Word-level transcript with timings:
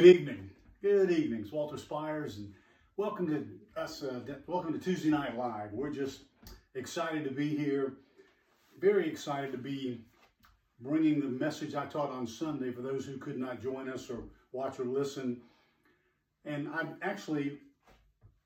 good 0.00 0.16
evening. 0.16 0.50
Good 0.80 1.10
evening. 1.10 1.40
It's 1.42 1.52
Walter 1.52 1.76
Spires, 1.76 2.38
and 2.38 2.54
welcome 2.96 3.26
to 3.26 3.46
us. 3.78 4.02
Uh, 4.02 4.20
welcome 4.46 4.72
to 4.72 4.78
Tuesday 4.78 5.10
Night 5.10 5.36
Live. 5.36 5.74
We're 5.74 5.90
just 5.90 6.22
excited 6.74 7.22
to 7.24 7.30
be 7.30 7.54
here. 7.54 7.92
Very 8.78 9.06
excited 9.06 9.52
to 9.52 9.58
be 9.58 10.00
bringing 10.80 11.20
the 11.20 11.26
message 11.26 11.74
I 11.74 11.84
taught 11.84 12.10
on 12.12 12.26
Sunday 12.26 12.72
for 12.72 12.80
those 12.80 13.04
who 13.04 13.18
could 13.18 13.36
not 13.36 13.60
join 13.60 13.90
us 13.90 14.08
or 14.08 14.22
watch 14.52 14.80
or 14.80 14.86
listen. 14.86 15.42
And 16.46 16.70
I've 16.74 16.94
actually 17.02 17.58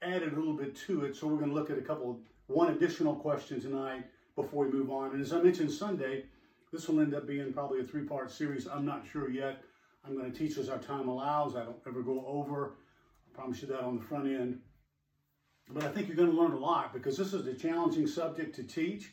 added 0.03 0.33
a 0.33 0.37
little 0.37 0.57
bit 0.57 0.75
to 0.89 1.05
it, 1.05 1.15
so 1.15 1.29
we're 1.29 1.37
going 1.37 1.51
to 1.51 1.55
look 1.55 1.71
at 1.71 1.79
a 1.79 1.83
couple, 1.83 2.19
one 2.49 2.73
additional 2.73 3.15
question 3.15 3.61
tonight 3.61 4.03
before 4.35 4.67
we 4.67 4.73
move 4.73 4.91
on. 4.91 5.13
And 5.13 5.23
as 5.23 5.33
I 5.33 5.41
mentioned 5.41 5.71
Sunday, 5.71 6.25
this 6.73 6.89
will 6.89 6.99
end 6.99 7.15
up 7.15 7.29
being 7.29 7.53
probably 7.53 7.79
a 7.79 7.85
three-part 7.85 8.33
series. 8.33 8.67
I'm 8.67 8.85
not 8.85 9.05
sure 9.07 9.31
yet 9.31 9.63
I'm 10.07 10.17
going 10.17 10.31
to 10.31 10.39
teach 10.39 10.59
as 10.59 10.69
our 10.69 10.79
time 10.79 11.09
allows. 11.09 11.57
I 11.57 11.65
don't 11.65 11.77
ever 11.87 12.03
go 12.03 12.25
over. 12.27 12.75
I 13.27 13.37
promise 13.37 13.63
you 13.63 13.69
that 13.69 13.81
on 13.81 13.97
the 13.97 14.05
front 14.05 14.27
end. 14.27 14.61
But 15.71 15.85
I 15.85 15.89
think 15.89 16.09
you're 16.09 16.17
going 16.17 16.31
to 16.31 16.37
learn 16.37 16.53
a 16.53 16.59
lot 16.59 16.93
because 16.93 17.17
this 17.17 17.33
is 17.33 17.47
a 17.47 17.55
challenging 17.55 18.07
subject 18.07 18.55
to 18.57 18.63
teach. 18.63 19.13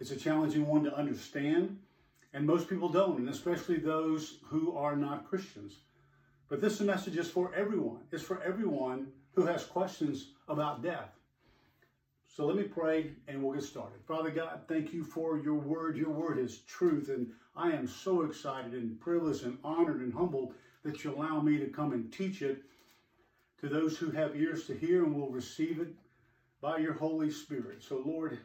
It's 0.00 0.10
a 0.10 0.16
challenging 0.16 0.66
one 0.66 0.82
to 0.84 0.96
understand. 0.96 1.78
And 2.32 2.44
most 2.44 2.68
people 2.68 2.88
don't, 2.88 3.18
and 3.18 3.28
especially 3.28 3.78
those 3.78 4.38
who 4.46 4.76
are 4.76 4.96
not 4.96 5.28
Christians. 5.28 5.78
But 6.48 6.60
this 6.60 6.80
message 6.80 7.16
is 7.16 7.30
for 7.30 7.54
everyone. 7.54 8.00
It's 8.10 8.24
for 8.24 8.42
everyone 8.42 9.12
who 9.34 9.46
has 9.46 9.64
questions 9.64 10.32
about 10.48 10.82
death. 10.82 11.10
So 12.34 12.44
let 12.46 12.56
me 12.56 12.64
pray 12.64 13.12
and 13.28 13.40
we'll 13.40 13.54
get 13.54 13.62
started. 13.62 14.00
Father 14.08 14.30
God, 14.30 14.62
thank 14.66 14.92
you 14.92 15.04
for 15.04 15.38
your 15.38 15.54
word. 15.54 15.96
Your 15.96 16.10
word 16.10 16.40
is 16.40 16.62
truth. 16.62 17.08
And 17.08 17.30
I 17.54 17.70
am 17.70 17.86
so 17.86 18.22
excited 18.22 18.72
and 18.72 18.98
privileged 19.00 19.44
and 19.44 19.56
honored 19.62 20.00
and 20.00 20.12
humbled 20.12 20.52
that 20.82 21.04
you 21.04 21.14
allow 21.14 21.40
me 21.40 21.58
to 21.58 21.66
come 21.66 21.92
and 21.92 22.12
teach 22.12 22.42
it 22.42 22.64
to 23.60 23.68
those 23.68 23.96
who 23.96 24.10
have 24.10 24.34
ears 24.34 24.66
to 24.66 24.74
hear 24.74 25.04
and 25.04 25.14
will 25.14 25.30
receive 25.30 25.78
it 25.78 25.94
by 26.60 26.78
your 26.78 26.94
Holy 26.94 27.30
Spirit. 27.30 27.84
So, 27.84 28.02
Lord, 28.04 28.36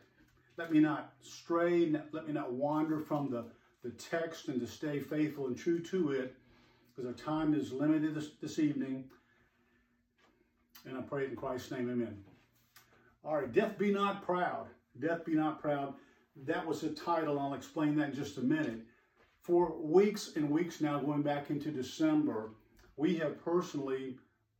let 0.57 0.71
me 0.71 0.79
not 0.79 1.13
stray, 1.21 1.91
let 2.11 2.27
me 2.27 2.33
not 2.33 2.53
wander 2.53 2.99
from 2.99 3.31
the, 3.31 3.45
the 3.81 3.89
text 3.89 4.49
and 4.49 4.61
to 4.61 4.67
stay 4.67 4.99
faithful 4.99 5.47
and 5.47 5.57
true 5.57 5.79
to 5.79 6.11
it 6.11 6.35
because 6.95 7.07
our 7.07 7.17
time 7.17 7.55
is 7.55 7.71
limited 7.71 8.13
this, 8.13 8.29
this 8.39 8.59
evening. 8.59 9.05
And 10.85 10.95
I 10.95 11.01
pray 11.01 11.25
in 11.25 11.35
Christ's 11.35 11.71
name, 11.71 11.89
amen. 11.89 12.28
All 13.23 13.35
right, 13.35 13.51
Death 13.51 13.77
Be 13.77 13.91
Not 13.91 14.23
Proud. 14.23 14.67
Death 14.99 15.25
Be 15.25 15.33
Not 15.33 15.61
Proud. 15.61 15.93
That 16.45 16.65
was 16.65 16.81
the 16.81 16.89
title. 16.89 17.37
I'll 17.37 17.53
explain 17.53 17.95
that 17.97 18.09
in 18.09 18.15
just 18.15 18.37
a 18.37 18.41
minute. 18.41 18.79
For 19.41 19.77
weeks 19.77 20.31
and 20.35 20.49
weeks 20.49 20.79
now, 20.79 20.99
going 20.99 21.21
back 21.21 21.49
into 21.49 21.69
December, 21.69 22.51
we 22.95 23.17
have 23.17 23.43
personally 23.43 24.17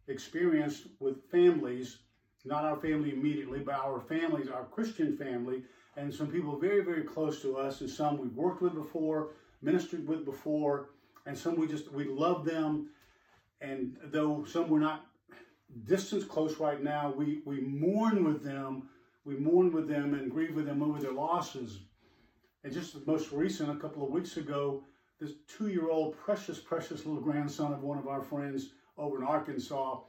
experienced 0.08 0.88
with 1.00 1.24
families, 1.32 2.00
not 2.44 2.66
our 2.66 2.76
family 2.76 3.14
immediately, 3.14 3.60
but 3.60 3.76
our 3.76 4.02
families, 4.02 4.50
our 4.50 4.66
Christian 4.66 5.16
family, 5.16 5.64
and 5.96 6.14
some 6.14 6.28
people 6.28 6.60
very, 6.60 6.84
very 6.84 7.04
close 7.04 7.42
to 7.42 7.56
us, 7.56 7.80
and 7.80 7.90
some 7.90 8.18
we've 8.18 8.36
worked 8.36 8.62
with 8.62 8.74
before, 8.74 9.30
ministered 9.62 10.06
with 10.06 10.26
before, 10.26 10.90
and 11.26 11.38
some 11.38 11.56
we 11.56 11.68
just, 11.68 11.92
we 11.94 12.04
love 12.06 12.44
them. 12.44 12.90
And 13.62 13.98
though 14.06 14.44
some 14.46 14.70
we're 14.70 14.80
not 14.80 15.09
distance 15.86 16.24
close 16.24 16.60
right 16.60 16.82
now. 16.82 17.12
We, 17.12 17.42
we 17.46 17.62
mourn 17.62 18.24
with 18.24 18.44
them. 18.44 18.90
We 19.26 19.36
mourn 19.36 19.72
with 19.72 19.88
them 19.88 20.14
and 20.14 20.32
grieve 20.32 20.56
with 20.56 20.66
them 20.66 20.82
over 20.82 21.00
their 21.00 21.12
losses. 21.12 21.80
And 22.64 22.74
just 22.74 22.94
the 22.94 23.12
most 23.12 23.32
recent, 23.32 23.70
a 23.70 23.76
couple 23.76 24.04
of 24.04 24.10
weeks 24.10 24.38
ago, 24.38 24.84
this 25.20 25.34
two-year-old 25.48 26.18
precious, 26.18 26.60
precious 26.60 27.06
little 27.06 27.22
grandson 27.22 27.74
of 27.74 27.84
one 27.84 27.98
of 27.98 28.08
our 28.08 28.22
friends 28.22 28.70
over 28.98 29.18
in 29.18 29.24
Arkansas 29.24 30.00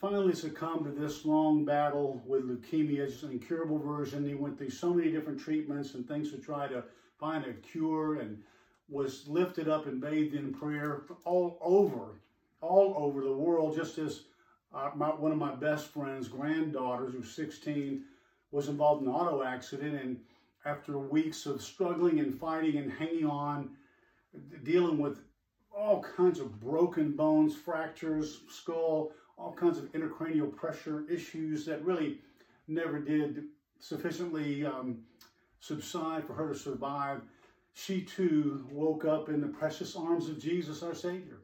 finally 0.00 0.34
succumbed 0.34 0.84
to 0.84 0.90
this 0.90 1.24
long 1.24 1.64
battle 1.64 2.22
with 2.26 2.42
leukemia. 2.42 3.00
It's 3.00 3.22
an 3.22 3.30
incurable 3.30 3.78
version. 3.78 4.26
He 4.26 4.34
went 4.34 4.58
through 4.58 4.68
so 4.68 4.92
many 4.92 5.10
different 5.10 5.40
treatments 5.40 5.94
and 5.94 6.06
things 6.06 6.30
to 6.30 6.36
try 6.36 6.68
to 6.68 6.84
find 7.18 7.44
a 7.46 7.54
cure 7.54 8.20
and 8.20 8.42
was 8.88 9.26
lifted 9.26 9.68
up 9.68 9.86
and 9.86 10.02
bathed 10.02 10.34
in 10.34 10.52
prayer 10.52 11.04
all 11.24 11.58
over 11.62 12.20
all 12.64 12.94
over 12.96 13.20
the 13.20 13.32
world, 13.32 13.76
just 13.76 13.98
as 13.98 14.22
uh, 14.74 14.90
my, 14.94 15.08
one 15.08 15.32
of 15.32 15.38
my 15.38 15.54
best 15.54 15.88
friends' 15.88 16.28
granddaughters, 16.28 17.12
who's 17.12 17.30
16, 17.34 18.02
was 18.50 18.68
involved 18.68 19.02
in 19.02 19.08
an 19.08 19.14
auto 19.14 19.42
accident. 19.42 20.00
And 20.00 20.20
after 20.64 20.98
weeks 20.98 21.46
of 21.46 21.62
struggling 21.62 22.18
and 22.20 22.34
fighting 22.34 22.78
and 22.78 22.90
hanging 22.90 23.26
on, 23.26 23.70
dealing 24.62 24.98
with 24.98 25.20
all 25.76 26.02
kinds 26.16 26.40
of 26.40 26.60
broken 26.60 27.12
bones, 27.12 27.54
fractures, 27.54 28.40
skull, 28.48 29.12
all 29.36 29.52
kinds 29.52 29.78
of 29.78 29.92
intracranial 29.92 30.54
pressure 30.54 31.04
issues 31.10 31.66
that 31.66 31.84
really 31.84 32.18
never 32.68 32.98
did 32.98 33.44
sufficiently 33.80 34.64
um, 34.64 35.02
subside 35.60 36.24
for 36.24 36.34
her 36.34 36.52
to 36.52 36.58
survive, 36.58 37.20
she 37.74 38.02
too 38.02 38.64
woke 38.70 39.04
up 39.04 39.28
in 39.28 39.40
the 39.40 39.48
precious 39.48 39.96
arms 39.96 40.28
of 40.28 40.38
Jesus, 40.38 40.82
our 40.82 40.94
Savior. 40.94 41.43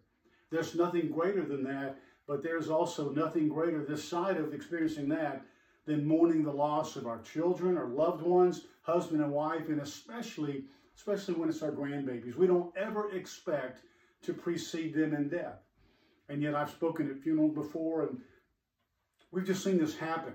There's 0.50 0.74
nothing 0.74 1.10
greater 1.10 1.44
than 1.44 1.62
that, 1.64 1.96
but 2.26 2.42
there's 2.42 2.68
also 2.68 3.10
nothing 3.10 3.48
greater 3.48 3.84
this 3.84 4.06
side 4.06 4.36
of 4.36 4.52
experiencing 4.52 5.08
that 5.10 5.42
than 5.86 6.06
mourning 6.06 6.44
the 6.44 6.52
loss 6.52 6.96
of 6.96 7.06
our 7.06 7.20
children, 7.22 7.78
our 7.78 7.88
loved 7.88 8.22
ones, 8.22 8.66
husband 8.82 9.22
and 9.22 9.32
wife, 9.32 9.68
and 9.68 9.80
especially, 9.80 10.64
especially 10.96 11.34
when 11.34 11.48
it's 11.48 11.62
our 11.62 11.72
grandbabies. 11.72 12.36
We 12.36 12.46
don't 12.46 12.76
ever 12.76 13.10
expect 13.12 13.82
to 14.22 14.34
precede 14.34 14.94
them 14.94 15.14
in 15.14 15.28
death. 15.28 15.58
And 16.28 16.42
yet 16.42 16.54
I've 16.54 16.70
spoken 16.70 17.10
at 17.10 17.18
funerals 17.20 17.54
before, 17.54 18.02
and 18.02 18.18
we've 19.32 19.46
just 19.46 19.64
seen 19.64 19.78
this 19.78 19.96
happen. 19.96 20.34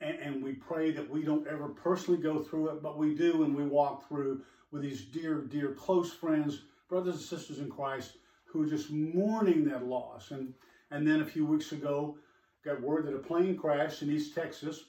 And, 0.00 0.18
and, 0.18 0.44
we 0.44 0.52
pray 0.52 0.92
that 0.92 1.10
we 1.10 1.24
don't 1.24 1.48
ever 1.48 1.68
personally 1.68 2.20
go 2.20 2.38
through 2.40 2.68
it, 2.68 2.82
but 2.82 2.98
we 2.98 3.16
do, 3.16 3.42
and 3.42 3.56
we 3.56 3.64
walk 3.64 4.06
through 4.06 4.42
with 4.70 4.82
these 4.82 5.06
dear, 5.06 5.40
dear, 5.40 5.72
close 5.72 6.12
friends, 6.12 6.62
brothers 6.88 7.16
and 7.16 7.24
sisters 7.24 7.58
in 7.58 7.68
Christ 7.68 8.18
who 8.50 8.60
were 8.60 8.66
just 8.66 8.90
mourning 8.90 9.64
that 9.66 9.86
loss. 9.86 10.30
And, 10.30 10.54
and 10.90 11.06
then 11.06 11.20
a 11.20 11.26
few 11.26 11.44
weeks 11.46 11.72
ago, 11.72 12.16
got 12.64 12.80
word 12.80 13.06
that 13.06 13.14
a 13.14 13.18
plane 13.18 13.56
crashed 13.56 14.02
in 14.02 14.10
East 14.10 14.34
Texas, 14.34 14.84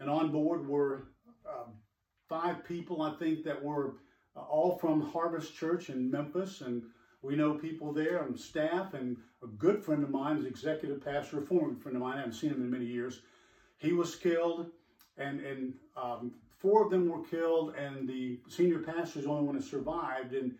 and 0.00 0.10
on 0.10 0.32
board 0.32 0.66
were 0.66 1.08
um, 1.48 1.72
five 2.28 2.64
people, 2.64 3.02
I 3.02 3.12
think, 3.14 3.44
that 3.44 3.62
were 3.62 3.96
uh, 4.36 4.40
all 4.40 4.76
from 4.78 5.00
Harvest 5.00 5.54
Church 5.54 5.90
in 5.90 6.10
Memphis. 6.10 6.62
And 6.62 6.82
we 7.22 7.36
know 7.36 7.54
people 7.54 7.92
there 7.92 8.24
and 8.24 8.38
staff, 8.38 8.94
and 8.94 9.16
a 9.42 9.46
good 9.46 9.84
friend 9.84 10.02
of 10.02 10.10
mine 10.10 10.38
is 10.38 10.46
executive 10.46 11.04
pastor, 11.04 11.38
a 11.38 11.42
former 11.42 11.76
friend 11.76 11.96
of 11.96 12.02
mine, 12.02 12.14
I 12.14 12.20
haven't 12.20 12.34
seen 12.34 12.50
him 12.50 12.62
in 12.62 12.70
many 12.70 12.86
years. 12.86 13.20
He 13.78 13.92
was 13.92 14.16
killed, 14.16 14.66
and, 15.18 15.40
and 15.40 15.74
um, 15.96 16.32
four 16.58 16.84
of 16.84 16.90
them 16.90 17.08
were 17.08 17.24
killed, 17.24 17.74
and 17.76 18.08
the 18.08 18.40
senior 18.48 18.78
pastor 18.78 19.20
is 19.20 19.24
the 19.24 19.30
only 19.30 19.44
one 19.44 19.56
that 19.56 19.64
survived. 19.64 20.34
And 20.34 20.54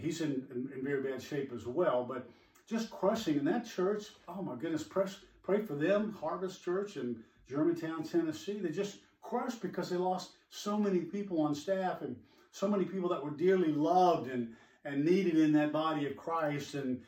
he's 0.00 0.20
in, 0.20 0.46
in, 0.50 0.70
in, 0.74 0.84
very 0.84 1.02
bad 1.02 1.22
shape 1.22 1.52
as 1.54 1.66
well. 1.66 2.04
But 2.04 2.28
just 2.68 2.90
crushing 2.90 3.38
in 3.38 3.44
that 3.46 3.68
church, 3.68 4.04
oh 4.28 4.42
my 4.42 4.54
goodness, 4.54 4.82
press, 4.82 5.18
pray 5.42 5.60
for 5.62 5.74
them, 5.74 6.16
Harvest 6.20 6.64
Church 6.64 6.96
in 6.96 7.16
Germantown, 7.48 8.02
Tennessee. 8.04 8.58
They 8.58 8.70
just 8.70 8.98
crushed 9.22 9.62
because 9.62 9.90
they 9.90 9.96
lost 9.96 10.30
so 10.50 10.78
many 10.78 11.00
people 11.00 11.40
on 11.40 11.54
staff 11.54 12.02
and 12.02 12.16
so 12.50 12.68
many 12.68 12.84
people 12.84 13.08
that 13.10 13.22
were 13.22 13.30
dearly 13.30 13.72
loved 13.72 14.30
and, 14.30 14.54
and 14.84 15.04
needed 15.04 15.38
in 15.38 15.52
that 15.52 15.72
body 15.72 16.06
of 16.06 16.16
Christ. 16.16 16.74
And, 16.74 17.00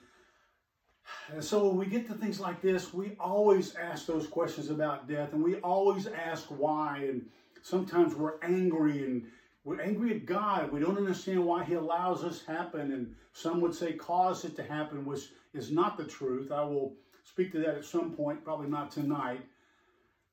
and 1.33 1.43
so 1.43 1.67
when 1.69 1.77
we 1.77 1.87
get 1.87 2.07
to 2.09 2.15
things 2.15 2.41
like 2.41 2.61
this, 2.61 2.93
we 2.93 3.17
always 3.19 3.75
ask 3.75 4.07
those 4.07 4.27
questions 4.27 4.71
about 4.71 5.09
death 5.09 5.33
and 5.33 5.43
we 5.43 5.57
always 5.57 6.07
ask 6.07 6.47
why. 6.47 6.99
And 7.09 7.27
sometimes 7.63 8.15
we're 8.15 8.35
angry 8.43 9.03
and 9.05 9.25
we're 9.65 9.81
angry 9.81 10.13
at 10.13 10.27
God. 10.27 10.73
We 10.73 10.81
don't 10.81 10.97
understand 10.97 11.45
why 11.45 11.65
He 11.65 11.75
allows 11.75 12.23
this 12.23 12.45
happen. 12.45 12.93
And 12.93 13.15
some 13.33 13.61
would 13.61 13.75
say 13.75 13.93
cause 13.93 14.45
it 14.45 14.57
to 14.57 14.63
happen, 14.63 15.05
which 15.05 15.29
is 15.53 15.71
not 15.71 15.97
the 15.97 16.05
truth. 16.05 16.51
I 16.51 16.63
will 16.63 16.95
speak 17.25 17.53
to 17.53 17.59
that 17.61 17.77
at 17.77 17.85
some 17.85 18.13
point, 18.13 18.45
probably 18.45 18.69
not 18.69 18.91
tonight. 18.91 19.41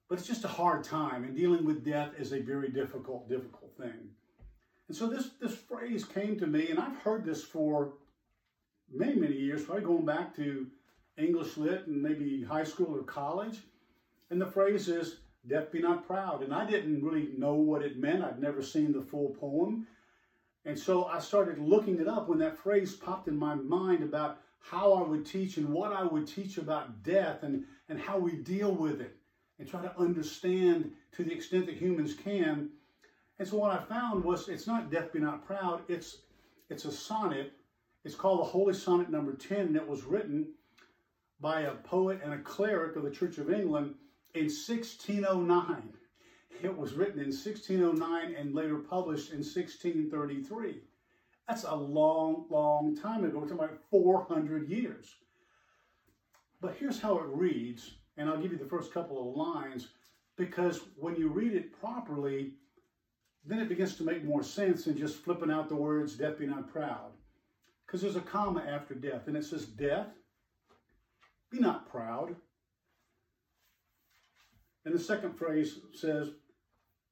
But 0.10 0.20
it's 0.20 0.28
just 0.28 0.46
a 0.46 0.50
hard 0.50 0.84
time. 0.84 1.26
And 1.26 1.36
dealing 1.36 1.66
with 1.66 1.84
death 1.84 2.12
is 2.18 2.32
a 2.32 2.40
very 2.40 2.70
difficult, 2.70 3.28
difficult 3.28 3.76
thing. 3.78 4.10
And 4.88 4.96
so 4.96 5.08
this, 5.08 5.32
this 5.42 5.56
phrase 5.56 6.06
came 6.06 6.40
to 6.40 6.48
me, 6.48 6.70
and 6.70 6.80
I've 6.80 6.98
heard 7.00 7.26
this 7.26 7.44
for 7.44 7.94
many, 8.94 9.16
many 9.16 9.36
years, 9.36 9.66
probably 9.66 9.84
going 9.84 10.06
back 10.06 10.34
to 10.38 10.68
English 11.18 11.58
Lit 11.58 11.88
and 11.88 12.02
maybe 12.02 12.44
high 12.44 12.64
school 12.64 12.96
or 12.96 13.04
college. 13.04 13.58
And 14.30 14.40
the 14.40 14.46
phrase 14.46 14.88
is, 14.88 15.18
Death 15.48 15.72
Be 15.72 15.80
Not 15.80 16.06
Proud. 16.06 16.44
And 16.44 16.54
I 16.54 16.66
didn't 16.66 17.04
really 17.04 17.30
know 17.38 17.56
what 17.56 17.82
it 17.82 17.98
meant. 17.98 18.24
I'd 18.24 18.42
never 18.42 18.62
seen 18.62 18.92
the 18.92 19.02
full 19.02 19.30
poem. 19.40 19.88
And 20.66 20.78
so 20.78 21.06
I 21.06 21.20
started 21.20 21.60
looking 21.60 22.00
it 22.00 22.08
up 22.08 22.28
when 22.28 22.40
that 22.40 22.58
phrase 22.58 22.94
popped 22.94 23.28
in 23.28 23.38
my 23.38 23.56
mind 23.56 24.04
about 24.04 24.40
how 24.60 24.94
I 24.94 25.08
would 25.08 25.26
teach 25.26 25.58
and 25.58 25.70
what 25.70 25.94
I 25.94 26.04
would 26.04 26.28
teach 26.28 26.58
about 26.58 27.04
death 27.04 27.44
and, 27.44 27.64
and 27.88 28.00
how 28.00 28.18
we 28.18 28.34
deal 28.34 28.74
with 28.74 29.00
it 29.00 29.16
and 29.60 29.68
try 29.68 29.82
to 29.82 29.98
understand 29.98 30.92
to 31.14 31.24
the 31.24 31.34
extent 31.34 31.66
that 31.68 31.76
humans 31.76 32.14
can. 32.14 32.70
And 33.40 33.48
so 33.48 33.58
what 33.58 33.72
I 33.72 33.84
found 33.84 34.24
was 34.24 34.50
it's 34.50 34.68
not 34.68 34.92
Death 34.92 35.14
Be 35.14 35.20
Not 35.20 35.46
Proud, 35.46 35.82
it's, 35.88 36.18
it's 36.70 36.86
a 36.86 36.92
sonnet 36.92 37.54
It's 38.04 38.16
called 38.16 38.40
the 38.40 38.46
Holy 38.46 38.74
Sonnet 38.74 39.10
number 39.10 39.34
10, 39.34 39.60
and 39.60 39.76
it 39.76 39.88
was 39.88 40.04
written 40.04 40.48
by 41.40 41.62
a 41.62 41.76
poet 41.76 42.20
and 42.24 42.34
a 42.34 42.40
cleric 42.40 42.96
of 42.96 43.04
the 43.04 43.12
Church 43.12 43.38
of 43.38 43.52
England 43.52 43.96
in 44.40 44.46
1609. 44.46 45.94
It 46.64 46.76
was 46.76 46.94
written 46.94 47.20
in 47.20 47.28
1609 47.28 48.36
and 48.36 48.56
later 48.56 48.78
published 48.78 49.32
in 49.32 49.40
1633. 49.40 50.82
That's 51.48 51.64
a 51.64 51.76
long, 51.76 52.46
long 52.50 52.96
time 52.96 53.24
ago. 53.24 53.40
We're 53.40 53.48
talking 53.48 53.60
about 53.60 53.80
400 53.90 54.68
years. 54.68 55.16
But 56.60 56.76
here's 56.80 57.00
how 57.00 57.20
it 57.20 57.28
reads, 57.28 57.92
and 58.18 58.30
I'll 58.30 58.42
give 58.42 58.52
you 58.52 58.58
the 58.58 58.66
first 58.66 58.94
couple 58.94 59.30
of 59.30 59.36
lines 59.36 59.90
because 60.38 60.82
when 60.96 61.16
you 61.16 61.30
read 61.30 61.54
it 61.54 61.80
properly, 61.80 62.54
then 63.46 63.60
it 63.60 63.70
begins 63.70 63.96
to 63.98 64.04
make 64.04 64.24
more 64.24 64.44
sense 64.44 64.86
than 64.86 64.98
just 64.98 65.18
flipping 65.18 65.52
out 65.52 65.70
the 65.70 65.76
words, 65.76 66.16
death 66.16 66.40
be 66.40 66.48
not 66.48 66.72
proud. 66.72 67.12
Because 67.86 68.02
there's 68.02 68.18
a 68.18 68.22
comma 68.22 68.64
after 68.68 68.94
death, 68.94 69.28
and 69.28 69.38
it 69.38 69.46
says, 69.46 69.66
Death, 69.66 70.08
be 71.50 71.60
not 71.60 71.90
proud. 71.90 72.36
And 74.88 74.96
the 74.96 75.04
second 75.04 75.34
phrase 75.34 75.80
says, 75.94 76.30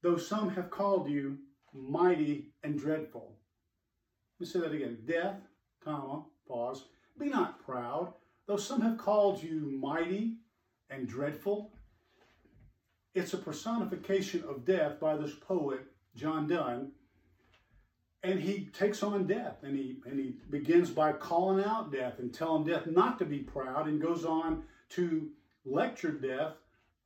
Though 0.02 0.16
some 0.16 0.50
have 0.52 0.70
called 0.70 1.10
you 1.10 1.40
mighty 1.74 2.54
and 2.64 2.80
dreadful. 2.80 3.36
Let 4.40 4.48
me 4.48 4.50
say 4.50 4.60
that 4.62 4.72
again. 4.72 5.00
Death, 5.06 5.42
comma, 5.84 6.24
pause. 6.48 6.86
Be 7.20 7.28
not 7.28 7.62
proud, 7.66 8.14
though 8.48 8.56
some 8.56 8.80
have 8.80 8.98
called 8.98 9.44
you 9.44 9.78
mighty 9.78 10.38
and 10.90 11.06
dreadful. 11.06 11.74
It's 13.14 13.34
a 13.34 13.38
personification 13.38 14.46
of 14.48 14.64
death 14.64 14.98
by 15.02 15.18
this 15.18 15.34
poet, 15.34 15.82
John 16.16 16.48
Donne. 16.48 16.94
And 18.24 18.40
he 18.40 18.68
takes 18.68 19.04
on 19.04 19.28
death 19.28 19.64
and 19.64 19.76
he, 19.76 19.98
and 20.06 20.18
he 20.18 20.38
begins 20.50 20.92
by 20.92 21.12
calling 21.12 21.66
out 21.66 21.92
death 21.92 22.20
and 22.20 22.34
telling 22.34 22.64
death 22.64 22.88
not 22.88 23.20
to 23.20 23.26
be 23.26 23.40
proud 23.40 23.90
and 23.90 24.02
goes 24.02 24.24
on 24.24 24.64
to 24.92 25.30
lecture 25.66 26.14
death 26.14 26.54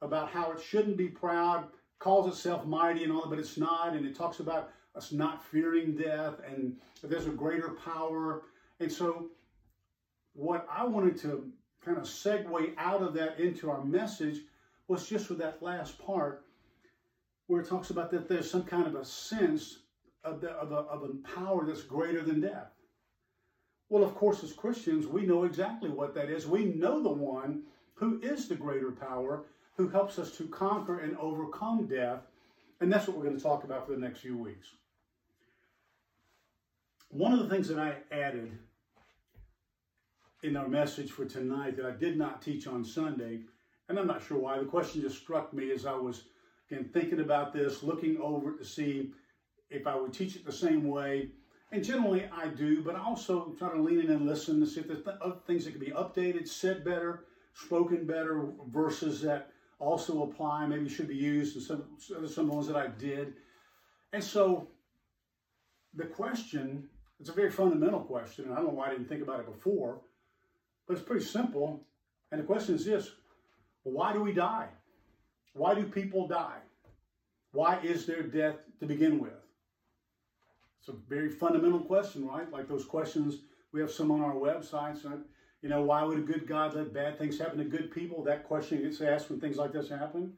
about 0.01 0.30
how 0.30 0.51
it 0.51 0.62
shouldn't 0.62 0.98
be 0.98 1.07
proud, 1.07 1.68
calls 2.00 2.28
itself 2.28 2.66
mighty 2.66 3.04
and 3.04 3.12
all 3.12 3.22
that, 3.22 3.30
but 3.30 3.40
it's 3.40 3.57
not. 3.57 3.94
And 3.94 4.06
it 4.06 4.16
talks 4.16 4.40
about 4.40 4.72
us 4.96 5.12
not 5.12 5.44
fearing 5.44 5.96
death 5.96 6.36
and 6.48 6.75
there's 7.04 7.28
a 7.28 7.31
greater 7.31 7.69
power. 7.69 8.44
And 8.80 8.92
so, 8.92 9.30
what 10.34 10.68
I 10.72 10.86
wanted 10.86 11.18
to 11.22 11.51
kind 11.84 11.98
of 11.98 12.04
segue 12.04 12.74
out 12.78 13.01
of 13.01 13.13
that 13.13 13.40
into 13.40 13.69
our 13.69 13.84
message 13.84 14.42
was 14.88 15.07
just 15.07 15.30
with 15.30 15.40
that 15.40 15.62
last 15.62 15.98
part 16.04 16.45
where 17.48 17.62
it 17.62 17.68
talks 17.68 17.90
about 17.90 18.12
that 18.12 18.30
there's 18.30 18.50
some 18.50 18.63
kind 18.63 18.86
of 18.88 18.95
a 18.95 19.04
sense 19.04 19.80
of, 20.24 20.40
the, 20.42 20.52
of, 20.52 20.72
a, 20.72 20.75
of 20.75 21.04
a 21.04 21.36
power 21.36 21.66
that's 21.66 21.81
greater 21.81 22.22
than 22.22 22.42
death. 22.42 22.72
Well, 23.90 24.04
of 24.04 24.13
course, 24.13 24.44
as 24.44 24.54
Christians, 24.54 25.07
we 25.07 25.25
know 25.25 25.45
exactly 25.45 25.90
what 25.90 26.13
that 26.13 26.30
is. 26.30 26.45
We 26.45 26.66
know 26.66 27.02
the 27.02 27.10
one 27.10 27.63
who 27.95 28.19
is 28.22 28.48
the 28.48 28.56
greater 28.56 28.92
power, 28.92 29.45
who 29.80 29.88
helps 29.88 30.20
us 30.20 30.36
to 30.36 30.46
conquer 30.50 31.00
and 31.00 31.16
overcome 31.18 31.88
death. 31.88 32.20
And 32.81 32.92
that's 32.92 33.08
what 33.08 33.16
we're 33.16 33.24
going 33.24 33.38
to 33.38 33.42
talk 33.42 33.64
about 33.64 33.86
for 33.86 33.94
the 33.94 33.98
next 33.98 34.20
few 34.20 34.38
weeks. 34.38 34.68
One 37.08 37.31
of 37.31 37.40
the 37.40 37.48
things 37.48 37.70
that 37.70 37.80
I 37.80 37.96
added 38.12 38.52
in 40.44 40.58
our 40.58 40.68
message 40.68 41.12
for 41.12 41.24
tonight 41.24 41.78
that 41.78 41.86
I 41.86 41.92
did 41.92 42.18
not 42.18 42.42
teach 42.42 42.68
on 42.68 42.84
Sunday, 42.84 43.40
and 43.88 43.98
I'm 43.98 44.06
not 44.06 44.22
sure 44.22 44.38
why, 44.38 44.60
the 44.60 44.66
question 44.66 45.00
just 45.00 45.18
struck 45.18 45.54
me 45.54 45.72
as 45.72 45.86
I 45.86 45.94
was 45.94 46.24
again 46.70 46.90
thinking 46.92 47.22
about 47.22 47.54
this, 47.54 47.81
looking 47.81 48.18
over 48.22 48.58
to 48.58 48.66
see 48.66 49.12
if 49.70 49.88
I 49.88 49.96
would 49.96 50.12
teach 50.12 50.36
it 50.36 50.46
the 50.46 50.52
same 50.52 50.90
way. 50.90 51.30
And 51.72 51.86
generally 51.86 52.26
I 52.36 52.50
do, 52.50 52.84
but 52.84 52.96
I 52.96 53.00
also 53.00 53.56
try 53.58 53.72
to 53.72 53.81
lean 53.81 54.02
in 54.02 54.12
and 54.12 54.28
listen 54.28 54.60
to 54.60 54.68
see 54.68 54.81
if 54.81 54.90
there's 54.90 55.08
other 55.22 55.38
things 55.48 55.64
that 55.64 55.72
can 55.72 55.80
be 55.80 55.92
updated, 55.92 56.50
said 56.50 56.84
better, 56.84 57.24
spoken 57.54 58.06
better, 58.06 58.50
verses 58.68 59.22
that 59.22 59.52
also 59.80 60.24
apply, 60.24 60.68
maybe 60.68 60.90
should 60.90 61.08
be 61.08 61.16
used, 61.16 61.56
and 61.56 61.64
some, 61.64 61.86
some 62.00 62.24
of 62.24 62.36
the 62.36 62.44
ones 62.44 62.68
that 62.68 62.76
I 62.76 62.88
did. 62.88 63.34
And 64.14 64.24
so 64.24 64.68
the 65.94 66.06
question, 66.06 66.90
it's 67.20 67.30
a 67.30 67.34
very 67.34 67.52
fundamental 67.52 68.02
question, 68.02 68.46
and 68.46 68.54
I 68.54 68.58
don't 68.58 68.68
know 68.68 68.74
why 68.74 68.88
I 68.88 68.92
didn't 68.92 69.08
think 69.08 69.24
about 69.24 69.40
it 69.40 69.46
before, 69.46 70.02
but 70.88 70.98
it's 70.98 71.06
pretty 71.06 71.26
simple. 71.26 71.86
And 72.31 72.42
the 72.42 72.46
question 72.46 72.76
is 72.76 72.86
this 72.86 73.12
why 73.84 74.14
do 74.14 74.22
we 74.22 74.34
die? 74.34 74.68
Why 75.54 75.74
do 75.74 75.84
people 75.84 76.28
die? 76.28 76.60
Why 77.52 77.80
is 77.80 78.06
there 78.06 78.22
death 78.22 78.58
to 78.80 78.86
begin 78.86 79.20
with? 79.20 79.34
It's 80.80 80.90
a 80.90 80.94
very 81.08 81.30
fundamental 81.30 81.80
question, 81.80 82.28
right? 82.28 82.52
Like 82.52 82.68
those 82.68 82.86
questions, 82.86 83.40
we 83.74 83.81
have 83.81 83.92
some 83.92 84.12
on 84.12 84.22
our 84.22 84.36
websites. 84.36 85.06
And, 85.06 85.24
you 85.62 85.70
know, 85.70 85.82
why 85.82 86.04
would 86.04 86.18
a 86.18 86.22
good 86.22 86.48
God 86.48 86.76
let 86.76 86.94
bad 86.94 87.18
things 87.18 87.38
happen 87.38 87.58
to 87.58 87.66
good 87.66 87.92
people? 87.92 88.24
That 88.24 88.46
question 88.48 88.82
gets 88.82 89.02
asked 89.02 89.30
when 89.30 89.40
things 89.40 89.58
like 89.58 89.74
this 89.74 89.90
happen. 89.90 90.34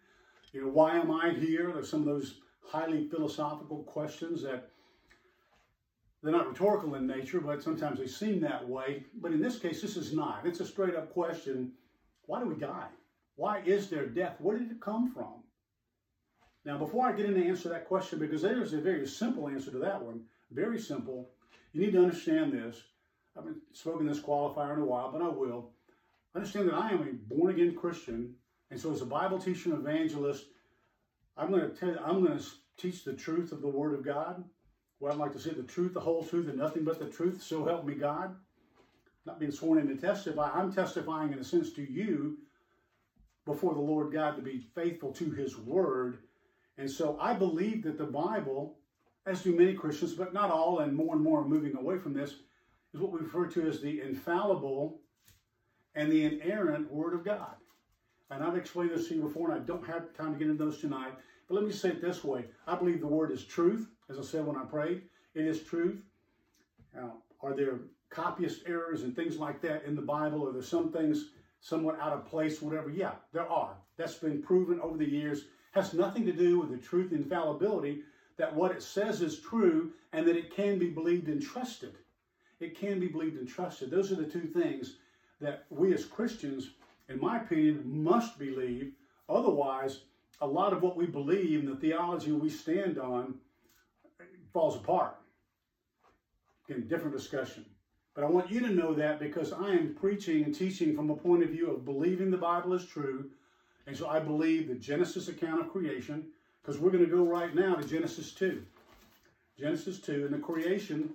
You 0.51 0.63
know, 0.63 0.69
why 0.69 0.97
am 0.97 1.11
I 1.11 1.31
here? 1.31 1.71
There's 1.73 1.89
some 1.89 2.01
of 2.01 2.07
those 2.07 2.41
highly 2.63 3.07
philosophical 3.07 3.83
questions 3.83 4.41
that 4.43 4.69
they're 6.21 6.31
not 6.31 6.47
rhetorical 6.47 6.95
in 6.95 7.07
nature, 7.07 7.39
but 7.39 7.63
sometimes 7.63 7.99
they 7.99 8.07
seem 8.07 8.39
that 8.41 8.67
way. 8.67 9.05
But 9.21 9.31
in 9.31 9.41
this 9.41 9.59
case, 9.59 9.81
this 9.81 9.97
is 9.97 10.13
not. 10.13 10.45
It's 10.45 10.59
a 10.59 10.65
straight 10.65 10.95
up 10.95 11.13
question 11.13 11.71
why 12.27 12.39
do 12.39 12.47
we 12.47 12.55
die? 12.55 12.87
Why 13.35 13.61
is 13.65 13.89
there 13.89 14.05
death? 14.05 14.35
Where 14.39 14.57
did 14.57 14.71
it 14.71 14.79
come 14.79 15.11
from? 15.11 15.43
Now, 16.63 16.77
before 16.77 17.07
I 17.07 17.11
get 17.11 17.25
into 17.25 17.43
answer 17.43 17.69
that 17.69 17.87
question, 17.87 18.19
because 18.19 18.43
there's 18.43 18.73
a 18.73 18.79
very 18.79 19.07
simple 19.07 19.49
answer 19.49 19.71
to 19.71 19.79
that 19.79 20.01
one, 20.01 20.21
very 20.51 20.79
simple, 20.79 21.29
you 21.73 21.81
need 21.81 21.93
to 21.93 22.03
understand 22.03 22.53
this. 22.53 22.83
I 23.35 23.39
haven't 23.39 23.61
spoken 23.73 24.07
this 24.07 24.19
qualifier 24.19 24.73
in 24.75 24.81
a 24.81 24.85
while, 24.85 25.11
but 25.11 25.21
I 25.21 25.27
will. 25.29 25.71
Understand 26.35 26.69
that 26.69 26.75
I 26.75 26.91
am 26.91 27.01
a 27.01 27.33
born 27.33 27.51
again 27.51 27.75
Christian, 27.75 28.35
and 28.69 28.79
so 28.79 28.91
as 28.91 29.01
a 29.01 29.05
Bible 29.05 29.39
teacher 29.39 29.73
and 29.73 29.79
evangelist, 29.79 30.45
I'm 31.37 31.49
going 31.49 31.69
to 31.69 31.75
tell 31.75 31.95
I'm 32.05 32.23
going 32.23 32.37
to 32.37 32.45
teach 32.77 33.03
the 33.03 33.13
truth 33.13 33.51
of 33.51 33.61
the 33.61 33.67
Word 33.67 33.93
of 33.93 34.03
God. 34.03 34.43
Well, 34.99 35.11
I'd 35.11 35.19
like 35.19 35.33
to 35.33 35.39
say 35.39 35.51
the 35.51 35.63
truth, 35.63 35.93
the 35.93 35.99
whole 35.99 36.23
truth, 36.23 36.47
and 36.47 36.57
nothing 36.57 36.83
but 36.83 36.99
the 36.99 37.09
truth. 37.09 37.41
So 37.41 37.65
help 37.65 37.85
me 37.85 37.95
God. 37.95 38.35
Not 39.25 39.39
being 39.39 39.51
sworn 39.51 39.79
in 39.79 39.87
to 39.87 39.95
testify. 39.95 40.51
I'm 40.51 40.73
testifying 40.73 41.31
in 41.31 41.39
a 41.39 41.43
sense 41.43 41.73
to 41.73 41.83
you 41.83 42.37
before 43.45 43.73
the 43.73 43.81
Lord 43.81 44.11
God 44.11 44.35
to 44.35 44.41
be 44.41 44.59
faithful 44.75 45.11
to 45.13 45.31
His 45.31 45.57
Word. 45.57 46.19
And 46.77 46.89
so 46.89 47.17
I 47.19 47.33
believe 47.33 47.83
that 47.83 47.97
the 47.97 48.05
Bible, 48.05 48.77
as 49.25 49.43
do 49.43 49.55
many 49.55 49.73
Christians, 49.73 50.13
but 50.13 50.33
not 50.33 50.51
all, 50.51 50.79
and 50.79 50.95
more 50.95 51.15
and 51.15 51.23
more 51.23 51.41
are 51.41 51.47
moving 51.47 51.75
away 51.75 51.97
from 51.97 52.13
this, 52.13 52.35
is 52.93 52.99
what 52.99 53.11
we 53.11 53.19
refer 53.19 53.47
to 53.47 53.67
as 53.67 53.81
the 53.81 54.01
infallible 54.01 54.99
and 55.95 56.11
the 56.11 56.25
inerrant 56.25 56.91
Word 56.91 57.13
of 57.13 57.23
God. 57.23 57.55
And 58.29 58.43
I've 58.43 58.57
explained 58.57 58.91
this 58.91 59.07
to 59.09 59.15
you 59.15 59.23
before, 59.23 59.51
and 59.51 59.61
I 59.61 59.65
don't 59.65 59.85
have 59.85 60.13
time 60.13 60.33
to 60.33 60.39
get 60.39 60.49
into 60.49 60.63
those 60.63 60.79
tonight. 60.79 61.13
But 61.47 61.55
let 61.55 61.65
me 61.65 61.71
say 61.71 61.89
it 61.89 62.01
this 62.01 62.23
way 62.23 62.45
I 62.65 62.75
believe 62.75 63.01
the 63.01 63.07
Word 63.07 63.31
is 63.31 63.43
truth, 63.43 63.87
as 64.09 64.17
I 64.17 64.21
said 64.21 64.45
when 64.45 64.55
I 64.55 64.63
prayed. 64.63 65.03
It 65.33 65.45
is 65.45 65.63
truth. 65.63 66.01
Now, 66.95 67.17
are 67.41 67.55
there 67.55 67.79
copyist 68.09 68.63
errors 68.65 69.03
and 69.03 69.15
things 69.15 69.37
like 69.37 69.61
that 69.61 69.85
in 69.85 69.95
the 69.95 70.01
Bible? 70.01 70.47
Are 70.47 70.53
there 70.53 70.61
some 70.61 70.91
things 70.91 71.31
somewhat 71.61 71.99
out 71.99 72.13
of 72.13 72.25
place, 72.25 72.61
whatever? 72.61 72.89
Yeah, 72.89 73.13
there 73.33 73.49
are. 73.49 73.75
That's 73.97 74.15
been 74.15 74.41
proven 74.41 74.79
over 74.81 74.97
the 74.97 75.09
years. 75.09 75.45
Has 75.71 75.93
nothing 75.93 76.25
to 76.25 76.33
do 76.33 76.59
with 76.59 76.69
the 76.69 76.77
truth 76.77 77.13
infallibility, 77.13 78.03
that 78.37 78.53
what 78.53 78.71
it 78.71 78.83
says 78.83 79.21
is 79.21 79.39
true 79.39 79.91
and 80.13 80.27
that 80.27 80.35
it 80.35 80.53
can 80.53 80.79
be 80.79 80.89
believed 80.89 81.27
and 81.27 81.41
trusted. 81.41 81.95
It 82.61 82.77
can 82.77 82.99
be 82.99 83.07
believed 83.07 83.37
and 83.37 83.47
trusted. 83.47 83.89
Those 83.89 84.11
are 84.11 84.15
the 84.15 84.25
two 84.25 84.45
things 84.47 84.97
that 85.39 85.65
we 85.69 85.93
as 85.93 86.05
Christians, 86.05 86.69
in 87.09 87.19
my 87.19 87.41
opinion, 87.41 87.81
must 87.85 88.37
believe. 88.37 88.93
Otherwise, 89.27 90.01
a 90.41 90.47
lot 90.47 90.73
of 90.73 90.81
what 90.81 90.95
we 90.95 91.05
believe 91.05 91.59
and 91.59 91.67
the 91.67 91.75
theology 91.75 92.31
we 92.31 92.49
stand 92.49 92.99
on 92.99 93.35
falls 94.53 94.75
apart. 94.75 95.17
Again, 96.69 96.87
different 96.87 97.15
discussion. 97.15 97.65
But 98.13 98.25
I 98.25 98.27
want 98.27 98.51
you 98.51 98.59
to 98.59 98.69
know 98.69 98.93
that 98.93 99.19
because 99.19 99.53
I 99.53 99.71
am 99.71 99.95
preaching 99.99 100.43
and 100.43 100.53
teaching 100.53 100.95
from 100.95 101.09
a 101.09 101.15
point 101.15 101.43
of 101.43 101.49
view 101.49 101.71
of 101.71 101.85
believing 101.85 102.29
the 102.29 102.37
Bible 102.37 102.73
is 102.73 102.85
true. 102.85 103.29
And 103.87 103.95
so 103.97 104.07
I 104.07 104.19
believe 104.19 104.67
the 104.67 104.75
Genesis 104.75 105.27
account 105.29 105.61
of 105.61 105.71
creation, 105.71 106.25
because 106.61 106.79
we're 106.79 106.91
going 106.91 107.05
to 107.05 107.09
go 107.09 107.23
right 107.23 107.55
now 107.55 107.75
to 107.75 107.87
Genesis 107.87 108.33
2. 108.33 108.63
Genesis 109.57 109.99
2, 109.99 110.25
and 110.25 110.33
the 110.33 110.39
creation 110.39 111.13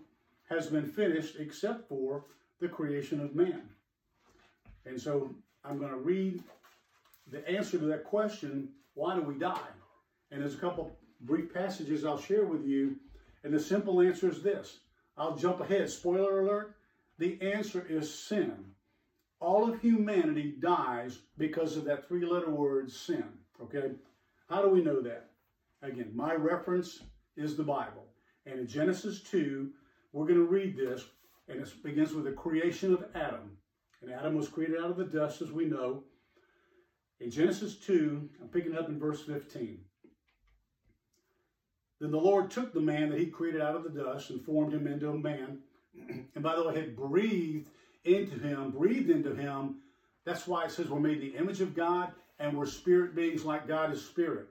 has 0.48 0.66
been 0.68 0.86
finished 0.86 1.36
except 1.38 1.88
for 1.88 2.24
the 2.60 2.68
creation 2.68 3.20
of 3.20 3.34
man. 3.34 3.62
And 4.84 5.00
so 5.00 5.34
I'm 5.64 5.78
going 5.78 5.90
to 5.90 5.96
read 5.96 6.42
the 7.30 7.46
answer 7.48 7.78
to 7.78 7.86
that 7.86 8.04
question 8.04 8.68
why 8.94 9.14
do 9.14 9.20
we 9.20 9.34
die? 9.34 9.68
And 10.30 10.40
there's 10.40 10.54
a 10.54 10.58
couple 10.58 10.96
brief 11.20 11.52
passages 11.52 12.04
I'll 12.04 12.18
share 12.18 12.46
with 12.46 12.64
you. 12.64 12.96
And 13.44 13.52
the 13.52 13.60
simple 13.60 14.00
answer 14.00 14.30
is 14.30 14.42
this 14.42 14.78
I'll 15.18 15.36
jump 15.36 15.60
ahead. 15.60 15.90
Spoiler 15.90 16.40
alert 16.40 16.76
the 17.18 17.40
answer 17.40 17.84
is 17.88 18.12
sin. 18.12 18.52
All 19.40 19.68
of 19.68 19.80
humanity 19.80 20.54
dies 20.60 21.18
because 21.38 21.76
of 21.76 21.84
that 21.84 22.06
three 22.08 22.24
letter 22.26 22.50
word 22.50 22.90
sin. 22.90 23.24
Okay? 23.62 23.92
How 24.48 24.62
do 24.62 24.68
we 24.68 24.82
know 24.82 25.00
that? 25.00 25.30
Again, 25.82 26.10
my 26.14 26.34
reference 26.34 27.02
is 27.36 27.56
the 27.56 27.62
Bible. 27.62 28.04
And 28.46 28.60
in 28.60 28.66
Genesis 28.66 29.20
2, 29.22 29.70
we're 30.16 30.26
going 30.26 30.38
to 30.38 30.46
read 30.46 30.76
this. 30.76 31.04
And 31.48 31.60
it 31.60 31.82
begins 31.84 32.14
with 32.14 32.24
the 32.24 32.32
creation 32.32 32.94
of 32.94 33.04
Adam. 33.14 33.58
And 34.00 34.10
Adam 34.10 34.34
was 34.34 34.48
created 34.48 34.78
out 34.78 34.90
of 34.90 34.96
the 34.96 35.04
dust, 35.04 35.42
as 35.42 35.52
we 35.52 35.66
know. 35.66 36.02
In 37.20 37.30
Genesis 37.30 37.76
2, 37.76 38.28
I'm 38.40 38.48
picking 38.48 38.76
up 38.76 38.88
in 38.88 38.98
verse 38.98 39.22
15. 39.22 39.78
Then 42.00 42.10
the 42.10 42.18
Lord 42.18 42.50
took 42.50 42.72
the 42.72 42.80
man 42.80 43.10
that 43.10 43.20
he 43.20 43.26
created 43.26 43.60
out 43.60 43.76
of 43.76 43.84
the 43.84 43.90
dust 44.02 44.30
and 44.30 44.42
formed 44.42 44.72
him 44.72 44.86
into 44.86 45.10
a 45.10 45.18
man. 45.18 45.58
And 46.34 46.42
by 46.42 46.56
the 46.56 46.66
way, 46.66 46.74
had 46.74 46.96
breathed 46.96 47.68
into 48.04 48.38
him, 48.38 48.70
breathed 48.70 49.10
into 49.10 49.34
him. 49.34 49.76
That's 50.24 50.46
why 50.46 50.64
it 50.64 50.70
says 50.70 50.88
we're 50.88 51.00
made 51.00 51.20
the 51.20 51.36
image 51.38 51.60
of 51.60 51.74
God 51.74 52.12
and 52.38 52.56
we're 52.56 52.66
spirit 52.66 53.14
beings 53.14 53.44
like 53.44 53.66
God 53.66 53.92
is 53.92 54.04
spirit. 54.04 54.48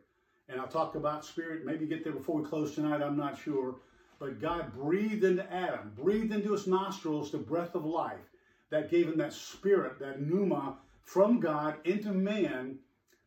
And 0.49 0.59
I'll 0.59 0.67
talk 0.67 0.95
about 0.95 1.23
spirit, 1.23 1.65
maybe 1.65 1.85
get 1.85 2.03
there 2.03 2.13
before 2.13 2.41
we 2.41 2.47
close 2.47 2.73
tonight, 2.73 3.01
I'm 3.01 3.17
not 3.17 3.37
sure. 3.37 3.75
But 4.19 4.39
God 4.39 4.73
breathed 4.73 5.23
into 5.23 5.51
Adam, 5.51 5.91
breathed 5.95 6.33
into 6.33 6.53
his 6.53 6.67
nostrils 6.67 7.31
the 7.31 7.37
breath 7.37 7.75
of 7.75 7.85
life 7.85 8.31
that 8.69 8.89
gave 8.89 9.07
him 9.07 9.17
that 9.17 9.33
spirit, 9.33 9.99
that 9.99 10.21
pneuma 10.21 10.77
from 11.03 11.39
God 11.39 11.75
into 11.85 12.11
man, 12.11 12.79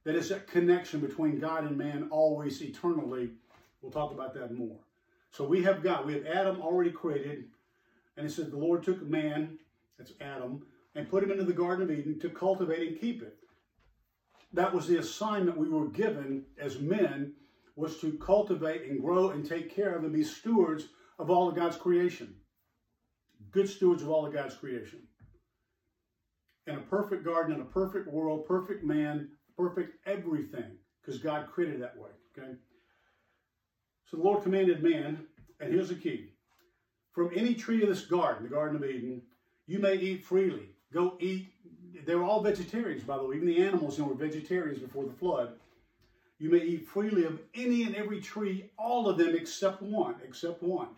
that 0.04 0.16
is 0.16 0.30
that 0.30 0.46
connection 0.46 1.00
between 1.00 1.38
God 1.38 1.64
and 1.64 1.76
man 1.76 2.08
always 2.10 2.62
eternally. 2.62 3.30
We'll 3.82 3.92
talk 3.92 4.12
about 4.12 4.34
that 4.34 4.52
more. 4.52 4.78
So 5.30 5.44
we 5.44 5.62
have 5.62 5.82
God, 5.82 6.06
we 6.06 6.14
have 6.14 6.26
Adam 6.26 6.60
already 6.60 6.90
created, 6.90 7.44
and 8.16 8.26
it 8.26 8.30
says 8.30 8.50
the 8.50 8.56
Lord 8.56 8.82
took 8.82 9.02
man, 9.02 9.58
that's 9.98 10.12
Adam, 10.20 10.66
and 10.94 11.08
put 11.08 11.22
him 11.22 11.30
into 11.30 11.44
the 11.44 11.52
Garden 11.52 11.84
of 11.84 11.90
Eden 11.96 12.18
to 12.20 12.30
cultivate 12.30 12.88
and 12.88 13.00
keep 13.00 13.22
it. 13.22 13.36
That 14.54 14.74
was 14.74 14.86
the 14.86 14.96
assignment 14.96 15.58
we 15.58 15.68
were 15.68 15.88
given 15.88 16.44
as 16.58 16.80
men 16.80 17.34
was 17.78 18.00
to 18.00 18.18
cultivate 18.18 18.90
and 18.90 19.00
grow 19.00 19.30
and 19.30 19.48
take 19.48 19.74
care 19.74 19.94
of 19.94 20.02
and 20.02 20.12
be 20.12 20.24
stewards 20.24 20.88
of 21.20 21.30
all 21.30 21.48
of 21.48 21.54
God's 21.54 21.76
creation. 21.76 22.34
Good 23.52 23.68
stewards 23.68 24.02
of 24.02 24.10
all 24.10 24.26
of 24.26 24.32
God's 24.32 24.56
creation. 24.56 24.98
In 26.66 26.74
a 26.74 26.80
perfect 26.80 27.24
garden, 27.24 27.54
in 27.54 27.60
a 27.62 27.66
perfect 27.66 28.08
world, 28.08 28.46
perfect 28.46 28.84
man, 28.84 29.28
perfect 29.56 29.94
everything, 30.06 30.76
because 31.00 31.20
God 31.20 31.46
created 31.52 31.80
that 31.80 31.96
way. 31.96 32.10
Okay? 32.36 32.50
So 34.10 34.16
the 34.16 34.24
Lord 34.24 34.42
commanded 34.42 34.82
man, 34.82 35.26
and 35.60 35.72
here's 35.72 35.90
the 35.90 35.94
key. 35.94 36.32
From 37.12 37.30
any 37.34 37.54
tree 37.54 37.82
of 37.82 37.88
this 37.88 38.06
garden, 38.06 38.42
the 38.42 38.54
Garden 38.54 38.76
of 38.76 38.84
Eden, 38.84 39.22
you 39.68 39.78
may 39.78 39.94
eat 39.94 40.24
freely. 40.24 40.70
Go 40.92 41.16
eat. 41.20 41.46
They 42.04 42.16
were 42.16 42.24
all 42.24 42.42
vegetarians, 42.42 43.04
by 43.04 43.18
the 43.18 43.24
way. 43.24 43.36
Even 43.36 43.46
the 43.46 43.62
animals 43.62 43.98
you 43.98 44.04
know, 44.04 44.10
were 44.10 44.16
vegetarians 44.16 44.80
before 44.80 45.04
the 45.04 45.12
flood. 45.12 45.52
You 46.38 46.50
may 46.50 46.58
eat 46.58 46.86
freely 46.86 47.24
of 47.24 47.40
any 47.54 47.82
and 47.82 47.96
every 47.96 48.20
tree, 48.20 48.70
all 48.78 49.08
of 49.08 49.18
them 49.18 49.34
except 49.34 49.82
one, 49.82 50.16
except 50.24 50.62
one. 50.62 50.88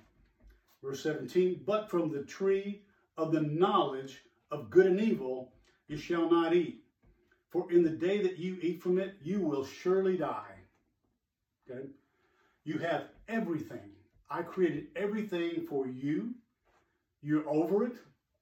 Verse 0.83 1.03
17, 1.03 1.63
but 1.67 1.91
from 1.91 2.11
the 2.11 2.23
tree 2.25 2.83
of 3.17 3.33
the 3.33 3.41
knowledge 3.41 4.23
of 4.51 4.71
good 4.71 4.87
and 4.87 5.01
evil 5.01 5.53
you 5.89 5.97
shall 5.97 6.31
not 6.31 6.55
eat. 6.55 6.85
For 7.51 7.71
in 7.73 7.83
the 7.83 7.91
day 7.91 8.23
that 8.23 8.39
you 8.39 8.59
eat 8.63 8.83
from 8.83 8.99
it, 8.99 9.15
you 9.23 9.41
will 9.41 9.65
surely 9.65 10.17
die. 10.17 10.55
Okay? 11.69 11.89
You 12.65 12.79
have 12.79 13.09
everything. 13.29 13.91
I 14.31 14.43
created 14.43 14.87
everything 14.95 15.67
for 15.69 15.87
you. 15.87 16.35
You're 17.23 17.49
over 17.49 17.87
it. 17.87 17.93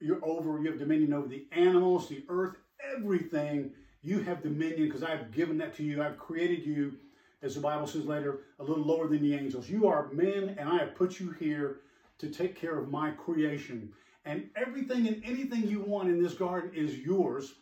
You're 0.00 0.24
over, 0.24 0.60
you 0.60 0.70
have 0.70 0.78
dominion 0.78 1.12
over 1.12 1.26
the 1.26 1.46
animals, 1.50 2.08
the 2.08 2.24
earth, 2.28 2.56
everything 2.94 3.72
you 4.02 4.20
have 4.22 4.42
dominion 4.42 4.86
because 4.86 5.02
I've 5.02 5.32
given 5.32 5.58
that 5.58 5.74
to 5.76 5.82
you. 5.82 6.02
I've 6.02 6.18
created 6.18 6.64
you, 6.64 6.94
as 7.42 7.54
the 7.54 7.60
Bible 7.60 7.86
says 7.86 8.04
later, 8.04 8.40
a 8.58 8.64
little 8.64 8.84
lower 8.84 9.08
than 9.08 9.22
the 9.22 9.34
angels. 9.34 9.68
You 9.68 9.86
are 9.88 10.10
men, 10.12 10.56
and 10.58 10.68
I 10.68 10.78
have 10.78 10.94
put 10.94 11.18
you 11.18 11.30
here 11.32 11.80
to 12.18 12.28
take 12.28 12.54
care 12.54 12.78
of 12.78 12.90
my 12.90 13.10
creation. 13.12 13.92
And 14.24 14.50
everything 14.56 15.06
and 15.08 15.22
anything 15.24 15.66
you 15.66 15.80
want 15.80 16.08
in 16.08 16.22
this 16.22 16.34
garden 16.34 16.72
is 16.74 16.98
yours, 16.98 17.54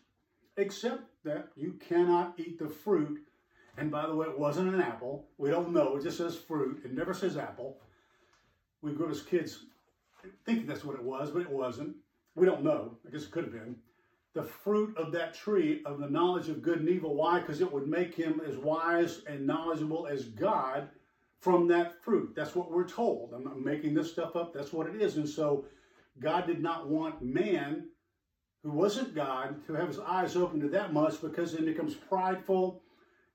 except 0.56 1.04
that 1.24 1.48
you 1.56 1.74
cannot 1.74 2.34
eat 2.38 2.58
the 2.58 2.68
fruit. 2.68 3.20
And 3.78 3.90
by 3.90 4.06
the 4.06 4.14
way, 4.14 4.26
it 4.26 4.38
wasn't 4.38 4.74
an 4.74 4.80
apple. 4.80 5.28
We 5.38 5.50
don't 5.50 5.72
know. 5.72 5.96
It 5.96 6.02
just 6.02 6.18
says 6.18 6.36
fruit. 6.36 6.82
It 6.84 6.92
never 6.92 7.12
says 7.12 7.36
apple. 7.36 7.78
We 8.82 8.92
grew 8.92 9.06
up 9.06 9.12
as 9.12 9.22
kids 9.22 9.64
thinking 10.44 10.66
that's 10.66 10.84
what 10.84 10.96
it 10.96 11.02
was, 11.02 11.30
but 11.30 11.42
it 11.42 11.50
wasn't. 11.50 11.96
We 12.34 12.46
don't 12.46 12.64
know. 12.64 12.96
I 13.06 13.10
guess 13.10 13.24
it 13.24 13.30
could 13.30 13.44
have 13.44 13.52
been 13.52 13.76
the 14.36 14.42
fruit 14.42 14.94
of 14.98 15.12
that 15.12 15.32
tree 15.32 15.80
of 15.86 15.98
the 15.98 16.10
knowledge 16.10 16.50
of 16.50 16.60
good 16.60 16.80
and 16.80 16.90
evil. 16.90 17.14
Why? 17.14 17.40
Because 17.40 17.62
it 17.62 17.72
would 17.72 17.88
make 17.88 18.14
him 18.14 18.42
as 18.46 18.58
wise 18.58 19.22
and 19.26 19.46
knowledgeable 19.46 20.06
as 20.06 20.26
God 20.26 20.90
from 21.40 21.66
that 21.68 22.04
fruit. 22.04 22.34
That's 22.36 22.54
what 22.54 22.70
we're 22.70 22.86
told. 22.86 23.32
I'm 23.34 23.44
not 23.44 23.58
making 23.58 23.94
this 23.94 24.12
stuff 24.12 24.36
up. 24.36 24.52
That's 24.52 24.74
what 24.74 24.88
it 24.88 25.00
is. 25.00 25.16
And 25.16 25.26
so 25.26 25.64
God 26.20 26.46
did 26.46 26.62
not 26.62 26.86
want 26.86 27.22
man 27.22 27.88
who 28.62 28.72
wasn't 28.72 29.14
God 29.14 29.66
to 29.68 29.72
have 29.72 29.88
his 29.88 30.00
eyes 30.00 30.36
open 30.36 30.60
to 30.60 30.68
that 30.68 30.92
much 30.92 31.22
because 31.22 31.54
then 31.54 31.62
it 31.62 31.72
becomes 31.72 31.94
prideful. 31.94 32.82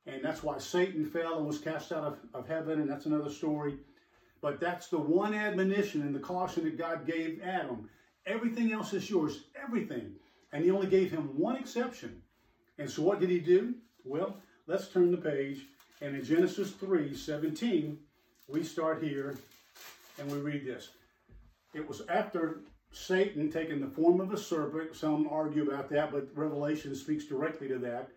And 0.06 0.24
that's 0.24 0.44
why 0.44 0.60
Satan 0.60 1.04
fell 1.04 1.40
and 1.40 1.48
was 1.48 1.58
cast 1.58 1.92
out 1.92 2.04
of, 2.04 2.18
of 2.36 2.48
heaven. 2.48 2.80
And 2.80 2.88
that's 2.88 3.08
another 3.08 3.32
story. 3.32 3.78
But 4.40 4.60
that's 4.60 4.88
the 4.90 5.00
one 5.00 5.34
admonition 5.34 6.04
and 6.04 6.14
the 6.14 6.20
caution 6.20 6.64
that 6.66 6.78
God 6.78 7.08
gave 7.08 7.42
Adam. 7.44 7.90
Everything 8.28 8.72
else 8.72 8.94
is 8.94 9.10
yours. 9.10 9.46
Everything. 9.60 10.14
And 10.54 10.64
he 10.64 10.72
only 10.72 10.88
gave 10.88 11.12
him 11.12 11.38
one 11.38 11.56
exception. 11.56 12.22
And 12.78 12.90
so 12.90 13.02
what 13.04 13.20
did 13.20 13.30
he 13.30 13.40
do? 13.40 13.76
Well, 14.04 14.38
let's 14.68 14.88
turn 14.88 15.12
the 15.12 15.18
page. 15.18 15.62
And 16.02 16.16
in 16.16 16.24
Genesis 16.24 16.72
3 16.72 17.16
17, 17.16 17.98
we 18.48 18.64
start 18.64 19.04
here 19.04 19.38
and 20.20 20.32
we 20.32 20.40
read 20.40 20.66
this. 20.66 20.90
It 21.74 21.88
was 21.88 22.02
after 22.10 22.62
Satan 22.92 23.50
taking 23.50 23.80
the 23.80 23.88
form 23.88 24.20
of 24.20 24.34
a 24.34 24.38
serpent. 24.38 24.96
Some 24.96 25.28
argue 25.30 25.70
about 25.70 25.90
that, 25.90 26.12
but 26.12 26.28
Revelation 26.36 26.96
speaks 26.96 27.26
directly 27.26 27.68
to 27.70 27.78
that. 27.80 28.10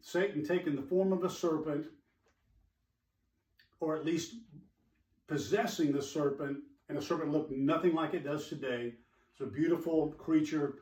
Satan 0.00 0.44
taking 0.44 0.76
the 0.76 0.82
form 0.82 1.12
of 1.12 1.24
a 1.24 1.30
serpent, 1.30 1.86
or 3.80 3.96
at 3.96 4.04
least 4.04 4.34
possessing 5.28 5.92
the 5.92 6.02
serpent, 6.02 6.58
and 6.88 6.98
the 6.98 7.02
serpent 7.02 7.32
looked 7.32 7.52
nothing 7.52 7.94
like 7.94 8.12
it 8.12 8.24
does 8.24 8.48
today. 8.48 8.94
It's 9.32 9.40
a 9.40 9.46
beautiful 9.46 10.12
creature, 10.18 10.74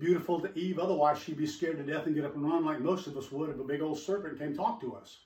beautiful 0.00 0.40
to 0.40 0.58
Eve. 0.58 0.78
Otherwise, 0.78 1.20
she'd 1.20 1.36
be 1.36 1.46
scared 1.46 1.76
to 1.76 1.84
death 1.84 2.06
and 2.06 2.14
get 2.14 2.24
up 2.24 2.34
and 2.34 2.44
run 2.44 2.64
like 2.64 2.80
most 2.80 3.06
of 3.06 3.16
us 3.16 3.30
would 3.30 3.50
if 3.50 3.60
a 3.60 3.64
big 3.64 3.82
old 3.82 3.98
serpent 3.98 4.38
came 4.38 4.56
talk 4.56 4.80
to 4.80 4.94
us. 4.94 5.18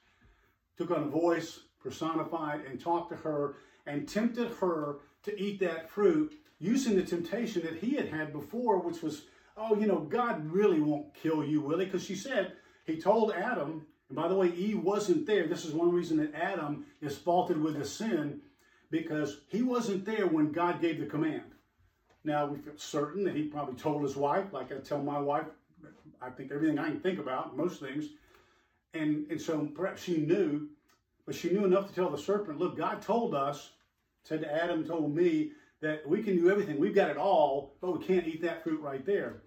Took 0.76 0.90
on 0.90 1.04
a 1.04 1.08
voice, 1.08 1.60
personified, 1.80 2.62
and 2.68 2.80
talked 2.80 3.10
to 3.10 3.16
her 3.16 3.54
and 3.86 4.08
tempted 4.08 4.48
her 4.60 4.96
to 5.22 5.40
eat 5.40 5.60
that 5.60 5.88
fruit 5.88 6.34
using 6.58 6.96
the 6.96 7.02
temptation 7.02 7.62
that 7.62 7.76
he 7.76 7.94
had 7.94 8.08
had 8.08 8.32
before, 8.32 8.80
which 8.80 9.02
was, 9.02 9.22
oh, 9.56 9.76
you 9.76 9.86
know, 9.86 10.00
God 10.00 10.44
really 10.50 10.80
won't 10.80 11.14
kill 11.14 11.44
you, 11.44 11.60
will 11.60 11.78
he? 11.78 11.86
Because 11.86 12.04
she 12.04 12.16
said, 12.16 12.52
he 12.84 13.00
told 13.00 13.32
Adam, 13.32 13.86
and 14.08 14.16
by 14.16 14.28
the 14.28 14.34
way, 14.34 14.48
Eve 14.48 14.82
wasn't 14.82 15.26
there. 15.26 15.46
This 15.46 15.64
is 15.64 15.72
one 15.72 15.92
reason 15.92 16.16
that 16.18 16.34
Adam 16.34 16.84
is 17.00 17.16
faulted 17.16 17.60
with 17.60 17.78
the 17.78 17.84
sin 17.84 18.40
because 18.90 19.40
he 19.48 19.62
wasn't 19.62 20.04
there 20.04 20.26
when 20.26 20.52
God 20.52 20.80
gave 20.80 21.00
the 21.00 21.06
command. 21.06 21.53
Now, 22.24 22.46
we 22.46 22.58
feel 22.58 22.72
certain 22.76 23.22
that 23.24 23.36
he 23.36 23.44
probably 23.44 23.74
told 23.74 24.02
his 24.02 24.16
wife, 24.16 24.52
like 24.52 24.72
I 24.72 24.76
tell 24.76 25.02
my 25.02 25.18
wife, 25.18 25.46
I 26.22 26.30
think 26.30 26.50
everything 26.50 26.78
I 26.78 26.88
can 26.88 27.00
think 27.00 27.18
about, 27.18 27.56
most 27.56 27.80
things. 27.80 28.06
And, 28.94 29.26
and 29.30 29.40
so 29.40 29.68
perhaps 29.74 30.02
she 30.02 30.18
knew, 30.18 30.68
but 31.26 31.34
she 31.34 31.50
knew 31.50 31.64
enough 31.64 31.88
to 31.88 31.94
tell 31.94 32.08
the 32.08 32.18
serpent, 32.18 32.58
look, 32.58 32.78
God 32.78 33.02
told 33.02 33.34
us, 33.34 33.72
said 34.22 34.40
to 34.40 34.52
Adam, 34.52 34.84
told 34.84 35.14
me, 35.14 35.52
that 35.82 36.08
we 36.08 36.22
can 36.22 36.36
do 36.36 36.50
everything. 36.50 36.78
We've 36.78 36.94
got 36.94 37.10
it 37.10 37.18
all, 37.18 37.74
but 37.82 37.98
we 37.98 38.04
can't 38.04 38.26
eat 38.26 38.40
that 38.40 38.64
fruit 38.64 38.80
right 38.80 39.04
there. 39.04 39.42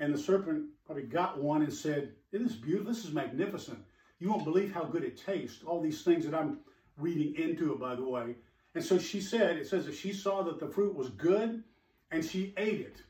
And 0.00 0.12
the 0.12 0.18
serpent 0.18 0.66
probably 0.84 1.04
got 1.04 1.40
one 1.40 1.62
and 1.62 1.72
said, 1.72 2.14
Isn't 2.32 2.48
this 2.48 2.56
beautiful? 2.56 2.92
This 2.92 3.04
is 3.04 3.12
magnificent. 3.12 3.78
You 4.18 4.30
won't 4.30 4.44
believe 4.44 4.72
how 4.72 4.82
good 4.82 5.04
it 5.04 5.22
tastes. 5.24 5.62
All 5.64 5.80
these 5.80 6.02
things 6.02 6.24
that 6.24 6.34
I'm 6.34 6.58
reading 6.96 7.36
into 7.36 7.72
it, 7.72 7.78
by 7.78 7.94
the 7.94 8.02
way. 8.02 8.34
And 8.74 8.84
so 8.84 8.98
she 8.98 9.20
said, 9.20 9.56
it 9.56 9.68
says 9.68 9.86
that 9.86 9.94
she 9.94 10.12
saw 10.12 10.42
that 10.42 10.58
the 10.58 10.68
fruit 10.68 10.94
was 10.94 11.10
good 11.10 11.62
and 12.10 12.24
she 12.24 12.54
ate 12.56 12.80
it. 12.80 13.02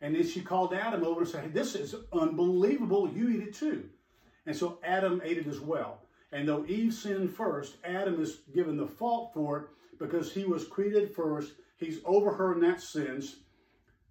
And 0.00 0.14
then 0.14 0.26
she 0.26 0.40
called 0.40 0.74
Adam 0.74 1.04
over 1.04 1.20
and 1.20 1.28
said, 1.28 1.54
This 1.54 1.74
is 1.74 1.94
unbelievable. 2.12 3.08
You 3.08 3.28
eat 3.28 3.42
it 3.42 3.54
too. 3.54 3.88
And 4.46 4.56
so 4.56 4.78
Adam 4.82 5.22
ate 5.24 5.38
it 5.38 5.46
as 5.46 5.60
well. 5.60 6.00
And 6.32 6.48
though 6.48 6.64
Eve 6.66 6.92
sinned 6.92 7.34
first, 7.34 7.76
Adam 7.84 8.20
is 8.20 8.38
given 8.54 8.76
the 8.76 8.86
fault 8.86 9.32
for 9.32 9.58
it 9.58 9.64
because 9.98 10.32
he 10.32 10.44
was 10.44 10.66
created 10.66 11.14
first. 11.14 11.52
He's 11.76 12.00
over 12.04 12.32
her 12.32 12.54
in 12.54 12.60
that 12.60 12.80
sense 12.80 13.36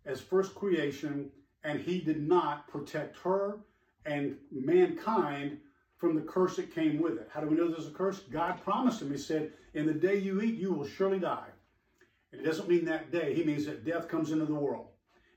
as 0.05 0.21
first 0.21 0.55
creation, 0.55 1.29
and 1.63 1.79
he 1.79 2.00
did 2.00 2.25
not 2.27 2.67
protect 2.67 3.17
her 3.17 3.59
and 4.05 4.38
mankind 4.51 5.57
from 5.97 6.15
the 6.15 6.21
curse 6.21 6.55
that 6.55 6.73
came 6.73 7.00
with 7.01 7.17
it. 7.17 7.29
How 7.31 7.41
do 7.41 7.47
we 7.47 7.55
know 7.55 7.69
there's 7.69 7.88
a 7.88 7.91
curse? 7.91 8.19
God 8.31 8.63
promised 8.63 9.01
him. 9.01 9.11
He 9.11 9.17
said, 9.17 9.51
In 9.73 9.85
the 9.85 9.93
day 9.93 10.17
you 10.17 10.41
eat, 10.41 10.55
you 10.55 10.73
will 10.73 10.88
surely 10.88 11.19
die. 11.19 11.50
It 12.33 12.43
doesn't 12.45 12.69
mean 12.69 12.85
that 12.85 13.11
day. 13.11 13.33
He 13.33 13.43
means 13.43 13.65
that 13.65 13.85
death 13.85 14.07
comes 14.07 14.31
into 14.31 14.45
the 14.45 14.53
world. 14.53 14.88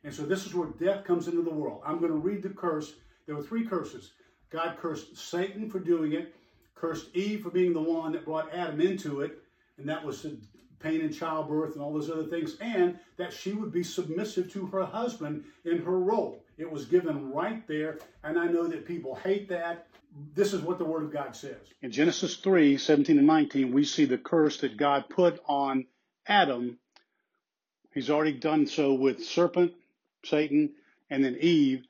And 0.04 0.14
so 0.14 0.22
this 0.22 0.46
is 0.46 0.54
where 0.54 0.68
death 0.68 1.04
comes 1.04 1.28
into 1.28 1.42
the 1.42 1.50
world. 1.50 1.82
I'm 1.84 1.98
going 1.98 2.12
to 2.12 2.18
read 2.18 2.42
the 2.42 2.50
curse. 2.50 2.92
There 3.26 3.34
were 3.34 3.42
three 3.42 3.64
curses. 3.64 4.12
God 4.50 4.76
cursed 4.78 5.16
Satan 5.16 5.68
for 5.68 5.80
doing 5.80 6.12
it, 6.12 6.34
cursed 6.74 7.08
Eve 7.14 7.42
for 7.42 7.50
being 7.50 7.72
the 7.72 7.82
one 7.82 8.12
that 8.12 8.24
brought 8.24 8.54
Adam 8.54 8.80
into 8.80 9.22
it, 9.22 9.38
and 9.78 9.88
that 9.88 10.04
was 10.04 10.22
to 10.22 10.38
pain 10.78 11.00
in 11.00 11.12
childbirth 11.12 11.72
and 11.72 11.82
all 11.82 11.92
those 11.92 12.10
other 12.10 12.26
things, 12.26 12.56
and 12.60 12.98
that 13.16 13.32
she 13.32 13.52
would 13.52 13.72
be 13.72 13.82
submissive 13.82 14.52
to 14.52 14.66
her 14.66 14.84
husband 14.84 15.44
in 15.64 15.78
her 15.78 15.98
role. 15.98 16.44
It 16.58 16.70
was 16.70 16.84
given 16.84 17.32
right 17.32 17.66
there, 17.66 17.98
and 18.22 18.38
I 18.38 18.46
know 18.46 18.68
that 18.68 18.86
people 18.86 19.14
hate 19.16 19.48
that. 19.48 19.88
This 20.34 20.52
is 20.52 20.60
what 20.60 20.78
the 20.78 20.84
Word 20.84 21.02
of 21.02 21.12
God 21.12 21.34
says. 21.34 21.56
In 21.82 21.90
Genesis 21.90 22.36
3 22.36 22.76
17 22.76 23.18
and 23.18 23.26
19, 23.26 23.72
we 23.72 23.84
see 23.84 24.04
the 24.04 24.18
curse 24.18 24.58
that 24.58 24.76
God 24.76 25.06
put 25.08 25.40
on 25.48 25.86
Adam. 26.26 26.78
He's 27.94 28.10
already 28.10 28.32
done 28.32 28.66
so 28.66 28.94
with 28.94 29.24
serpent, 29.24 29.72
Satan, 30.24 30.74
and 31.10 31.24
then 31.24 31.38
Eve. 31.40 31.84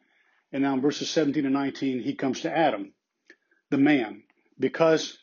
And 0.53 0.63
now 0.63 0.75
in 0.75 0.81
verses 0.81 1.11
17 1.11 1.45
and 1.45 1.55
19, 1.55 2.01
he 2.01 2.15
comes 2.15 2.43
to 2.43 2.57
Adam, 2.57 2.93
the 3.71 3.79
man, 3.79 4.23
because 4.59 5.19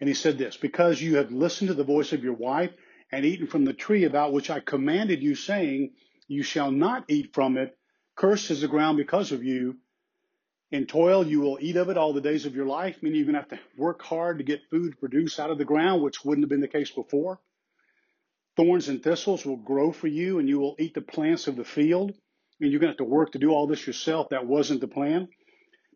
and 0.00 0.08
he 0.08 0.14
said 0.14 0.38
this, 0.38 0.56
because 0.56 1.00
you 1.00 1.16
have 1.16 1.30
listened 1.30 1.68
to 1.68 1.74
the 1.74 1.84
voice 1.84 2.12
of 2.12 2.24
your 2.24 2.34
wife 2.34 2.72
and 3.12 3.24
eaten 3.24 3.46
from 3.46 3.64
the 3.64 3.72
tree 3.72 4.04
about 4.04 4.32
which 4.32 4.50
I 4.50 4.60
commanded 4.60 5.22
you, 5.22 5.34
saying, 5.34 5.92
You 6.26 6.42
shall 6.42 6.70
not 6.70 7.04
eat 7.08 7.32
from 7.32 7.56
it. 7.56 7.78
Cursed 8.16 8.50
is 8.50 8.60
the 8.60 8.68
ground 8.68 8.98
because 8.98 9.32
of 9.32 9.44
you. 9.44 9.76
In 10.70 10.86
toil 10.86 11.26
you 11.26 11.40
will 11.40 11.58
eat 11.60 11.76
of 11.76 11.88
it 11.88 11.96
all 11.96 12.12
the 12.12 12.20
days 12.20 12.44
of 12.44 12.56
your 12.56 12.66
life, 12.66 13.02
meaning 13.02 13.18
you're 13.18 13.32
going 13.32 13.34
to 13.34 13.48
have 13.48 13.58
to 13.60 13.80
work 13.80 14.02
hard 14.02 14.38
to 14.38 14.44
get 14.44 14.68
food 14.68 14.98
produced 14.98 15.38
out 15.38 15.50
of 15.50 15.58
the 15.58 15.64
ground, 15.64 16.02
which 16.02 16.24
wouldn't 16.24 16.44
have 16.44 16.50
been 16.50 16.60
the 16.60 16.68
case 16.68 16.90
before. 16.90 17.38
Thorns 18.56 18.88
and 18.88 19.02
thistles 19.02 19.44
will 19.44 19.56
grow 19.56 19.92
for 19.92 20.06
you, 20.06 20.38
and 20.38 20.48
you 20.48 20.58
will 20.60 20.76
eat 20.78 20.94
the 20.94 21.00
plants 21.00 21.48
of 21.48 21.56
the 21.56 21.64
field. 21.64 22.12
And 22.60 22.70
you're 22.70 22.80
going 22.80 22.92
to 22.92 22.98
have 22.98 23.08
to 23.08 23.12
work 23.12 23.32
to 23.32 23.38
do 23.38 23.50
all 23.50 23.66
this 23.66 23.86
yourself. 23.86 24.28
That 24.30 24.46
wasn't 24.46 24.80
the 24.80 24.88
plan. 24.88 25.28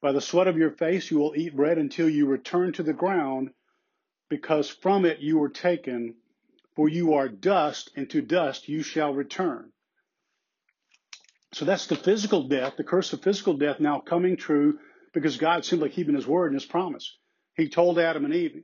By 0.01 0.13
the 0.13 0.21
sweat 0.21 0.49
of 0.49 0.57
your 0.57 0.73
face 0.73 1.11
you 1.11 1.19
will 1.19 1.35
eat 1.37 1.57
bread 1.57 1.79
until 1.79 2.09
you 2.09 2.27
return 2.27 2.73
to 2.75 2.83
the 2.83 2.93
ground, 2.93 3.51
because 4.29 4.69
from 4.69 5.05
it 5.05 5.21
you 5.21 5.39
were 5.39 5.49
taken, 5.49 6.15
for 6.77 6.89
you 6.89 7.15
are 7.15 7.29
dust, 7.29 7.91
and 7.97 8.09
to 8.11 8.21
dust 8.21 8.69
you 8.69 8.83
shall 8.83 9.13
return. 9.13 9.73
So 11.53 11.65
that's 11.65 11.87
the 11.87 11.97
physical 11.97 12.47
death, 12.47 12.75
the 12.77 12.85
curse 12.85 13.13
of 13.13 13.23
physical 13.23 13.55
death 13.55 13.81
now 13.81 14.01
coming 14.01 14.37
true 14.37 14.79
because 15.15 15.39
God 15.39 15.65
simply 15.65 15.89
keeping 15.89 16.15
his 16.15 16.27
word 16.27 16.53
and 16.53 16.61
his 16.61 16.67
promise. 16.69 17.17
He 17.57 17.69
told 17.69 17.99
Adam 17.99 18.25
and 18.25 18.35
Eve, 18.35 18.63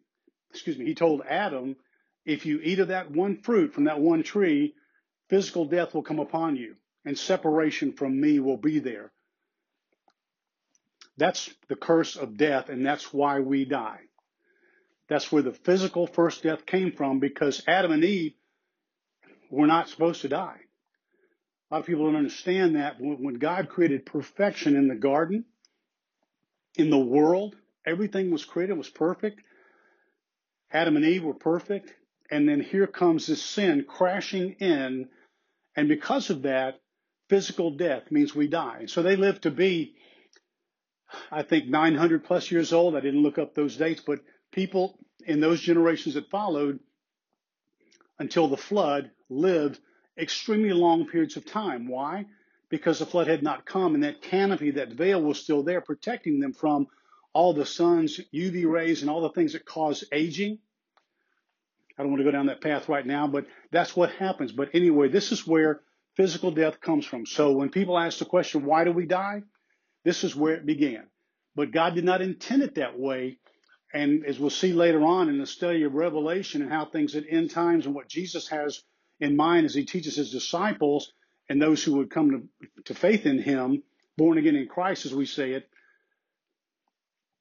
excuse 0.50 0.78
me, 0.78 0.84
he 0.84 0.94
told 0.94 1.22
Adam, 1.28 1.76
if 2.24 2.46
you 2.46 2.60
eat 2.62 2.78
of 2.78 2.88
that 2.88 3.10
one 3.10 3.36
fruit 3.42 3.74
from 3.74 3.84
that 3.84 4.00
one 4.00 4.22
tree, 4.22 4.74
physical 5.28 5.64
death 5.66 5.94
will 5.94 6.02
come 6.02 6.18
upon 6.18 6.56
you 6.56 6.76
and 7.04 7.18
separation 7.18 7.92
from 7.92 8.20
me 8.20 8.40
will 8.40 8.56
be 8.56 8.78
there. 8.78 9.12
That's 11.16 11.50
the 11.68 11.76
curse 11.76 12.16
of 12.16 12.36
death, 12.36 12.68
and 12.68 12.84
that's 12.84 13.12
why 13.12 13.40
we 13.40 13.64
die. 13.64 14.00
That's 15.08 15.30
where 15.30 15.42
the 15.42 15.52
physical 15.52 16.06
first 16.06 16.42
death 16.42 16.66
came 16.66 16.92
from 16.92 17.20
because 17.20 17.62
Adam 17.68 17.92
and 17.92 18.04
Eve 18.04 18.34
were 19.50 19.66
not 19.66 19.88
supposed 19.88 20.22
to 20.22 20.28
die. 20.28 20.60
A 21.70 21.74
lot 21.74 21.80
of 21.80 21.86
people 21.86 22.06
don't 22.06 22.16
understand 22.16 22.76
that 22.76 22.96
when 22.98 23.34
God 23.34 23.68
created 23.68 24.06
perfection 24.06 24.76
in 24.76 24.88
the 24.88 24.94
garden, 24.94 25.44
in 26.76 26.90
the 26.90 26.98
world, 26.98 27.54
everything 27.86 28.30
was 28.30 28.44
created, 28.44 28.76
was 28.76 28.88
perfect. 28.88 29.40
Adam 30.72 30.96
and 30.96 31.04
Eve 31.04 31.22
were 31.22 31.34
perfect. 31.34 31.94
And 32.34 32.48
then 32.48 32.58
here 32.58 32.88
comes 32.88 33.28
this 33.28 33.40
sin 33.40 33.84
crashing 33.86 34.54
in. 34.54 35.08
And 35.76 35.88
because 35.88 36.30
of 36.30 36.42
that, 36.42 36.80
physical 37.28 37.70
death 37.76 38.10
means 38.10 38.34
we 38.34 38.48
die. 38.48 38.86
So 38.86 39.02
they 39.02 39.14
lived 39.14 39.44
to 39.44 39.52
be, 39.52 39.94
I 41.30 41.44
think, 41.44 41.68
900 41.68 42.24
plus 42.24 42.50
years 42.50 42.72
old. 42.72 42.96
I 42.96 43.00
didn't 43.00 43.22
look 43.22 43.38
up 43.38 43.54
those 43.54 43.76
dates, 43.76 44.02
but 44.04 44.18
people 44.50 44.98
in 45.24 45.38
those 45.38 45.60
generations 45.60 46.16
that 46.16 46.28
followed 46.28 46.80
until 48.18 48.48
the 48.48 48.56
flood 48.56 49.12
lived 49.30 49.78
extremely 50.18 50.72
long 50.72 51.06
periods 51.06 51.36
of 51.36 51.46
time. 51.46 51.86
Why? 51.86 52.26
Because 52.68 52.98
the 52.98 53.06
flood 53.06 53.28
had 53.28 53.44
not 53.44 53.64
come 53.64 53.94
and 53.94 54.02
that 54.02 54.22
canopy, 54.22 54.72
that 54.72 54.94
veil 54.94 55.22
was 55.22 55.38
still 55.38 55.62
there, 55.62 55.80
protecting 55.80 56.40
them 56.40 56.52
from 56.52 56.88
all 57.32 57.54
the 57.54 57.64
sun's 57.64 58.20
UV 58.34 58.68
rays 58.68 59.02
and 59.02 59.10
all 59.10 59.20
the 59.20 59.30
things 59.30 59.52
that 59.52 59.64
cause 59.64 60.02
aging. 60.10 60.58
I 61.98 62.02
don't 62.02 62.10
want 62.10 62.20
to 62.20 62.24
go 62.24 62.30
down 62.32 62.46
that 62.46 62.60
path 62.60 62.88
right 62.88 63.06
now, 63.06 63.26
but 63.26 63.46
that's 63.70 63.96
what 63.96 64.10
happens. 64.12 64.52
But 64.52 64.70
anyway, 64.74 65.08
this 65.08 65.32
is 65.32 65.46
where 65.46 65.80
physical 66.16 66.50
death 66.50 66.80
comes 66.80 67.06
from. 67.06 67.26
So 67.26 67.52
when 67.52 67.70
people 67.70 67.98
ask 67.98 68.18
the 68.18 68.24
question, 68.24 68.64
why 68.64 68.84
do 68.84 68.92
we 68.92 69.06
die? 69.06 69.42
This 70.04 70.24
is 70.24 70.34
where 70.34 70.54
it 70.54 70.66
began. 70.66 71.06
But 71.54 71.72
God 71.72 71.94
did 71.94 72.04
not 72.04 72.20
intend 72.20 72.62
it 72.62 72.76
that 72.76 72.98
way 72.98 73.38
and 73.94 74.26
as 74.26 74.40
we'll 74.40 74.50
see 74.50 74.72
later 74.72 75.02
on 75.02 75.28
in 75.28 75.38
the 75.38 75.46
study 75.46 75.84
of 75.84 75.94
Revelation 75.94 76.62
and 76.62 76.70
how 76.70 76.84
things 76.84 77.14
at 77.14 77.24
end 77.30 77.50
times 77.50 77.86
and 77.86 77.94
what 77.94 78.08
Jesus 78.08 78.48
has 78.48 78.82
in 79.20 79.36
mind 79.36 79.66
as 79.66 79.74
he 79.74 79.84
teaches 79.84 80.16
his 80.16 80.32
disciples 80.32 81.12
and 81.48 81.62
those 81.62 81.82
who 81.84 81.94
would 81.96 82.10
come 82.10 82.30
to, 82.30 82.82
to 82.86 82.94
faith 82.94 83.24
in 83.24 83.38
him, 83.40 83.84
born 84.16 84.36
again 84.36 84.56
in 84.56 84.66
Christ, 84.66 85.06
as 85.06 85.14
we 85.14 85.26
say 85.26 85.52
it, 85.52 85.68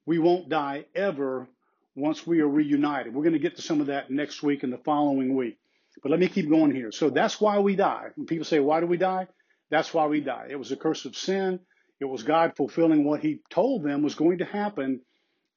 we 0.06 0.20
won't 0.20 0.50
die 0.50 0.86
ever 0.94 1.48
once 1.96 2.26
we 2.26 2.42
are 2.42 2.48
reunited. 2.48 3.14
We're 3.14 3.24
going 3.24 3.34
to 3.34 3.40
get 3.40 3.56
to 3.58 3.62
some 3.62 3.82
of 3.82 3.88
that 3.88 4.10
next 4.10 4.44
week 4.44 4.64
and 4.64 4.74
the 4.74 4.78
following 4.80 5.36
week. 5.36 5.58
But 6.02 6.10
let 6.10 6.20
me 6.20 6.28
keep 6.28 6.50
going 6.50 6.74
here. 6.74 6.92
So 6.92 7.10
that's 7.10 7.40
why 7.40 7.60
we 7.60 7.76
die. 7.76 8.08
When 8.16 8.26
people 8.26 8.46
say, 8.46 8.60
why 8.60 8.80
do 8.80 8.88
we 8.88 8.98
die? 8.98 9.28
That's 9.70 9.94
why 9.94 10.08
we 10.08 10.22
die. 10.22 10.48
It 10.50 10.58
was 10.58 10.72
a 10.72 10.76
curse 10.78 11.06
of 11.06 11.16
sin. 11.16 11.60
It 12.00 12.06
was 12.06 12.24
God 12.24 12.54
fulfilling 12.58 13.04
what 13.04 13.22
he 13.22 13.42
told 13.50 13.84
them 13.84 14.04
was 14.04 14.16
going 14.16 14.40
to 14.40 14.46
happen, 14.46 15.02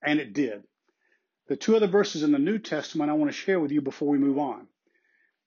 and 0.02 0.20
it 0.20 0.32
did. 0.32 0.62
The 1.48 1.56
two 1.56 1.74
other 1.74 1.86
verses 1.86 2.22
in 2.22 2.32
the 2.32 2.38
New 2.38 2.58
Testament 2.58 3.10
I 3.10 3.14
want 3.14 3.30
to 3.30 3.36
share 3.36 3.58
with 3.58 3.72
you 3.72 3.80
before 3.80 4.08
we 4.08 4.18
move 4.18 4.38
on. 4.38 4.66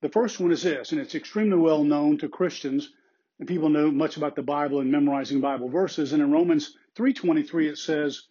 The 0.01 0.09
first 0.09 0.39
one 0.39 0.51
is 0.51 0.63
this, 0.63 0.91
and 0.91 0.99
it's 0.99 1.15
extremely 1.15 1.57
well 1.57 1.83
known 1.83 2.17
to 2.19 2.29
Christians, 2.29 2.91
and 3.37 3.47
people 3.47 3.69
know 3.69 3.91
much 3.91 4.17
about 4.17 4.35
the 4.35 4.43
Bible 4.43 4.79
and 4.79 4.91
memorizing 4.91 5.41
Bible 5.41 5.69
verses. 5.69 6.13
And 6.13 6.21
in 6.21 6.31
Romans 6.31 6.75
3:23 6.97 7.69
it 7.69 7.77
says, 7.77 8.23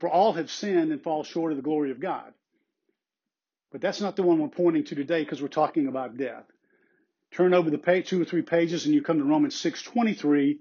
"For 0.00 0.08
all 0.08 0.32
have 0.34 0.50
sinned 0.50 0.92
and 0.92 1.02
fall 1.02 1.24
short 1.24 1.52
of 1.52 1.56
the 1.56 1.62
glory 1.62 1.90
of 1.90 2.00
God." 2.00 2.34
But 3.70 3.80
that's 3.80 4.00
not 4.00 4.16
the 4.16 4.22
one 4.22 4.38
we're 4.38 4.48
pointing 4.48 4.84
to 4.84 4.94
today 4.94 5.22
because 5.22 5.42
we're 5.42 5.48
talking 5.48 5.86
about 5.88 6.16
death. 6.16 6.44
Turn 7.32 7.54
over 7.54 7.70
the 7.70 7.78
page, 7.78 8.08
two 8.08 8.22
or 8.22 8.24
three 8.24 8.42
pages, 8.42 8.86
and 8.86 8.94
you 8.94 9.02
come 9.02 9.18
to 9.18 9.24
Romans 9.24 9.56
6:23, 9.56 10.60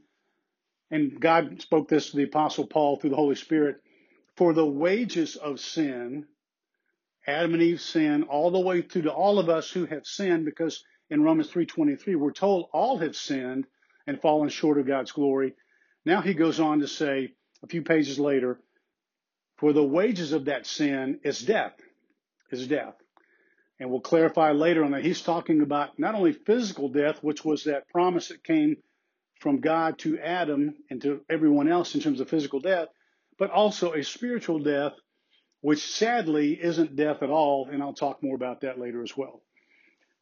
and 0.90 1.20
God 1.20 1.62
spoke 1.62 1.88
this 1.88 2.10
to 2.10 2.18
the 2.18 2.24
Apostle 2.24 2.66
Paul 2.66 2.98
through 2.98 3.12
the 3.12 3.16
Holy 3.16 3.36
Spirit. 3.36 3.82
For 4.36 4.54
the 4.54 4.66
wages 4.66 5.36
of 5.36 5.60
sin, 5.60 6.28
Adam 7.28 7.54
and 7.54 7.62
Eve 7.62 7.82
sin, 7.82 8.24
all 8.24 8.50
the 8.50 8.60
way 8.60 8.82
through 8.82 9.04
to 9.04 9.14
all 9.14 9.38
of 9.38 9.50
us 9.50 9.72
who 9.72 9.86
have 9.86 10.08
sinned, 10.08 10.46
because 10.46 10.84
in 11.10 11.22
Romans 11.22 11.52
3.23, 11.52 12.16
we're 12.16 12.32
told 12.32 12.70
all 12.74 12.98
have 12.98 13.16
sinned 13.16 13.68
and 14.08 14.20
fallen 14.20 14.50
short 14.50 14.80
of 14.80 14.88
God's 14.88 15.12
glory. 15.12 15.54
Now 16.06 16.22
he 16.22 16.34
goes 16.34 16.60
on 16.60 16.80
to 16.80 16.88
say, 16.88 17.34
a 17.62 17.68
few 17.68 17.84
pages 17.84 18.20
later, 18.20 18.60
for 19.58 19.74
the 19.74 19.84
wages 19.84 20.34
of 20.34 20.46
that 20.46 20.66
sin 20.66 21.20
is 21.24 21.40
death, 21.40 21.74
is 22.52 22.68
death. 22.68 22.96
And 23.80 23.90
we'll 23.90 24.02
clarify 24.02 24.52
later 24.52 24.84
on 24.84 24.92
that 24.92 25.04
he's 25.04 25.22
talking 25.22 25.62
about 25.62 25.98
not 26.00 26.16
only 26.16 26.34
physical 26.34 26.90
death, 26.90 27.20
which 27.22 27.44
was 27.44 27.66
that 27.66 27.90
promise 27.90 28.30
that 28.30 28.44
came 28.44 28.78
from 29.40 29.60
God 29.60 30.00
to 30.00 30.20
Adam 30.20 30.76
and 30.90 31.02
to 31.02 31.22
everyone 31.30 31.68
else 31.68 31.96
in 31.96 32.02
terms 32.02 32.22
of 32.22 32.30
physical 32.30 32.60
death, 32.60 32.88
but 33.38 33.52
also 33.52 33.94
a 33.94 34.04
spiritual 34.04 34.60
death, 34.60 34.94
which 35.62 35.84
sadly 35.86 36.54
isn't 36.62 36.96
death 36.96 37.24
at 37.24 37.30
all, 37.30 37.68
and 37.72 37.82
I'll 37.82 37.94
talk 37.94 38.24
more 38.24 38.36
about 38.36 38.62
that 38.62 38.80
later 38.80 39.04
as 39.04 39.18
well. 39.18 39.42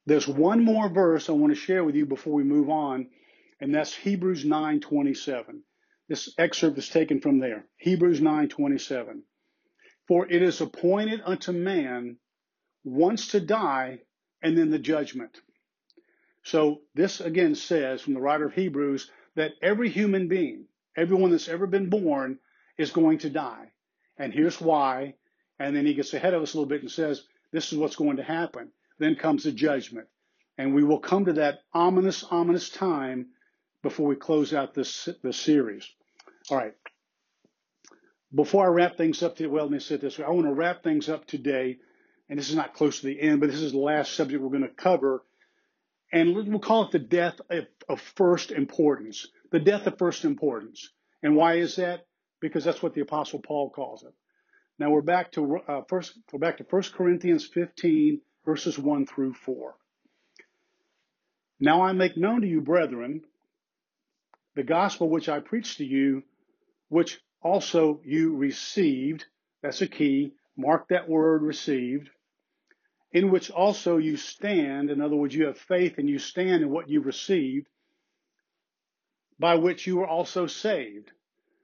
There's 0.06 0.28
one 0.28 0.64
more 0.64 0.90
verse 0.90 1.30
I 1.30 1.34
want 1.34 1.54
to 1.54 1.60
share 1.60 1.84
with 1.84 1.96
you 1.96 2.06
before 2.06 2.34
we 2.34 2.44
move 2.44 2.70
on, 2.70 3.10
and 3.60 3.76
that's 3.76 3.94
Hebrews 3.94 4.44
9:27. 4.44 5.62
This 6.12 6.36
excerpt 6.38 6.78
is 6.78 6.90
taken 6.90 7.22
from 7.22 7.40
there. 7.40 7.64
Hebrews 7.78 8.20
9:27. 8.20 9.24
For 10.10 10.30
it 10.30 10.42
is 10.42 10.60
appointed 10.60 11.22
unto 11.24 11.54
man 11.54 12.18
once 12.84 13.30
to 13.30 13.40
die 13.40 14.02
and 14.42 14.58
then 14.58 14.72
the 14.72 14.78
judgment. 14.78 15.40
So 16.44 16.82
this 16.96 17.22
again 17.22 17.56
says 17.56 18.02
from 18.02 18.14
the 18.14 18.20
writer 18.20 18.48
of 18.48 18.54
Hebrews 18.54 19.10
that 19.36 19.54
every 19.62 19.88
human 19.88 20.28
being, 20.28 20.68
everyone 20.98 21.32
that's 21.32 21.48
ever 21.48 21.66
been 21.66 21.90
born, 21.90 22.40
is 22.78 22.92
going 22.92 23.20
to 23.20 23.30
die. 23.30 23.72
And 24.18 24.34
here's 24.34 24.60
why. 24.60 25.16
And 25.60 25.74
then 25.74 25.86
he 25.86 25.94
gets 25.94 26.14
ahead 26.14 26.34
of 26.34 26.44
us 26.44 26.54
a 26.54 26.58
little 26.58 26.68
bit 26.68 26.82
and 26.82 26.92
says, 26.92 27.24
this 27.54 27.72
is 27.72 27.80
what's 27.80 27.96
going 27.96 28.18
to 28.18 28.24
happen. 28.24 28.74
Then 29.00 29.16
comes 29.16 29.46
the 29.46 29.54
judgment. 29.54 30.10
And 30.58 30.76
we 30.76 30.84
will 30.84 31.00
come 31.00 31.24
to 31.24 31.34
that 31.34 31.60
ominous, 31.74 32.26
ominous 32.26 32.70
time 32.70 33.28
before 33.82 34.08
we 34.08 34.18
close 34.18 34.54
out 34.54 34.74
this, 34.74 35.08
this 35.24 35.38
series. 35.38 35.90
All 36.52 36.58
right. 36.58 36.74
Before 38.34 38.66
I 38.66 38.68
wrap 38.68 38.98
things 38.98 39.24
up, 39.24 39.36
today, 39.36 39.48
well, 39.48 39.66
let 39.66 39.72
me 39.72 39.80
say 39.80 39.98
this 39.98 40.18
way. 40.18 40.26
I 40.26 40.30
want 40.30 40.46
to 40.46 40.54
wrap 40.54 40.84
things 40.84 41.10
up 41.10 41.26
today, 41.26 41.80
and 42.30 42.38
this 42.38 42.50
is 42.50 42.56
not 42.56 42.74
close 42.74 43.02
to 43.02 43.08
the 43.08 43.20
end, 43.20 43.40
but 43.40 43.50
this 43.50 43.62
is 43.62 43.72
the 43.72 43.80
last 43.80 44.14
subject 44.14 44.42
we're 44.42 44.50
going 44.50 44.62
to 44.62 44.70
cover. 44.70 45.24
And 46.14 46.36
we'll 46.36 46.60
call 46.60 46.86
it 46.86 46.92
the 46.92 47.00
death 47.00 47.40
of, 47.50 47.66
of 47.90 48.02
first 48.16 48.52
importance. 48.52 49.28
The 49.52 49.60
death 49.60 49.88
of 49.88 49.98
first 49.98 50.26
importance. 50.26 50.92
And 51.24 51.36
why 51.36 51.56
is 51.56 51.78
that? 51.78 52.06
because 52.42 52.66
that's 52.66 52.84
what 52.84 52.94
the 52.94 53.02
Apostle 53.02 53.40
Paul 53.40 53.70
calls 53.70 54.04
it. 54.04 54.14
Now 54.78 54.90
we're 54.90 55.02
back 55.02 55.32
to 55.34 55.60
uh, 55.68 55.82
first. 55.88 56.18
We're 56.34 56.40
back 56.40 56.58
to 56.58 56.66
1 56.68 56.84
Corinthians 56.96 57.46
15 57.46 58.20
verses 58.44 58.78
1 58.78 59.06
through 59.06 59.36
4. 59.36 59.76
Now 61.60 61.84
I 61.84 61.94
make 61.94 62.18
known 62.18 62.42
to 62.42 62.48
you, 62.48 62.60
brethren, 62.60 63.22
the 64.56 64.64
gospel 64.64 65.08
which 65.08 65.30
I 65.30 65.40
preached 65.40 65.78
to 65.78 65.86
you, 65.86 66.24
which 66.92 67.22
also 67.42 68.02
you 68.04 68.36
received. 68.36 69.26
That's 69.64 69.82
a 69.82 69.88
key. 69.88 70.34
Mark 70.58 70.90
that 70.90 71.08
word 71.08 71.42
received. 71.42 72.10
In 73.14 73.32
which 73.32 73.50
also 73.50 73.96
you 73.96 74.18
stand. 74.18 74.90
In 74.90 75.00
other 75.00 75.16
words, 75.16 75.34
you 75.34 75.46
have 75.46 75.58
faith 75.58 75.98
and 75.98 76.10
you 76.10 76.20
stand 76.20 76.64
in 76.64 76.70
what 76.70 76.90
you 76.90 77.00
received, 77.00 77.68
by 79.40 79.56
which 79.56 79.88
you 79.88 79.96
were 79.96 80.08
also 80.08 80.48
saved. 80.48 81.12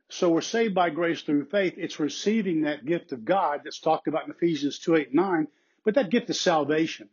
So 0.07 0.29
we're 0.29 0.39
saved 0.39 0.73
by 0.73 0.91
grace 0.91 1.21
through 1.23 1.49
faith. 1.49 1.73
It's 1.75 1.99
receiving 1.99 2.61
that 2.61 2.85
gift 2.85 3.11
of 3.11 3.25
God 3.25 3.61
that's 3.65 3.81
talked 3.81 4.07
about 4.07 4.23
in 4.23 4.31
Ephesians 4.31 4.79
2, 4.79 4.95
8, 4.95 5.13
9. 5.13 5.47
But 5.83 5.95
that 5.95 6.09
gift 6.09 6.29
is 6.29 6.39
salvation. 6.39 7.09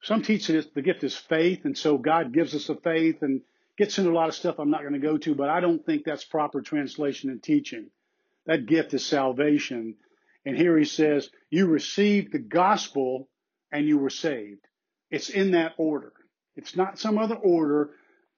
Some 0.00 0.22
teach 0.22 0.46
that 0.46 0.72
the 0.72 0.80
gift 0.80 1.04
is 1.04 1.14
faith, 1.14 1.66
and 1.66 1.76
so 1.76 1.98
God 1.98 2.32
gives 2.32 2.54
us 2.54 2.70
a 2.70 2.74
faith 2.74 3.18
and 3.20 3.42
gets 3.80 3.96
into 3.96 4.10
a 4.10 4.12
lot 4.12 4.28
of 4.28 4.34
stuff 4.34 4.58
I'm 4.58 4.68
not 4.68 4.82
going 4.82 4.92
to 4.92 4.98
go 4.98 5.16
to, 5.16 5.34
but 5.34 5.48
I 5.48 5.60
don't 5.60 5.82
think 5.86 6.04
that's 6.04 6.22
proper 6.22 6.60
translation 6.60 7.30
and 7.30 7.42
teaching. 7.42 7.86
That 8.44 8.66
gift 8.66 8.92
is 8.92 9.06
salvation. 9.06 9.94
And 10.44 10.54
here 10.54 10.76
he 10.76 10.84
says, 10.84 11.30
you 11.48 11.66
received 11.66 12.30
the 12.30 12.40
gospel 12.40 13.30
and 13.72 13.86
you 13.86 13.96
were 13.96 14.10
saved. 14.10 14.66
It's 15.10 15.30
in 15.30 15.52
that 15.52 15.72
order. 15.78 16.12
It's 16.56 16.76
not 16.76 16.98
some 16.98 17.16
other 17.16 17.36
order. 17.36 17.92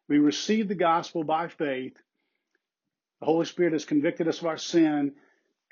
We 0.08 0.20
received 0.20 0.68
the 0.68 0.76
gospel 0.76 1.24
by 1.24 1.48
faith. 1.48 1.96
The 3.18 3.26
Holy 3.26 3.46
Spirit 3.46 3.72
has 3.72 3.84
convicted 3.84 4.28
us 4.28 4.38
of 4.38 4.46
our 4.46 4.58
sin. 4.58 5.14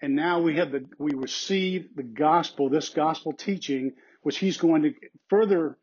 And 0.03 0.17
now 0.17 0.41
we 0.41 0.57
have 0.57 0.73
the, 0.73 0.85
we 0.99 1.15
receive 1.15 1.95
the 1.95 2.03
gospel, 2.03 2.71
this 2.71 2.89
gospel 2.89 3.35
teaching, 3.35 3.93
which 4.23 4.39
he's 4.39 4.57
going 4.57 4.83
to 4.83 4.95
further 5.29 5.79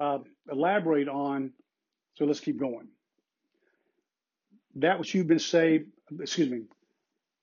uh, 0.00 0.20
elaborate 0.50 1.08
on. 1.08 1.52
So 2.14 2.24
let's 2.24 2.40
keep 2.40 2.58
going. 2.58 2.88
That 4.76 4.98
which 4.98 5.14
you've 5.14 5.26
been 5.26 5.38
saved, 5.38 5.86
excuse 6.20 6.50
me, 6.50 6.62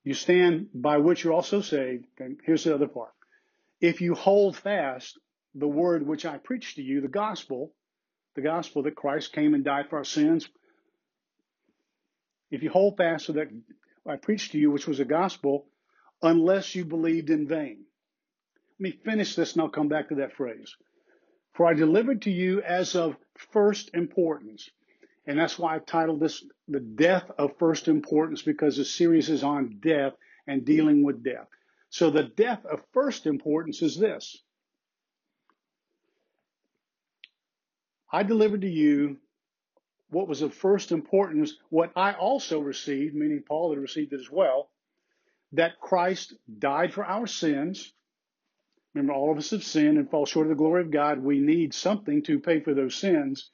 you 0.03 0.13
stand 0.13 0.69
by 0.73 0.97
which 0.97 1.23
you're 1.23 1.33
also 1.33 1.61
saved. 1.61 2.05
Okay, 2.19 2.35
here's 2.45 2.63
the 2.63 2.75
other 2.75 2.87
part. 2.87 3.11
If 3.81 4.01
you 4.01 4.13
hold 4.13 4.55
fast 4.55 5.17
the 5.55 5.67
word 5.67 6.05
which 6.05 6.25
I 6.25 6.37
preached 6.37 6.75
to 6.75 6.83
you, 6.83 7.01
the 7.01 7.07
gospel, 7.07 7.73
the 8.35 8.41
gospel 8.41 8.83
that 8.83 8.95
Christ 8.95 9.33
came 9.33 9.53
and 9.53 9.63
died 9.63 9.89
for 9.89 9.97
our 9.97 10.05
sins, 10.05 10.47
if 12.51 12.61
you 12.61 12.69
hold 12.69 12.97
fast 12.97 13.27
to 13.27 13.33
that 13.33 13.47
I 14.05 14.17
preached 14.17 14.51
to 14.51 14.59
you, 14.59 14.69
which 14.69 14.87
was 14.87 14.99
a 14.99 15.05
gospel, 15.05 15.65
unless 16.21 16.75
you 16.75 16.85
believed 16.85 17.29
in 17.29 17.47
vain. 17.47 17.85
Let 18.79 18.79
me 18.79 18.91
finish 19.03 19.35
this 19.35 19.53
and 19.53 19.61
I'll 19.61 19.69
come 19.69 19.87
back 19.87 20.09
to 20.09 20.15
that 20.15 20.33
phrase. 20.35 20.75
For 21.53 21.65
I 21.65 21.73
delivered 21.73 22.23
to 22.23 22.31
you 22.31 22.61
as 22.61 22.95
of 22.95 23.15
first 23.51 23.91
importance. 23.93 24.69
And 25.25 25.39
that's 25.39 25.57
why 25.57 25.75
I've 25.75 25.85
titled 25.85 26.19
this 26.19 26.43
The 26.67 26.79
Death 26.79 27.31
of 27.37 27.57
First 27.57 27.87
Importance 27.87 28.41
because 28.41 28.77
the 28.77 28.85
series 28.85 29.29
is 29.29 29.43
on 29.43 29.79
death 29.79 30.13
and 30.47 30.65
dealing 30.65 31.03
with 31.03 31.23
death. 31.23 31.47
So 31.89 32.09
the 32.09 32.23
death 32.23 32.65
of 32.65 32.81
first 32.93 33.25
importance 33.25 33.81
is 33.81 33.97
this. 33.97 34.41
I 38.11 38.23
delivered 38.23 38.61
to 38.61 38.69
you 38.69 39.17
what 40.09 40.27
was 40.27 40.41
of 40.41 40.53
first 40.53 40.91
importance, 40.91 41.53
what 41.69 41.91
I 41.95 42.13
also 42.13 42.59
received, 42.59 43.15
meaning 43.15 43.43
Paul 43.47 43.71
had 43.73 43.81
received 43.81 44.13
it 44.13 44.19
as 44.19 44.29
well, 44.29 44.69
that 45.53 45.79
Christ 45.79 46.33
died 46.59 46.93
for 46.93 47.05
our 47.05 47.25
sins 47.25 47.93
Remember, 48.93 49.13
all 49.13 49.31
of 49.31 49.37
us 49.37 49.49
have 49.49 49.63
sinned 49.63 49.97
and 49.97 50.09
fall 50.09 50.25
short 50.25 50.45
of 50.45 50.49
the 50.49 50.55
glory 50.55 50.81
of 50.81 50.91
God. 50.91 51.19
We 51.19 51.39
need 51.39 51.73
something 51.73 52.21
to 52.23 52.39
pay 52.39 52.59
for 52.59 52.73
those 52.73 52.95
sins. 52.95 53.49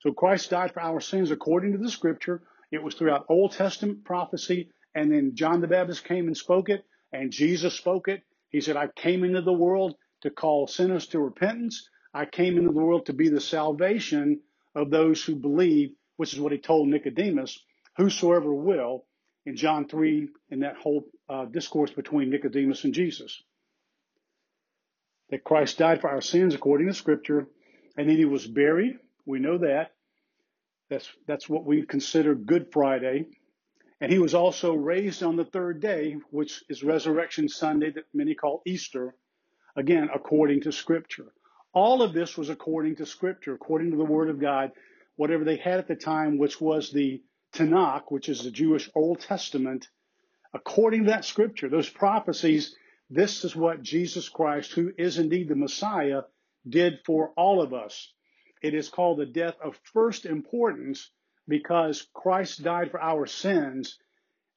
So 0.00 0.12
Christ 0.12 0.50
died 0.50 0.72
for 0.72 0.80
our 0.80 1.00
sins 1.00 1.30
according 1.30 1.72
to 1.72 1.78
the 1.78 1.90
scripture. 1.90 2.42
It 2.70 2.82
was 2.82 2.94
throughout 2.94 3.26
Old 3.28 3.52
Testament 3.52 4.04
prophecy. 4.04 4.70
And 4.94 5.12
then 5.12 5.34
John 5.34 5.60
the 5.60 5.68
Baptist 5.68 6.04
came 6.04 6.26
and 6.26 6.36
spoke 6.36 6.68
it, 6.68 6.84
and 7.12 7.30
Jesus 7.30 7.74
spoke 7.74 8.08
it. 8.08 8.22
He 8.48 8.60
said, 8.60 8.76
I 8.76 8.88
came 8.88 9.22
into 9.24 9.42
the 9.42 9.52
world 9.52 9.94
to 10.22 10.30
call 10.30 10.66
sinners 10.66 11.06
to 11.08 11.20
repentance. 11.20 11.88
I 12.12 12.26
came 12.26 12.56
into 12.58 12.72
the 12.72 12.80
world 12.80 13.06
to 13.06 13.12
be 13.12 13.28
the 13.28 13.40
salvation 13.40 14.40
of 14.74 14.90
those 14.90 15.22
who 15.22 15.36
believe, 15.36 15.90
which 16.16 16.34
is 16.34 16.40
what 16.40 16.52
he 16.52 16.58
told 16.58 16.88
Nicodemus, 16.88 17.58
whosoever 17.96 18.52
will, 18.52 19.04
in 19.46 19.56
John 19.56 19.86
3, 19.86 20.28
in 20.50 20.60
that 20.60 20.76
whole 20.76 21.04
uh, 21.28 21.44
discourse 21.44 21.92
between 21.92 22.30
Nicodemus 22.30 22.84
and 22.84 22.92
Jesus 22.92 23.42
that 25.30 25.44
Christ 25.44 25.78
died 25.78 26.00
for 26.00 26.10
our 26.10 26.20
sins 26.20 26.54
according 26.54 26.88
to 26.88 26.94
Scripture, 26.94 27.46
and 27.96 28.08
then 28.08 28.16
he 28.16 28.24
was 28.24 28.46
buried. 28.46 28.98
We 29.26 29.38
know 29.38 29.58
that. 29.58 29.92
That's, 30.88 31.08
that's 31.26 31.48
what 31.48 31.64
we 31.64 31.82
consider 31.82 32.34
Good 32.34 32.72
Friday. 32.72 33.26
And 34.00 34.10
he 34.10 34.18
was 34.18 34.34
also 34.34 34.74
raised 34.74 35.22
on 35.22 35.36
the 35.36 35.44
third 35.44 35.80
day, 35.80 36.16
which 36.30 36.64
is 36.68 36.82
Resurrection 36.82 37.48
Sunday, 37.48 37.90
that 37.92 38.04
many 38.14 38.34
call 38.34 38.62
Easter, 38.66 39.14
again, 39.76 40.08
according 40.14 40.62
to 40.62 40.72
Scripture. 40.72 41.32
All 41.72 42.02
of 42.02 42.12
this 42.12 42.36
was 42.36 42.48
according 42.48 42.96
to 42.96 43.06
Scripture, 43.06 43.54
according 43.54 43.90
to 43.92 43.96
the 43.96 44.04
Word 44.04 44.30
of 44.30 44.40
God, 44.40 44.72
whatever 45.16 45.44
they 45.44 45.56
had 45.56 45.78
at 45.78 45.86
the 45.88 45.96
time, 45.96 46.38
which 46.38 46.60
was 46.60 46.90
the 46.90 47.22
Tanakh, 47.54 48.04
which 48.08 48.28
is 48.28 48.42
the 48.42 48.50
Jewish 48.50 48.90
Old 48.94 49.20
Testament, 49.20 49.88
according 50.54 51.04
to 51.04 51.10
that 51.10 51.24
Scripture, 51.24 51.68
those 51.68 51.88
prophecies 51.88 52.74
this 53.10 53.44
is 53.44 53.56
what 53.56 53.82
Jesus 53.82 54.28
Christ, 54.28 54.72
who 54.72 54.92
is 54.96 55.18
indeed 55.18 55.48
the 55.48 55.56
Messiah, 55.56 56.22
did 56.68 57.00
for 57.04 57.30
all 57.30 57.60
of 57.60 57.74
us. 57.74 58.12
It 58.62 58.74
is 58.74 58.88
called 58.88 59.18
the 59.18 59.26
death 59.26 59.56
of 59.62 59.80
first 59.92 60.26
importance 60.26 61.10
because 61.48 62.06
Christ 62.12 62.62
died 62.62 62.90
for 62.90 63.00
our 63.00 63.26
sins 63.26 63.98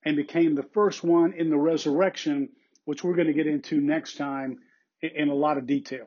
and 0.05 0.15
became 0.15 0.55
the 0.55 0.67
first 0.73 1.03
one 1.03 1.33
in 1.33 1.49
the 1.49 1.57
resurrection, 1.57 2.49
which 2.85 3.03
we're 3.03 3.15
going 3.15 3.27
to 3.27 3.33
get 3.33 3.47
into 3.47 3.79
next 3.79 4.17
time 4.17 4.59
in 5.01 5.29
a 5.29 5.33
lot 5.33 5.57
of 5.57 5.65
detail. 5.65 6.05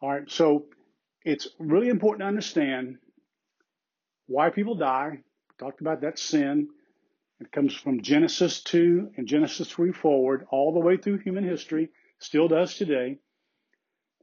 All 0.00 0.10
right, 0.10 0.30
so 0.30 0.66
it's 1.24 1.48
really 1.58 1.88
important 1.88 2.20
to 2.20 2.26
understand 2.26 2.98
why 4.26 4.50
people 4.50 4.74
die. 4.74 5.10
We 5.12 5.54
talked 5.58 5.80
about 5.80 6.02
that 6.02 6.18
sin. 6.18 6.68
It 7.40 7.50
comes 7.50 7.74
from 7.74 8.02
Genesis 8.02 8.62
2 8.62 9.12
and 9.16 9.26
Genesis 9.26 9.68
3 9.68 9.92
forward, 9.92 10.46
all 10.50 10.72
the 10.72 10.80
way 10.80 10.96
through 10.96 11.18
human 11.18 11.44
history, 11.44 11.90
still 12.18 12.48
does 12.48 12.76
today. 12.76 13.18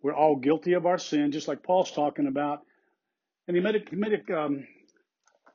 We're 0.01 0.15
all 0.15 0.35
guilty 0.35 0.73
of 0.73 0.85
our 0.85 0.97
sin, 0.97 1.31
just 1.31 1.47
like 1.47 1.63
Paul's 1.63 1.91
talking 1.91 2.27
about. 2.27 2.62
And 3.47 3.55
he 3.55 3.62
made 3.62 3.75
it, 3.75 3.89
he 3.89 3.95
made 3.95 4.13
it, 4.13 4.29
um, 4.31 4.67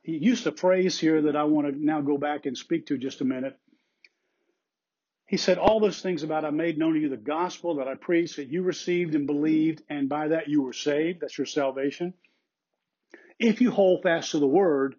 he 0.03 0.17
used 0.17 0.45
a 0.45 0.51
phrase 0.51 0.99
here 0.99 1.23
that 1.23 1.35
I 1.35 1.45
want 1.45 1.67
to 1.67 1.85
now 1.85 2.01
go 2.01 2.17
back 2.17 2.45
and 2.45 2.57
speak 2.57 2.87
to 2.87 2.97
just 2.97 3.21
a 3.21 3.25
minute. 3.25 3.57
He 5.27 5.37
said, 5.37 5.57
All 5.57 5.79
those 5.79 6.01
things 6.01 6.21
about 6.21 6.45
I 6.45 6.51
made 6.51 6.77
known 6.77 6.93
to 6.93 6.99
you 6.99 7.09
the 7.09 7.17
gospel 7.17 7.75
that 7.77 7.87
I 7.87 7.95
preached, 7.95 8.35
that 8.35 8.49
you 8.49 8.61
received 8.61 9.15
and 9.15 9.25
believed, 9.25 9.81
and 9.89 10.07
by 10.07 10.27
that 10.27 10.47
you 10.47 10.61
were 10.61 10.73
saved. 10.73 11.21
That's 11.21 11.37
your 11.37 11.47
salvation. 11.47 12.13
If 13.39 13.61
you 13.61 13.71
hold 13.71 14.03
fast 14.03 14.31
to 14.31 14.39
the 14.39 14.47
word, 14.47 14.95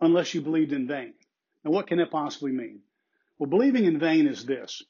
unless 0.00 0.34
you 0.34 0.40
believed 0.40 0.72
in 0.72 0.86
vain. 0.86 1.14
Now, 1.64 1.70
what 1.70 1.86
can 1.86 1.98
that 1.98 2.10
possibly 2.10 2.52
mean? 2.52 2.80
Well, 3.38 3.50
believing 3.50 3.84
in 3.84 3.98
vain 3.98 4.26
is 4.26 4.44
this. 4.44 4.82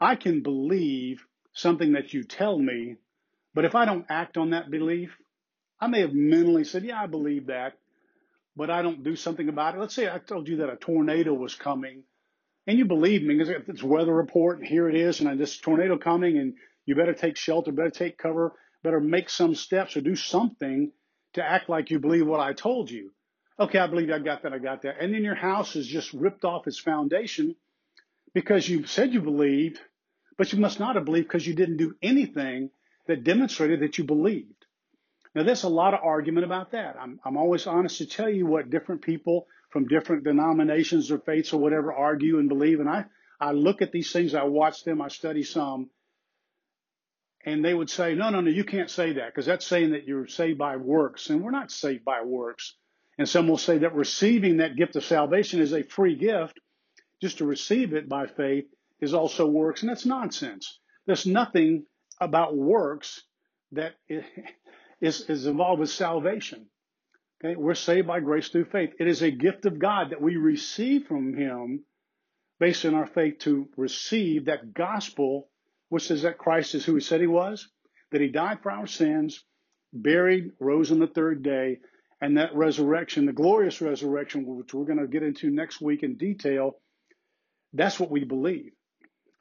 I 0.00 0.14
can 0.14 0.42
believe 0.42 1.24
something 1.52 1.92
that 1.92 2.14
you 2.14 2.22
tell 2.22 2.58
me, 2.58 2.96
but 3.54 3.64
if 3.64 3.74
I 3.74 3.84
don't 3.84 4.06
act 4.08 4.36
on 4.36 4.50
that 4.50 4.70
belief, 4.70 5.16
I 5.80 5.86
may 5.86 6.00
have 6.00 6.12
mentally 6.12 6.64
said, 6.64 6.84
yeah, 6.84 7.00
I 7.02 7.06
believe 7.06 7.46
that, 7.46 7.74
but 8.56 8.70
I 8.70 8.82
don't 8.82 9.02
do 9.02 9.16
something 9.16 9.48
about 9.48 9.74
it. 9.74 9.80
Let's 9.80 9.94
say 9.94 10.08
I 10.08 10.18
told 10.18 10.48
you 10.48 10.58
that 10.58 10.70
a 10.70 10.76
tornado 10.76 11.32
was 11.32 11.54
coming 11.54 12.04
and 12.66 12.78
you 12.78 12.84
believe 12.84 13.22
me 13.22 13.36
because 13.36 13.48
it's 13.68 13.82
weather 13.82 14.14
report 14.14 14.58
and 14.58 14.66
here 14.66 14.88
it 14.88 14.94
is 14.94 15.20
and 15.20 15.40
this 15.40 15.58
tornado 15.58 15.96
coming 15.98 16.38
and 16.38 16.54
you 16.84 16.94
better 16.94 17.14
take 17.14 17.36
shelter, 17.36 17.72
better 17.72 17.90
take 17.90 18.18
cover, 18.18 18.52
better 18.82 19.00
make 19.00 19.30
some 19.30 19.54
steps 19.54 19.96
or 19.96 20.00
do 20.00 20.14
something 20.14 20.92
to 21.34 21.42
act 21.42 21.68
like 21.68 21.90
you 21.90 21.98
believe 21.98 22.26
what 22.26 22.40
I 22.40 22.52
told 22.52 22.90
you. 22.90 23.12
Okay, 23.58 23.78
I 23.78 23.86
believe 23.86 24.10
I 24.10 24.18
got 24.18 24.42
that, 24.42 24.52
I 24.52 24.58
got 24.58 24.82
that. 24.82 24.96
And 25.00 25.12
then 25.14 25.24
your 25.24 25.34
house 25.34 25.76
is 25.76 25.86
just 25.86 26.12
ripped 26.12 26.44
off 26.44 26.66
its 26.66 26.78
foundation 26.78 27.56
because 28.34 28.68
you 28.68 28.86
said 28.86 29.12
you 29.12 29.20
believed, 29.20 29.80
but 30.38 30.52
you 30.52 30.58
must 30.58 30.80
not 30.80 30.96
have 30.96 31.04
believed 31.04 31.28
because 31.28 31.46
you 31.46 31.54
didn't 31.54 31.76
do 31.76 31.94
anything 32.02 32.70
that 33.10 33.24
demonstrated 33.24 33.80
that 33.80 33.98
you 33.98 34.04
believed. 34.04 34.66
Now, 35.34 35.44
there's 35.44 35.62
a 35.62 35.68
lot 35.68 35.94
of 35.94 36.00
argument 36.02 36.44
about 36.44 36.72
that. 36.72 36.96
I'm, 36.98 37.20
I'm 37.24 37.36
always 37.36 37.66
honest 37.66 37.98
to 37.98 38.06
tell 38.06 38.28
you 38.28 38.46
what 38.46 38.70
different 38.70 39.02
people 39.02 39.46
from 39.70 39.86
different 39.86 40.24
denominations 40.24 41.10
or 41.10 41.18
faiths 41.18 41.52
or 41.52 41.60
whatever 41.60 41.92
argue 41.92 42.38
and 42.38 42.48
believe. 42.48 42.80
And 42.80 42.88
I, 42.88 43.04
I 43.40 43.52
look 43.52 43.82
at 43.82 43.92
these 43.92 44.12
things, 44.12 44.34
I 44.34 44.44
watch 44.44 44.82
them, 44.84 45.00
I 45.00 45.08
study 45.08 45.44
some, 45.44 45.90
and 47.44 47.64
they 47.64 47.72
would 47.72 47.88
say, 47.88 48.14
no, 48.14 48.30
no, 48.30 48.40
no, 48.40 48.50
you 48.50 48.64
can't 48.64 48.90
say 48.90 49.14
that 49.14 49.28
because 49.28 49.46
that's 49.46 49.66
saying 49.66 49.92
that 49.92 50.06
you're 50.06 50.26
saved 50.26 50.58
by 50.58 50.76
works. 50.76 51.30
And 51.30 51.42
we're 51.42 51.50
not 51.50 51.70
saved 51.70 52.04
by 52.04 52.22
works. 52.22 52.74
And 53.16 53.28
some 53.28 53.48
will 53.48 53.58
say 53.58 53.78
that 53.78 53.94
receiving 53.94 54.58
that 54.58 54.76
gift 54.76 54.96
of 54.96 55.04
salvation 55.04 55.60
is 55.60 55.72
a 55.72 55.82
free 55.82 56.16
gift. 56.16 56.58
Just 57.22 57.38
to 57.38 57.44
receive 57.44 57.92
it 57.92 58.08
by 58.08 58.26
faith 58.26 58.64
is 59.00 59.14
also 59.14 59.46
works. 59.46 59.82
And 59.82 59.90
that's 59.90 60.06
nonsense. 60.06 60.78
There's 61.06 61.26
nothing 61.26 61.84
about 62.20 62.56
works 62.56 63.22
that 63.72 63.94
is, 65.00 65.20
is 65.22 65.46
involved 65.46 65.80
with 65.80 65.90
salvation. 65.90 66.66
Okay, 67.42 67.56
we're 67.56 67.74
saved 67.74 68.06
by 68.06 68.20
grace 68.20 68.48
through 68.48 68.66
faith. 68.66 68.90
It 68.98 69.08
is 69.08 69.22
a 69.22 69.30
gift 69.30 69.64
of 69.64 69.78
God 69.78 70.10
that 70.10 70.20
we 70.20 70.36
receive 70.36 71.06
from 71.06 71.34
Him 71.34 71.84
based 72.58 72.84
on 72.84 72.94
our 72.94 73.06
faith 73.06 73.38
to 73.40 73.68
receive 73.76 74.44
that 74.44 74.74
gospel, 74.74 75.48
which 75.88 76.10
is 76.10 76.22
that 76.22 76.36
Christ 76.36 76.74
is 76.74 76.84
who 76.84 76.94
He 76.94 77.00
said 77.00 77.20
He 77.20 77.26
was, 77.26 77.66
that 78.12 78.20
He 78.20 78.28
died 78.28 78.58
for 78.62 78.70
our 78.70 78.86
sins, 78.86 79.42
buried, 79.92 80.52
rose 80.60 80.92
on 80.92 80.98
the 80.98 81.06
third 81.06 81.42
day, 81.42 81.78
and 82.20 82.36
that 82.36 82.54
resurrection, 82.54 83.24
the 83.24 83.32
glorious 83.32 83.80
resurrection, 83.80 84.44
which 84.44 84.74
we're 84.74 84.84
going 84.84 84.98
to 84.98 85.06
get 85.06 85.22
into 85.22 85.48
next 85.48 85.80
week 85.80 86.02
in 86.02 86.16
detail, 86.16 86.76
that's 87.72 87.98
what 87.98 88.10
we 88.10 88.24
believe. 88.24 88.72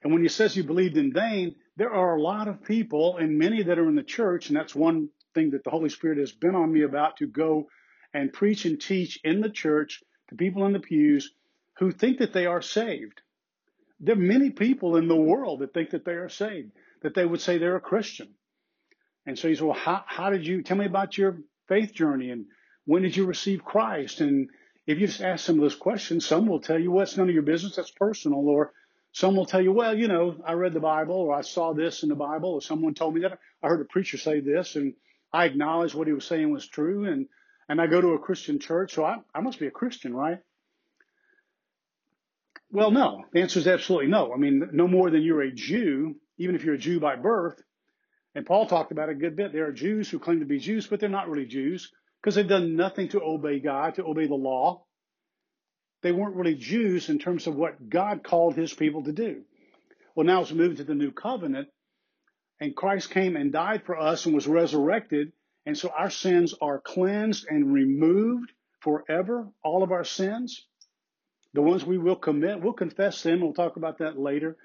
And 0.02 0.14
when 0.14 0.22
he 0.22 0.30
says 0.30 0.56
you 0.56 0.64
believed 0.64 0.96
in 0.96 1.12
vain, 1.12 1.56
there 1.80 1.94
are 1.94 2.18
a 2.18 2.22
lot 2.22 2.50
of 2.50 2.62
people 2.66 3.16
and 3.16 3.40
many 3.40 3.64
that 3.64 3.80
are 3.80 3.88
in 3.88 3.96
the 3.96 4.04
church, 4.04 4.50
and 4.50 4.58
that's 4.58 4.76
one 4.76 5.08
thing 5.34 5.52
that 5.52 5.64
the 5.64 5.70
Holy 5.70 5.88
Spirit 5.88 6.18
has 6.18 6.34
been 6.34 6.54
on 6.54 6.74
me 6.74 6.82
about 6.82 7.16
to 7.18 7.26
go 7.26 7.70
and 8.14 8.34
preach 8.34 8.66
and 8.66 8.82
teach 8.82 9.18
in 9.24 9.40
the 9.40 9.50
church 9.50 10.04
to 10.28 10.36
people 10.36 10.66
in 10.66 10.74
the 10.74 10.82
pews 10.82 11.32
who 11.78 11.92
think 11.92 12.18
that 12.18 12.34
they 12.34 12.46
are 12.46 12.62
saved. 12.62 13.22
There 14.02 14.16
are 14.16 14.20
many 14.20 14.50
people 14.50 14.98
in 14.98 15.08
the 15.08 15.16
world 15.16 15.60
that 15.60 15.74
think 15.74 15.92
that 15.92 16.04
they 16.04 16.12
are 16.12 16.28
saved, 16.28 16.74
that 17.02 17.16
they 17.16 17.26
would 17.26 17.40
say 17.40 17.58
they're 17.58 17.78
a 17.78 17.82
Christian. 17.82 18.28
And 19.26 19.40
so 19.40 19.48
he 19.48 19.56
said, 19.56 19.64
well, 19.64 19.74
how, 19.74 20.04
how 20.06 20.32
did 20.32 20.46
you 20.46 20.62
tell 20.64 20.76
me 20.76 20.86
about 20.86 21.18
your 21.18 21.38
faith 21.70 21.94
journey 21.94 22.30
and 22.32 22.48
when 22.84 23.04
did 23.04 23.16
you 23.16 23.26
receive 23.26 23.64
Christ? 23.64 24.20
And 24.20 24.50
if 24.86 25.00
you 25.00 25.08
just 25.08 25.22
ask 25.22 25.46
some 25.46 25.56
of 25.56 25.62
those 25.62 25.76
questions, 25.76 26.26
some 26.26 26.46
will 26.46 26.60
tell 26.60 26.78
you, 26.78 26.92
well, 26.92 27.04
it's 27.04 27.16
none 27.16 27.30
of 27.30 27.34
your 27.34 27.44
business, 27.44 27.78
that's 27.78 27.92
personal. 27.92 28.50
Or 28.50 28.74
some 29.12 29.36
will 29.36 29.46
tell 29.46 29.62
you, 29.62 29.72
well, 29.72 29.98
you 29.98 30.08
know, 30.08 30.36
I 30.46 30.54
read 30.54 30.74
the 30.74 30.80
Bible 30.80 31.16
or 31.16 31.34
I 31.34 31.42
saw 31.42 31.74
this 31.74 32.04
in 32.04 32.10
the 32.10 32.16
Bible 32.16 32.52
or 32.52 32.62
someone 32.62 32.94
told 32.94 33.16
me 33.16 33.22
that. 33.22 33.40
I 33.64 33.68
heard 33.68 33.82
a 33.82 33.86
preacher 33.86 34.18
say 34.18 34.40
this 34.40 34.76
and 34.76 34.94
I 35.34 35.46
acknowledged 35.46 35.96
what 35.96 36.08
he 36.08 36.14
was 36.14 36.26
saying 36.26 36.52
was 36.52 36.68
true. 36.68 37.06
And, 37.06 37.28
and 37.68 37.82
I 37.82 37.88
go 37.88 38.02
to 38.02 38.10
a 38.10 38.20
Christian 38.20 38.60
church, 38.60 38.94
so 38.94 39.04
I, 39.04 39.18
I 39.34 39.42
must 39.42 39.60
be 39.60 39.68
a 39.68 39.72
Christian, 39.72 40.16
right? 40.16 40.40
Well, 42.72 42.92
no. 42.92 43.26
The 43.34 43.42
answer 43.42 43.60
is 43.60 43.68
absolutely 43.68 44.08
no. 44.08 44.32
I 44.34 44.38
mean, 44.38 44.70
no 44.74 44.88
more 44.88 45.10
than 45.10 45.24
you're 45.24 45.42
a 45.42 45.52
Jew, 45.52 46.16
even 46.38 46.56
if 46.56 46.64
you're 46.64 46.76
a 46.76 46.80
Jew 46.80 47.00
by 47.00 47.16
birth. 47.16 47.62
And 48.36 48.46
Paul 48.46 48.68
talked 48.68 48.92
about 48.92 49.10
it 49.10 49.14
a 49.14 49.20
good 49.20 49.36
bit. 49.36 49.54
There 49.54 49.68
are 49.68 49.72
Jews 49.72 50.10
who 50.10 50.20
claim 50.20 50.40
to 50.40 50.46
be 50.46 50.60
Jews, 50.60 50.86
but 50.86 51.00
they're 51.00 51.10
not 51.10 51.30
really 51.30 51.48
Jews 51.48 51.92
because 52.22 52.36
they've 52.36 52.48
done 52.48 52.76
nothing 52.76 53.10
to 53.10 53.22
obey 53.22 53.60
God, 53.60 53.96
to 53.96 54.06
obey 54.06 54.28
the 54.28 54.36
law. 54.36 54.84
They 56.02 56.12
weren't 56.12 56.36
really 56.36 56.56
Jews 56.56 57.10
in 57.10 57.20
terms 57.20 57.48
of 57.48 57.56
what 57.56 57.90
God 57.90 58.24
called 58.24 58.56
his 58.56 58.74
people 58.74 59.04
to 59.04 59.12
do. 59.12 59.42
Well, 60.16 60.26
now 60.26 60.42
as 60.42 60.52
we 60.52 60.58
move 60.58 60.78
to 60.78 60.84
the 60.84 60.96
new 60.96 61.12
covenant, 61.12 61.68
and 62.60 62.76
Christ 62.76 63.10
came 63.10 63.36
and 63.36 63.52
died 63.52 63.84
for 63.86 63.98
us 63.98 64.26
and 64.26 64.36
was 64.36 64.48
resurrected, 64.48 65.32
and 65.66 65.78
so 65.78 65.90
our 65.90 66.10
sins 66.10 66.54
are 66.62 66.80
cleansed 66.80 67.46
and 67.50 67.74
removed 67.74 68.52
forever, 68.80 69.48
all 69.64 69.84
of 69.84 69.92
our 69.92 70.04
sins. 70.04 70.66
The 71.54 71.62
ones 71.62 71.86
we 71.86 71.98
will 71.98 72.16
commit, 72.16 72.62
we'll 72.62 72.74
confess 72.74 73.24
them, 73.24 73.42
we'll 73.42 73.54
talk 73.54 73.76
about 73.76 74.00
that 74.00 74.18
later. 74.18 74.58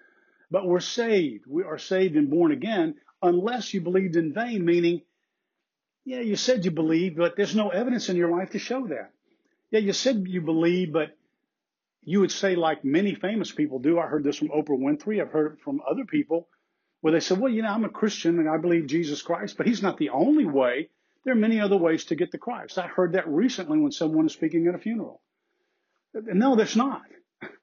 But 0.50 0.66
we're 0.66 0.80
saved. 0.80 1.44
We 1.48 1.64
are 1.64 1.78
saved 1.78 2.16
and 2.16 2.30
born 2.30 2.52
again 2.52 2.96
unless 3.22 3.72
you 3.72 3.80
believed 3.80 4.16
in 4.16 4.34
vain, 4.34 4.64
meaning 4.64 5.02
yeah, 6.04 6.20
you 6.20 6.36
said 6.36 6.64
you 6.64 6.70
believed, 6.70 7.16
but 7.16 7.34
there's 7.36 7.56
no 7.56 7.70
evidence 7.70 8.10
in 8.10 8.16
your 8.16 8.30
life 8.30 8.50
to 8.50 8.58
show 8.58 8.86
that. 8.88 9.12
Yeah, 9.70 9.80
you 9.80 9.94
said 9.94 10.26
you 10.28 10.42
believe, 10.42 10.92
but 10.92 11.16
you 12.04 12.20
would 12.20 12.32
say, 12.32 12.54
like 12.54 12.84
many 12.84 13.14
famous 13.14 13.50
people 13.50 13.78
do. 13.78 13.98
I 13.98 14.06
heard 14.06 14.24
this 14.24 14.36
from 14.36 14.48
Oprah 14.48 14.78
Winfrey. 14.78 15.20
I've 15.20 15.32
heard 15.32 15.54
it 15.54 15.60
from 15.60 15.80
other 15.88 16.04
people 16.04 16.48
where 17.00 17.12
they 17.12 17.20
said, 17.20 17.38
well, 17.38 17.52
you 17.52 17.62
know, 17.62 17.68
I'm 17.68 17.84
a 17.84 17.90
Christian 17.90 18.38
and 18.38 18.48
I 18.48 18.56
believe 18.56 18.86
Jesus 18.86 19.22
Christ, 19.22 19.56
but 19.56 19.66
he's 19.66 19.82
not 19.82 19.98
the 19.98 20.10
only 20.10 20.46
way. 20.46 20.88
There 21.24 21.32
are 21.32 21.36
many 21.36 21.60
other 21.60 21.76
ways 21.76 22.06
to 22.06 22.14
get 22.14 22.32
to 22.32 22.38
Christ. 22.38 22.78
I 22.78 22.86
heard 22.86 23.12
that 23.12 23.28
recently 23.28 23.78
when 23.78 23.92
someone 23.92 24.24
was 24.24 24.32
speaking 24.32 24.66
at 24.66 24.74
a 24.74 24.78
funeral. 24.78 25.22
No, 26.14 26.56
there's 26.56 26.76
not. 26.76 27.02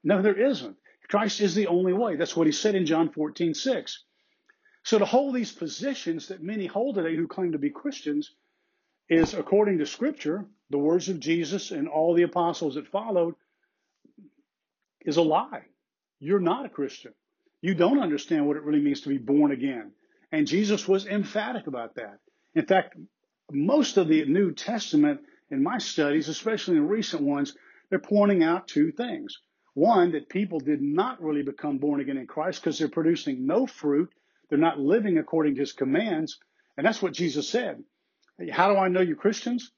No, 0.04 0.22
there 0.22 0.40
isn't. 0.40 0.76
Christ 1.08 1.42
is 1.42 1.56
the 1.56 1.68
only 1.68 1.94
way. 1.94 2.16
That's 2.16 2.36
what 2.36 2.48
he 2.48 2.54
said 2.54 2.76
in 2.76 2.86
John 2.86 3.10
14, 3.10 3.54
6. 3.54 4.04
So 4.84 4.98
to 4.98 5.06
hold 5.06 5.36
these 5.36 5.52
positions 5.52 6.30
that 6.30 6.42
many 6.42 6.66
hold 6.66 6.96
today 6.96 7.16
who 7.16 7.28
claim 7.28 7.52
to 7.52 7.60
be 7.60 7.70
Christians 7.70 8.34
is, 9.10 9.34
according 9.34 9.78
to 9.78 9.86
Scripture, 9.86 10.46
the 10.70 10.78
words 10.78 11.10
of 11.10 11.20
Jesus 11.20 11.72
and 11.72 11.88
all 11.88 12.14
the 12.16 12.24
apostles 12.24 12.76
that 12.76 12.88
followed, 12.88 13.36
is 15.06 15.18
a 15.18 15.22
lie. 15.22 15.66
You're 16.20 16.40
not 16.40 16.66
a 16.66 16.70
Christian. 16.70 17.14
You 17.62 17.76
don't 17.76 18.00
understand 18.00 18.48
what 18.48 18.58
it 18.58 18.64
really 18.64 18.82
means 18.82 19.02
to 19.02 19.10
be 19.10 19.18
born 19.18 19.52
again. 19.52 19.92
And 20.32 20.48
Jesus 20.48 20.88
was 20.88 21.06
emphatic 21.06 21.68
about 21.68 21.96
that. 21.96 22.20
In 22.56 22.66
fact, 22.66 22.96
most 23.52 23.98
of 23.98 24.08
the 24.08 24.26
New 24.26 24.54
Testament 24.54 25.22
in 25.50 25.62
my 25.62 25.78
studies, 25.78 26.30
especially 26.30 26.78
in 26.78 26.88
recent 26.88 27.22
ones, 27.22 27.56
they're 27.90 28.00
pointing 28.00 28.44
out 28.44 28.68
two 28.68 28.92
things. 28.92 29.38
One, 29.74 30.14
that 30.14 30.30
people 30.30 30.60
did 30.60 30.82
not 30.82 31.22
really 31.22 31.44
become 31.44 31.78
born 31.78 32.02
again 32.02 32.18
in 32.18 32.28
Christ 32.28 32.62
because 32.62 32.80
they're 32.80 32.90
producing 32.90 33.46
no 33.46 33.68
fruit 33.68 34.10
they're 34.52 34.60
not 34.60 34.80
living 34.80 35.18
according 35.18 35.56
to 35.56 35.62
his 35.62 35.72
commands. 35.72 36.38
And 36.78 36.86
that's 36.86 37.02
what 37.02 37.14
Jesus 37.14 37.48
said. 37.48 37.84
How 38.52 38.72
do 38.72 38.78
I 38.78 38.90
know 38.90 39.00
you're 39.00 39.16
Christians? 39.16 39.72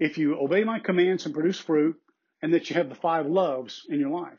If 0.00 0.18
you 0.18 0.36
obey 0.38 0.64
my 0.64 0.80
commands 0.80 1.24
and 1.24 1.34
produce 1.34 1.60
fruit, 1.60 1.96
and 2.42 2.52
that 2.52 2.68
you 2.68 2.74
have 2.74 2.90
the 2.90 2.96
five 2.96 3.26
loves 3.26 3.86
in 3.88 3.98
your 3.98 4.10
life. 4.10 4.38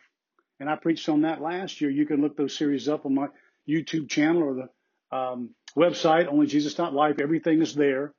And 0.59 0.69
I 0.69 0.75
preached 0.75 1.07
on 1.09 1.21
that 1.21 1.41
last 1.41 1.81
year. 1.81 1.89
You 1.89 2.05
can 2.05 2.21
look 2.21 2.35
those 2.35 2.57
series 2.57 2.87
up 2.87 3.05
on 3.05 3.13
my 3.13 3.27
YouTube 3.67 4.09
channel 4.09 4.43
or 4.43 4.53
the 4.55 5.15
um, 5.15 5.51
website, 5.75 6.27
onlyjesus.life. 6.27 7.19
Everything 7.19 7.61
is 7.61 7.75
there. 7.75 8.13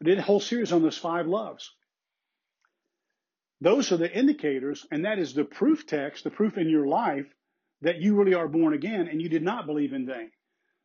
I 0.00 0.04
did 0.04 0.18
a 0.18 0.22
whole 0.22 0.40
series 0.40 0.72
on 0.72 0.82
those 0.82 0.98
five 0.98 1.26
loves. 1.26 1.70
Those 3.60 3.90
are 3.92 3.96
the 3.96 4.12
indicators, 4.12 4.86
and 4.90 5.04
that 5.06 5.18
is 5.18 5.32
the 5.32 5.44
proof 5.44 5.86
text, 5.86 6.24
the 6.24 6.30
proof 6.30 6.58
in 6.58 6.68
your 6.68 6.86
life 6.86 7.26
that 7.82 8.00
you 8.00 8.14
really 8.14 8.34
are 8.34 8.48
born 8.48 8.74
again 8.74 9.08
and 9.08 9.20
you 9.20 9.28
did 9.28 9.42
not 9.42 9.66
believe 9.66 9.92
in 9.92 10.06
vain. 10.06 10.30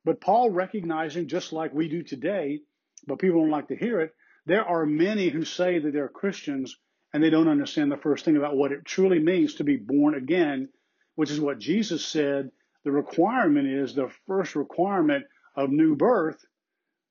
But 0.06 0.22
Paul 0.22 0.50
recognizing, 0.50 1.28
just 1.28 1.54
like 1.54 1.74
we 1.74 1.90
do 1.90 2.04
today, 2.04 2.62
but 3.08 3.20
people 3.20 3.42
don't 3.42 3.50
like 3.50 3.68
to 3.68 3.76
hear 3.76 4.02
it, 4.02 4.14
there 4.46 4.66
are 4.66 4.86
many 4.86 5.30
who 5.30 5.46
say 5.46 5.80
that 5.80 5.94
they're 5.94 6.10
Christians 6.10 6.78
and 7.14 7.22
they 7.22 7.30
don't 7.30 7.48
understand 7.48 7.92
the 7.92 7.98
first 7.98 8.26
thing 8.26 8.38
about 8.38 8.56
what 8.56 8.72
it 8.72 8.86
truly 8.86 9.20
means 9.20 9.56
to 9.56 9.64
be 9.64 9.78
born 9.78 10.16
again, 10.16 10.70
which 11.16 11.32
is 11.32 11.40
what 11.40 11.60
Jesus 11.60 12.06
said 12.06 12.52
the 12.84 12.92
requirement 12.92 13.68
is 13.68 13.94
the 13.94 14.10
first 14.28 14.56
requirement 14.56 15.26
of 15.56 15.70
new 15.70 15.96
birth, 15.96 16.44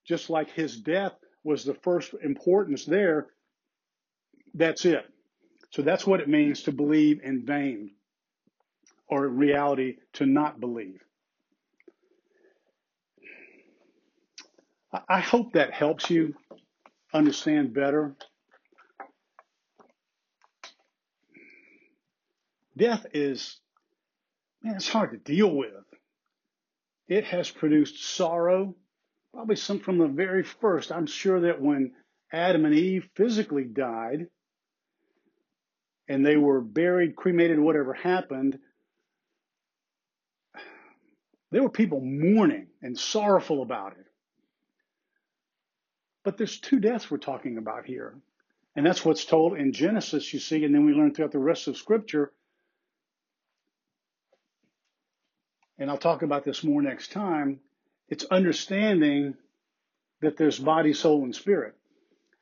just 0.04 0.30
like 0.30 0.50
his 0.50 0.76
death 0.76 1.12
was 1.44 1.64
the 1.64 1.74
first 1.74 2.14
importance 2.22 2.84
there. 2.84 3.28
That's 4.54 4.84
it. 4.84 5.06
So 5.70 5.82
that's 5.82 6.06
what 6.06 6.20
it 6.20 6.28
means 6.28 6.64
to 6.64 6.72
believe 6.72 7.20
in 7.22 7.46
vain, 7.46 7.92
or 9.08 9.28
reality, 9.28 9.98
to 10.14 10.26
not 10.26 10.58
believe. 10.58 11.00
I 15.08 15.20
hope 15.20 15.52
that 15.52 15.72
helps 15.72 16.10
you 16.10 16.34
understand 17.14 17.72
better. 17.72 18.16
Death 22.76 23.06
is, 23.14 23.60
man, 24.62 24.76
it's 24.76 24.88
hard 24.88 25.12
to 25.12 25.16
deal 25.16 25.54
with. 25.54 25.72
It 27.08 27.24
has 27.24 27.50
produced 27.50 28.02
sorrow, 28.16 28.74
probably 29.32 29.56
some 29.56 29.80
from 29.80 29.98
the 29.98 30.06
very 30.06 30.42
first. 30.42 30.92
I'm 30.92 31.06
sure 31.06 31.40
that 31.40 31.60
when 31.60 31.92
Adam 32.32 32.64
and 32.64 32.74
Eve 32.74 33.08
physically 33.16 33.64
died 33.64 34.26
and 36.08 36.24
they 36.24 36.36
were 36.36 36.60
buried, 36.60 37.16
cremated, 37.16 37.58
whatever 37.58 37.94
happened, 37.94 38.58
there 41.50 41.62
were 41.62 41.70
people 41.70 42.00
mourning 42.00 42.68
and 42.82 42.98
sorrowful 42.98 43.62
about 43.62 43.92
it. 43.92 44.06
But 46.22 46.36
there's 46.36 46.60
two 46.60 46.78
deaths 46.78 47.10
we're 47.10 47.18
talking 47.18 47.58
about 47.58 47.86
here. 47.86 48.14
And 48.76 48.86
that's 48.86 49.04
what's 49.04 49.24
told 49.24 49.56
in 49.58 49.72
Genesis, 49.72 50.32
you 50.32 50.38
see, 50.38 50.64
and 50.64 50.72
then 50.72 50.86
we 50.86 50.92
learn 50.92 51.12
throughout 51.12 51.32
the 51.32 51.38
rest 51.38 51.66
of 51.66 51.76
Scripture. 51.76 52.32
And 55.80 55.90
I'll 55.90 55.98
talk 55.98 56.20
about 56.20 56.44
this 56.44 56.62
more 56.62 56.82
next 56.82 57.10
time. 57.10 57.58
It's 58.08 58.26
understanding 58.26 59.34
that 60.20 60.36
there's 60.36 60.58
body, 60.58 60.92
soul, 60.92 61.24
and 61.24 61.34
spirit, 61.34 61.74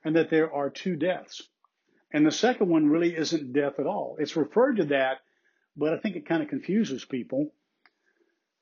and 0.04 0.16
that 0.16 0.28
there 0.28 0.52
are 0.52 0.70
two 0.70 0.96
deaths. 0.96 1.42
And 2.12 2.26
the 2.26 2.32
second 2.32 2.68
one 2.68 2.88
really 2.88 3.16
isn't 3.16 3.52
death 3.52 3.78
at 3.78 3.86
all. 3.86 4.16
It's 4.18 4.34
referred 4.36 4.78
to 4.78 4.86
that, 4.86 5.18
but 5.76 5.94
I 5.94 5.98
think 5.98 6.16
it 6.16 6.26
kind 6.26 6.42
of 6.42 6.48
confuses 6.48 7.04
people. 7.04 7.52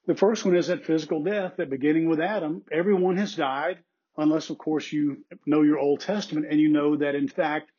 The 0.06 0.14
first 0.14 0.44
one 0.44 0.54
is 0.54 0.66
that 0.66 0.84
physical 0.84 1.24
death, 1.24 1.54
that 1.56 1.70
beginning 1.70 2.08
with 2.08 2.20
Adam, 2.20 2.62
everyone 2.70 3.16
has 3.16 3.34
died 3.34 3.78
unless, 4.18 4.50
of 4.50 4.58
course, 4.58 4.92
you 4.92 5.24
know 5.46 5.62
your 5.62 5.78
Old 5.78 6.00
Testament 6.00 6.46
and 6.50 6.60
you 6.60 6.68
know 6.68 6.96
that, 6.96 7.14
in 7.14 7.28
fact, 7.28 7.70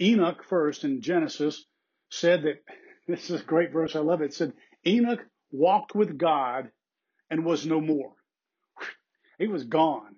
Enoch 0.00 0.44
first 0.44 0.84
in 0.84 1.00
Genesis 1.00 1.64
said 2.10 2.42
that 2.42 2.62
this 3.08 3.30
is 3.30 3.40
a 3.40 3.44
great 3.44 3.72
verse. 3.72 3.96
I 3.96 4.00
love 4.00 4.20
it. 4.20 4.26
It 4.26 4.34
said, 4.34 4.52
Enoch 4.86 5.24
walked 5.54 5.94
with 5.94 6.18
God 6.18 6.70
and 7.30 7.44
was 7.44 7.64
no 7.64 7.80
more. 7.80 8.12
He 9.38 9.46
was 9.46 9.64
gone. 9.64 10.16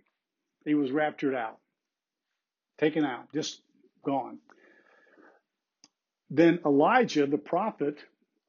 he 0.65 0.75
was 0.75 0.91
raptured 0.91 1.35
out, 1.35 1.59
taken 2.79 3.05
out, 3.05 3.33
just 3.33 3.61
gone. 4.05 4.39
Then 6.31 6.61
Elijah, 6.65 7.27
the 7.27 7.39
prophet, 7.39 7.99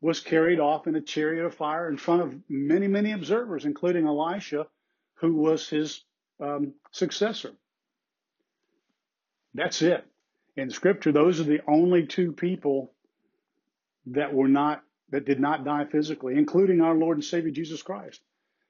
was 0.01 0.19
carried 0.19 0.59
off 0.59 0.87
in 0.87 0.95
a 0.95 1.01
chariot 1.01 1.45
of 1.45 1.55
fire 1.55 1.89
in 1.89 1.97
front 1.97 2.21
of 2.21 2.35
many, 2.49 2.87
many 2.87 3.11
observers, 3.11 3.65
including 3.65 4.07
Elisha, 4.07 4.67
who 5.15 5.33
was 5.33 5.69
his 5.69 6.03
um, 6.39 6.73
successor. 6.91 7.51
That's 9.53 9.81
it. 9.81 10.05
In 10.55 10.69
Scripture, 10.69 11.11
those 11.11 11.39
are 11.39 11.43
the 11.45 11.61
only 11.67 12.05
two 12.07 12.31
people 12.31 12.91
that 14.07 14.33
were 14.33 14.47
not 14.47 14.83
that 15.09 15.25
did 15.25 15.39
not 15.39 15.63
die 15.63 15.85
physically, 15.85 16.35
including 16.37 16.81
our 16.81 16.95
Lord 16.95 17.17
and 17.17 17.23
Savior 17.23 17.51
Jesus 17.51 17.81
Christ. 17.81 18.21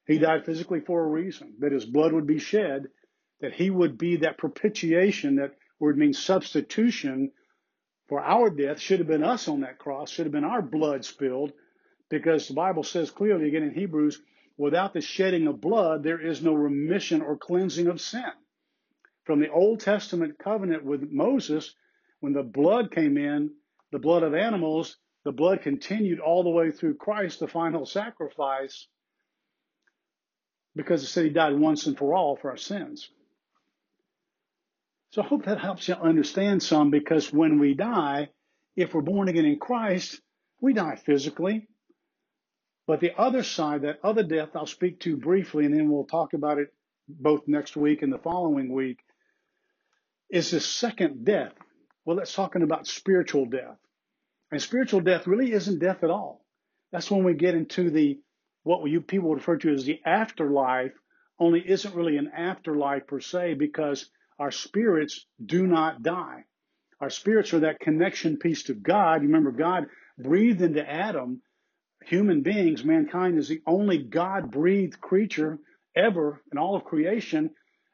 He 0.06 0.20
died 0.20 0.46
physically 0.46 0.80
for 0.80 1.04
a 1.04 1.08
reason, 1.08 1.56
that 1.60 1.72
his 1.72 1.86
blood 1.86 2.14
would 2.14 2.28
be 2.28 2.40
shed, 2.40 2.88
that 3.42 3.54
he 3.54 3.70
would 3.70 3.98
be 3.98 4.18
that 4.18 4.38
propitiation, 4.38 5.36
that 5.36 5.56
word 5.80 5.98
means 5.98 6.18
substitution 6.18 7.32
for 8.08 8.22
our 8.22 8.50
death, 8.50 8.80
should 8.80 9.00
have 9.00 9.08
been 9.08 9.24
us 9.24 9.48
on 9.48 9.62
that 9.62 9.80
cross, 9.80 10.10
should 10.10 10.26
have 10.26 10.32
been 10.32 10.46
our 10.46 10.62
blood 10.62 11.04
spilled, 11.04 11.52
because 12.10 12.48
the 12.48 12.54
Bible 12.54 12.84
says 12.84 13.12
clearly 13.12 13.50
again 13.50 13.64
in 13.64 13.74
Hebrews, 13.74 14.22
without 14.58 14.94
the 14.94 15.02
shedding 15.02 15.48
of 15.48 15.60
blood, 15.60 16.04
there 16.04 16.26
is 16.26 16.42
no 16.42 16.54
remission 16.54 17.22
or 17.22 17.38
cleansing 17.38 17.88
of 17.88 18.00
sin. 18.00 18.32
From 19.26 19.42
the 19.42 19.52
Old 19.52 19.82
Testament 19.82 20.40
covenant 20.40 20.86
with 20.86 21.12
Moses, 21.12 21.76
when 22.22 22.32
the 22.32 22.44
blood 22.44 22.92
came 22.92 23.18
in, 23.18 23.52
the 23.92 24.00
blood 24.00 24.24
of 24.24 24.34
animals, 24.34 24.96
the 25.28 25.34
blood 25.34 25.62
continued 25.62 26.22
all 26.22 26.42
the 26.42 26.50
way 26.50 26.72
through 26.72 26.96
Christ, 26.96 27.42
the 27.42 27.50
final 27.50 27.86
sacrifice, 27.86 28.88
because 30.74 31.04
it 31.04 31.08
said 31.08 31.26
he 31.26 31.32
died 31.32 31.60
once 31.60 31.86
and 31.86 31.98
for 31.98 32.16
all 32.16 32.38
for 32.38 32.50
our 32.50 32.56
sins. 32.56 33.10
So 35.10 35.22
I 35.22 35.26
hope 35.26 35.44
that 35.44 35.60
helps 35.60 35.86
you 35.90 35.96
understand 35.96 36.64
some 36.64 36.92
because 36.92 37.34
when 37.34 37.60
we 37.60 37.74
die, 37.74 38.30
if 38.78 38.94
we're 38.94 39.02
born 39.02 39.28
again 39.28 39.44
in 39.44 39.60
Christ, 39.60 40.22
we 40.62 40.72
die 40.72 40.96
physically. 40.96 41.68
But 42.86 43.02
the 43.02 43.12
other 43.20 43.44
side, 43.44 43.82
that 43.82 44.00
other 44.06 44.24
death, 44.24 44.56
I'll 44.56 44.66
speak 44.66 45.02
to 45.02 45.18
briefly 45.18 45.66
and 45.66 45.76
then 45.76 45.92
we'll 45.92 46.06
talk 46.06 46.36
about 46.36 46.58
it 46.58 46.74
both 47.10 47.50
next 47.50 47.76
week 47.76 48.02
and 48.02 48.14
the 48.14 48.18
following 48.18 48.72
week, 48.72 49.00
is 50.30 50.52
the 50.52 50.62
second 50.62 51.26
death. 51.26 51.52
Well, 52.06 52.16
that's 52.16 52.34
talking 52.34 52.64
about 52.64 52.88
spiritual 52.88 53.46
death. 53.46 53.78
And 54.52 54.62
spiritual 54.62 55.02
death 55.02 55.28
really 55.28 55.52
isn't 55.52 55.80
death 55.80 56.04
at 56.04 56.10
all. 56.10 56.46
That's 56.92 57.12
when 57.12 57.24
we 57.24 57.34
get 57.34 57.56
into 57.56 57.90
the 57.90 58.20
what 58.64 58.90
you 58.90 59.02
people 59.02 59.34
refer 59.34 59.58
to 59.58 59.74
as 59.74 59.86
the 59.86 60.00
afterlife, 60.06 60.92
only 61.40 61.62
isn't 61.62 61.96
really 61.96 62.18
an 62.18 62.32
afterlife 62.36 63.08
per 63.08 63.20
se 63.20 63.54
because 63.54 64.10
our 64.40 64.52
spirits 64.52 65.26
do 65.44 65.66
not 65.66 66.04
die. 66.04 66.44
Our 67.00 67.10
spirits 67.10 67.54
are 67.54 67.62
that 67.62 67.80
connection 67.80 68.38
piece 68.38 68.64
to 68.64 68.74
God. 68.74 69.22
Remember 69.22 69.52
God 69.52 69.86
breathed 70.18 70.62
into 70.62 70.88
Adam. 70.88 71.42
Human 72.06 72.42
beings, 72.42 72.84
mankind 72.84 73.38
is 73.38 73.48
the 73.48 73.62
only 73.66 74.00
God 74.00 74.52
breathed 74.52 75.00
creature 75.00 75.60
ever 75.96 76.42
in 76.52 76.58
all 76.58 76.76
of 76.76 76.84
creation. 76.84 77.52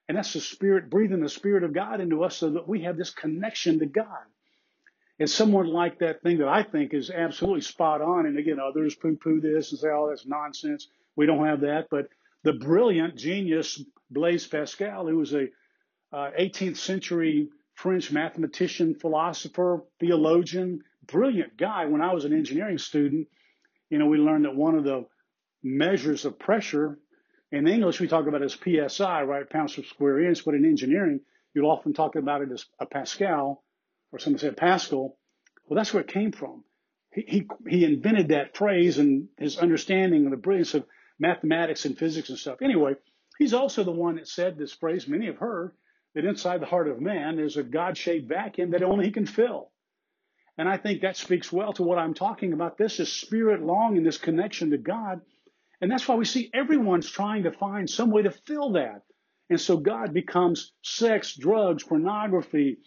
And 0.07 0.17
that's 0.17 0.33
the 0.33 0.41
spirit, 0.41 0.89
breathing 0.89 1.21
the 1.21 1.29
spirit 1.29 1.63
of 1.63 1.73
God 1.73 2.01
into 2.01 2.23
us 2.23 2.37
so 2.37 2.51
that 2.51 2.67
we 2.67 2.83
have 2.83 2.97
this 2.97 3.11
connection 3.11 3.79
to 3.79 3.85
God. 3.85 4.25
It's 5.19 5.33
someone 5.33 5.67
like 5.67 5.99
that 5.99 6.21
thing 6.21 6.39
that 6.39 6.47
I 6.47 6.63
think 6.63 6.93
is 6.93 7.09
absolutely 7.11 7.61
spot 7.61 8.01
on. 8.01 8.25
And 8.25 8.37
again, 8.37 8.59
others 8.59 8.95
poo 8.95 9.15
poo 9.15 9.39
this 9.39 9.71
and 9.71 9.79
say, 9.79 9.89
oh, 9.89 10.09
that's 10.09 10.25
nonsense. 10.25 10.87
We 11.15 11.25
don't 11.25 11.45
have 11.45 11.61
that. 11.61 11.87
But 11.89 12.07
the 12.43 12.53
brilliant 12.53 13.15
genius 13.15 13.81
Blaise 14.09 14.47
Pascal, 14.47 15.07
who 15.07 15.17
was 15.17 15.33
a 15.33 15.47
uh, 16.11 16.31
18th 16.39 16.77
century 16.77 17.49
French 17.75 18.11
mathematician, 18.11 18.95
philosopher, 18.95 19.83
theologian, 19.99 20.81
brilliant 21.07 21.57
guy. 21.57 21.85
When 21.85 22.01
I 22.01 22.13
was 22.13 22.25
an 22.25 22.33
engineering 22.33 22.77
student, 22.77 23.27
you 23.89 23.99
know, 23.99 24.07
we 24.07 24.17
learned 24.17 24.45
that 24.45 24.55
one 24.55 24.75
of 24.75 24.83
the 24.83 25.05
measures 25.63 26.25
of 26.25 26.39
pressure 26.39 26.99
in 27.51 27.67
English, 27.67 27.99
we 27.99 28.07
talk 28.07 28.25
about 28.27 28.41
as 28.41 28.57
PSI, 28.57 29.23
right? 29.23 29.49
Pounds 29.49 29.75
per 29.75 29.83
square 29.83 30.23
inch. 30.23 30.43
But 30.43 30.55
in 30.55 30.65
engineering, 30.65 31.21
you'll 31.53 31.69
often 31.69 31.93
talk 31.93 32.15
about 32.15 32.41
it 32.41 32.51
as 32.51 32.65
a 32.79 32.85
Pascal 32.87 33.62
or 34.13 34.19
someone 34.19 34.39
said 34.39 34.55
Pascal. 34.55 35.17
Well, 35.67 35.75
that's 35.75 35.93
where 35.93 36.01
it 36.01 36.07
came 36.07 36.31
from. 36.31 36.63
He, 37.11 37.25
he, 37.27 37.47
he 37.67 37.83
invented 37.83 38.29
that 38.29 38.55
phrase 38.55 38.99
and 38.99 39.27
his 39.37 39.57
understanding 39.57 40.25
of 40.25 40.31
the 40.31 40.37
brilliance 40.37 40.75
of 40.75 40.85
mathematics 41.19 41.85
and 41.85 41.97
physics 41.97 42.29
and 42.29 42.37
stuff. 42.37 42.61
Anyway, 42.61 42.95
he's 43.39 43.53
also 43.53 43.83
the 43.83 43.91
one 43.91 44.15
that 44.15 44.27
said 44.27 44.57
this 44.57 44.73
phrase 44.73 45.07
many 45.07 45.25
have 45.25 45.37
heard 45.37 45.71
that 46.13 46.25
inside 46.25 46.61
the 46.61 46.67
heart 46.67 46.87
of 46.87 47.01
man 47.01 47.35
there's 47.35 47.57
a 47.57 47.63
God 47.63 47.97
shaped 47.97 48.29
vacuum 48.29 48.71
that 48.71 48.83
only 48.83 49.05
he 49.05 49.11
can 49.11 49.25
fill. 49.25 49.71
And 50.57 50.69
I 50.69 50.77
think 50.77 51.01
that 51.01 51.17
speaks 51.17 51.51
well 51.51 51.73
to 51.73 51.83
what 51.83 51.97
I'm 51.97 52.13
talking 52.13 52.53
about. 52.53 52.77
This 52.77 52.99
is 52.99 53.11
spirit 53.11 53.63
longing, 53.63 54.03
this 54.03 54.19
connection 54.19 54.69
to 54.69 54.77
God. 54.77 55.21
And 55.81 55.91
that's 55.91 56.07
why 56.07 56.15
we 56.15 56.25
see 56.25 56.51
everyone's 56.53 57.09
trying 57.09 57.43
to 57.43 57.51
find 57.51 57.89
some 57.89 58.11
way 58.11 58.21
to 58.21 58.31
fill 58.31 58.73
that. 58.73 59.01
And 59.49 59.59
so 59.59 59.77
God 59.77 60.13
becomes 60.13 60.71
sex, 60.83 61.35
drugs, 61.35 61.83
pornography, 61.83 62.77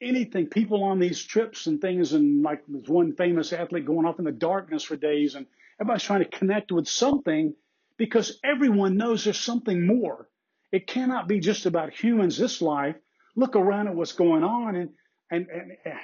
anything, 0.00 0.46
people 0.46 0.84
on 0.84 0.98
these 0.98 1.22
trips 1.22 1.66
and 1.66 1.80
things, 1.80 2.12
and 2.12 2.42
like 2.42 2.62
there's 2.68 2.88
one 2.88 3.14
famous 3.14 3.52
athlete 3.52 3.86
going 3.86 4.06
off 4.06 4.18
in 4.18 4.24
the 4.24 4.32
darkness 4.32 4.82
for 4.84 4.96
days, 4.96 5.34
and 5.34 5.46
everybody's 5.80 6.04
trying 6.04 6.24
to 6.24 6.38
connect 6.38 6.72
with 6.72 6.88
something 6.88 7.54
because 7.96 8.38
everyone 8.44 8.96
knows 8.96 9.24
there's 9.24 9.38
something 9.38 9.86
more. 9.86 10.28
It 10.70 10.86
cannot 10.86 11.28
be 11.28 11.40
just 11.40 11.66
about 11.66 11.92
humans 11.92 12.36
this 12.36 12.60
life. 12.62 12.96
Look 13.36 13.56
around 13.56 13.88
at 13.88 13.94
what's 13.94 14.12
going 14.12 14.44
on, 14.44 14.76
and 14.76 14.90
and, 15.30 15.46
and, 15.48 15.72
and 15.84 15.98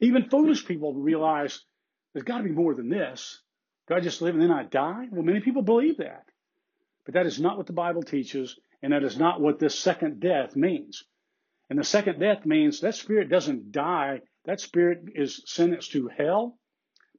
even 0.00 0.28
foolish 0.28 0.66
people 0.66 0.94
realize 0.94 1.60
there's 2.12 2.24
got 2.24 2.38
to 2.38 2.44
be 2.44 2.50
more 2.50 2.74
than 2.74 2.88
this. 2.88 3.40
Do 3.88 3.94
I 3.94 4.00
just 4.00 4.22
live 4.22 4.34
and 4.34 4.42
then 4.42 4.50
I 4.50 4.64
die? 4.64 5.06
Well, 5.10 5.22
many 5.22 5.40
people 5.40 5.62
believe 5.62 5.98
that. 5.98 6.24
But 7.04 7.14
that 7.14 7.26
is 7.26 7.40
not 7.40 7.56
what 7.56 7.66
the 7.66 7.72
Bible 7.72 8.02
teaches, 8.02 8.58
and 8.82 8.92
that 8.92 9.02
is 9.02 9.18
not 9.18 9.40
what 9.40 9.58
this 9.58 9.78
second 9.78 10.20
death 10.20 10.54
means. 10.56 11.04
And 11.70 11.78
the 11.78 11.84
second 11.84 12.18
death 12.18 12.44
means 12.44 12.80
that 12.80 12.96
spirit 12.96 13.30
doesn't 13.30 13.70
die. 13.70 14.22
That 14.44 14.60
spirit 14.60 15.04
is 15.14 15.42
sentenced 15.46 15.92
to 15.92 16.08
hell 16.08 16.58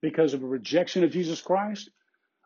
because 0.01 0.33
of 0.33 0.43
a 0.43 0.47
rejection 0.47 1.05
of 1.05 1.11
Jesus 1.11 1.41
Christ, 1.41 1.89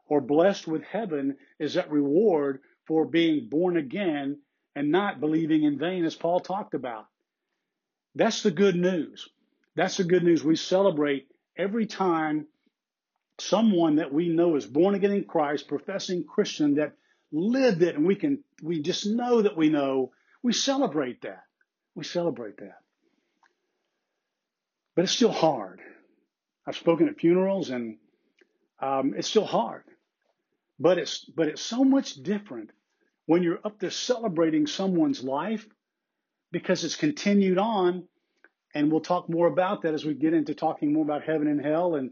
or 0.08 0.22
blessed 0.22 0.68
with 0.68 0.84
heaven 0.84 1.38
is 1.60 1.74
that 1.74 1.90
reward 1.90 2.62
for 2.86 3.06
being 3.06 3.50
born 3.50 3.76
again 3.76 4.40
and 4.76 4.92
not 4.92 5.20
believing 5.20 5.64
in 5.64 5.80
vain, 5.80 6.06
as 6.06 6.16
Paul 6.16 6.42
talked 6.42 6.76
about. 6.76 7.08
That's 8.14 8.44
the 8.44 8.52
good 8.52 8.76
news. 8.76 9.28
That's 9.76 9.98
the 9.98 10.04
good 10.04 10.24
news 10.24 10.44
we 10.44 10.58
celebrate 10.58 11.28
every 11.58 11.88
time 11.88 12.46
someone 13.40 13.96
that 13.96 14.14
we 14.14 14.30
know 14.30 14.56
is 14.56 14.66
born 14.66 14.94
again 14.96 15.12
in 15.12 15.24
Christ, 15.24 15.68
professing 15.68 16.24
Christian 16.24 16.76
that 16.76 16.94
lived 17.32 17.82
it, 17.82 17.96
and 17.96 18.06
we 18.06 18.16
can 18.16 18.44
we 18.62 18.82
just 18.82 19.08
know 19.08 19.42
that 19.42 19.58
we 19.58 19.70
know. 19.70 20.12
We 20.44 20.54
celebrate 20.54 21.24
that. 21.24 21.42
We 21.96 22.04
celebrate 22.04 22.58
that. 22.58 22.80
But 24.96 25.04
it's 25.04 25.14
still 25.14 25.32
hard. 25.32 25.82
I've 26.68 26.76
spoken 26.78 27.08
at 27.10 27.20
funerals 27.20 27.70
and 27.70 27.98
um, 28.82 29.14
it's 29.18 29.28
still 29.28 29.46
hard. 29.46 29.84
But 30.80 30.98
it's, 30.98 31.20
but 31.20 31.48
it's 31.48 31.62
so 31.62 31.84
much 31.84 32.16
different 32.16 32.72
when 33.26 33.44
you're 33.44 33.60
up 33.64 33.80
there 33.80 33.92
celebrating 33.92 34.68
someone's 34.68 35.24
life 35.24 35.68
because 36.52 36.84
it's 36.84 36.96
continued 36.96 37.58
on. 37.58 38.08
And 38.74 38.92
we'll 38.92 39.02
talk 39.02 39.30
more 39.30 39.48
about 39.48 39.84
that 39.84 39.94
as 39.94 40.04
we 40.04 40.14
get 40.14 40.34
into 40.34 40.54
talking 40.54 40.92
more 40.92 41.04
about 41.04 41.24
heaven 41.24 41.48
and 41.48 41.64
hell 41.64 41.96
and, 41.96 42.12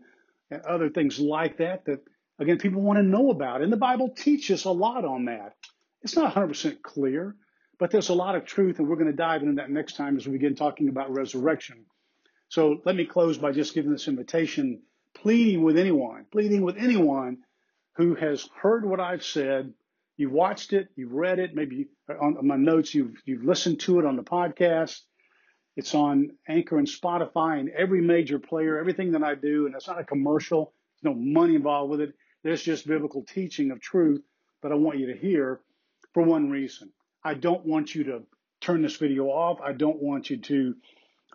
and 0.50 0.62
other 0.62 0.90
things 0.90 1.20
like 1.20 1.58
that, 1.58 1.86
that 1.86 2.00
again, 2.40 2.58
people 2.58 2.82
want 2.82 2.98
to 2.98 3.04
know 3.04 3.32
about. 3.32 3.62
And 3.62 3.72
the 3.72 3.78
Bible 3.78 4.10
teaches 4.16 4.64
a 4.64 4.72
lot 4.72 5.04
on 5.04 5.26
that. 5.26 5.56
It's 6.04 6.16
not 6.16 6.34
100% 6.34 6.82
clear, 6.82 7.36
but 7.80 7.92
there's 7.92 8.10
a 8.10 8.14
lot 8.14 8.36
of 8.36 8.46
truth, 8.46 8.80
and 8.80 8.88
we're 8.88 8.96
going 8.96 9.08
to 9.08 9.14
dive 9.14 9.42
into 9.42 9.56
that 9.56 9.70
next 9.70 9.96
time 9.96 10.18
as 10.18 10.26
we 10.26 10.34
begin 10.34 10.56
talking 10.56 10.90
about 10.90 11.14
resurrection. 11.14 11.86
So 12.50 12.82
let 12.86 12.96
me 12.96 13.06
close 13.06 13.38
by 13.38 13.52
just 13.52 13.74
giving 13.74 13.92
this 13.92 14.08
invitation, 14.08 14.84
pleading 15.16 15.64
with 15.64 15.78
anyone, 15.78 16.26
pleading 16.32 16.62
with 16.62 16.78
anyone 16.78 17.40
who 17.96 18.16
has 18.16 18.48
heard 18.56 18.86
what 18.86 19.00
I've 19.00 19.24
said. 19.24 19.74
You've 20.18 20.32
watched 20.32 20.74
it, 20.74 20.90
you've 20.96 21.12
read 21.12 21.40
it, 21.40 21.56
maybe 21.56 21.88
on 22.22 22.46
my 22.46 22.56
notes, 22.56 22.94
you've, 22.94 23.16
you've 23.26 23.44
listened 23.44 23.80
to 23.82 24.00
it 24.00 24.06
on 24.06 24.16
the 24.16 24.24
podcast. 24.24 25.00
It's 25.76 25.96
on 25.96 26.32
Anchor 26.48 26.78
and 26.78 26.88
Spotify 26.88 27.60
and 27.60 27.70
every 27.70 28.02
major 28.02 28.38
player, 28.38 28.78
everything 28.78 29.14
that 29.14 29.24
I 29.24 29.34
do. 29.34 29.66
And 29.66 29.74
it's 29.74 29.88
not 29.88 30.00
a 30.00 30.04
commercial. 30.04 30.74
There's 31.02 31.16
no 31.16 31.20
money 31.20 31.56
involved 31.56 31.90
with 31.90 32.02
it. 32.02 32.14
There's 32.44 32.62
just 32.62 32.88
biblical 32.88 33.24
teaching 33.24 33.72
of 33.72 33.82
truth 33.82 34.22
that 34.62 34.72
I 34.72 34.76
want 34.76 35.00
you 35.00 35.08
to 35.08 35.18
hear 35.18 35.62
for 36.14 36.22
one 36.22 36.52
reason. 36.52 36.92
I 37.24 37.34
don't 37.36 37.66
want 37.66 37.96
you 37.96 38.06
to 38.06 38.24
turn 38.62 38.82
this 38.82 38.98
video 38.98 39.28
off. 39.28 39.60
I 39.62 39.74
don't 39.74 40.02
want 40.02 40.30
you 40.30 40.38
to 40.38 40.76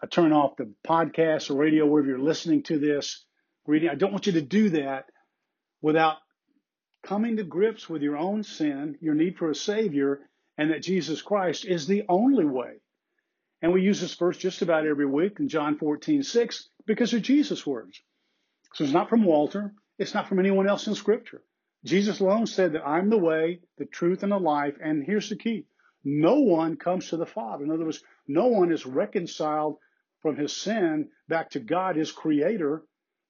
uh, 0.02 0.06
turn 0.06 0.32
off 0.32 0.56
the 0.56 0.72
podcast 0.86 1.50
or 1.50 1.54
radio 1.54 1.86
wherever 1.86 2.08
you're 2.08 2.18
listening 2.18 2.62
to 2.64 2.78
this 2.78 3.24
reading. 3.66 3.88
I 3.88 3.94
don't 3.94 4.12
want 4.12 4.26
you 4.26 4.32
to 4.32 4.42
do 4.42 4.70
that 4.70 5.06
without 5.80 6.16
coming 7.02 7.36
to 7.36 7.44
grips 7.44 7.88
with 7.88 8.02
your 8.02 8.16
own 8.16 8.42
sin, 8.42 8.96
your 9.00 9.14
need 9.14 9.36
for 9.36 9.50
a 9.50 9.54
Savior, 9.54 10.20
and 10.56 10.70
that 10.70 10.82
Jesus 10.82 11.22
Christ 11.22 11.64
is 11.64 11.86
the 11.86 12.04
only 12.08 12.44
way. 12.44 12.80
And 13.62 13.72
we 13.72 13.82
use 13.82 14.00
this 14.00 14.14
verse 14.14 14.36
just 14.36 14.62
about 14.62 14.86
every 14.86 15.06
week 15.06 15.40
in 15.40 15.48
John 15.48 15.78
14, 15.78 16.22
6, 16.22 16.68
because 16.86 17.10
they're 17.10 17.20
Jesus' 17.20 17.66
words. 17.66 18.00
So 18.74 18.84
it's 18.84 18.92
not 18.92 19.08
from 19.08 19.24
Walter. 19.24 19.72
It's 19.98 20.14
not 20.14 20.28
from 20.28 20.38
anyone 20.38 20.68
else 20.68 20.86
in 20.86 20.94
Scripture. 20.94 21.42
Jesus 21.84 22.20
alone 22.20 22.46
said 22.46 22.72
that 22.72 22.86
I'm 22.86 23.08
the 23.08 23.18
way, 23.18 23.60
the 23.78 23.86
truth, 23.86 24.22
and 24.22 24.32
the 24.32 24.38
life. 24.38 24.74
And 24.82 25.04
here's 25.04 25.28
the 25.28 25.36
key. 25.36 25.66
No 26.04 26.40
one 26.40 26.76
comes 26.76 27.08
to 27.08 27.16
the 27.16 27.26
Father. 27.26 27.64
In 27.64 27.70
other 27.70 27.84
words, 27.84 28.02
no 28.26 28.46
one 28.46 28.72
is 28.72 28.86
reconciled 28.86 29.78
from 30.22 30.36
his 30.36 30.56
sin 30.56 31.08
back 31.28 31.50
to 31.50 31.60
God, 31.60 31.96
his 31.96 32.12
creator, 32.12 32.82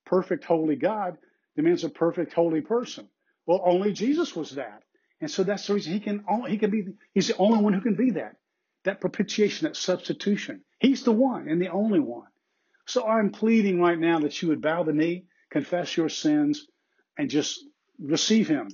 perfect, 0.06 0.44
holy 0.44 0.76
God, 0.76 1.16
demands 1.56 1.84
a 1.84 1.88
perfect, 1.88 2.32
holy 2.32 2.60
person. 2.60 3.08
Well, 3.46 3.62
only 3.64 3.92
Jesus 3.92 4.34
was 4.36 4.52
that. 4.52 4.82
And 5.20 5.30
so 5.30 5.42
that's 5.42 5.66
the 5.66 5.74
reason 5.74 5.92
he 5.92 6.00
can, 6.00 6.24
only, 6.28 6.52
he 6.52 6.58
can 6.58 6.70
be, 6.70 6.86
he's 7.12 7.28
the 7.28 7.36
only 7.36 7.62
one 7.62 7.72
who 7.72 7.80
can 7.80 7.96
be 7.96 8.12
that. 8.12 8.36
That 8.84 9.00
propitiation, 9.00 9.66
that 9.66 9.76
substitution. 9.76 10.62
He's 10.78 11.02
the 11.02 11.12
one 11.12 11.48
and 11.48 11.60
the 11.60 11.68
only 11.68 12.00
one. 12.00 12.28
So 12.86 13.06
I'm 13.06 13.32
pleading 13.32 13.80
right 13.80 13.98
now 13.98 14.20
that 14.20 14.40
you 14.40 14.48
would 14.48 14.62
bow 14.62 14.84
the 14.84 14.92
knee, 14.92 15.24
confess 15.50 15.96
your 15.96 16.08
sins, 16.08 16.66
and 17.18 17.28
just 17.28 17.60
receive 17.98 18.48
him. 18.48 18.68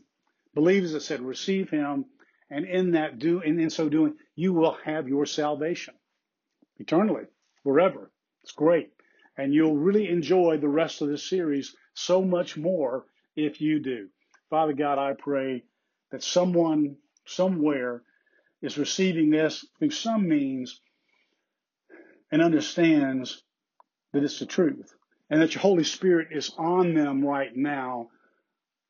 Believe, 0.54 0.84
as 0.84 0.94
I 0.94 0.98
said, 0.98 1.20
receive 1.20 1.70
him. 1.70 2.04
And 2.50 2.66
in 2.66 2.92
that 2.92 3.18
do, 3.18 3.40
and 3.40 3.60
in 3.60 3.70
so 3.70 3.88
doing, 3.88 4.14
you 4.34 4.52
will 4.52 4.76
have 4.84 5.08
your 5.08 5.26
salvation 5.26 5.94
eternally, 6.78 7.24
forever. 7.62 8.10
It's 8.42 8.52
great. 8.52 8.90
And 9.36 9.52
you'll 9.52 9.76
really 9.76 10.08
enjoy 10.08 10.58
the 10.58 10.68
rest 10.68 11.00
of 11.00 11.08
this 11.08 11.28
series 11.28 11.74
so 11.94 12.22
much 12.22 12.56
more 12.56 13.06
if 13.34 13.60
you 13.60 13.80
do. 13.80 14.08
Father 14.50 14.74
God, 14.74 14.98
I 14.98 15.14
pray 15.14 15.64
that 16.10 16.22
someone 16.22 16.96
somewhere 17.26 18.02
is 18.62 18.78
receiving 18.78 19.30
this 19.30 19.64
through 19.78 19.90
some 19.90 20.28
means 20.28 20.80
and 22.30 22.42
understands 22.42 23.42
that 24.12 24.22
it's 24.22 24.38
the 24.38 24.46
truth 24.46 24.94
and 25.30 25.40
that 25.40 25.54
your 25.54 25.62
Holy 25.62 25.84
Spirit 25.84 26.28
is 26.30 26.52
on 26.56 26.94
them 26.94 27.24
right 27.24 27.54
now, 27.56 28.08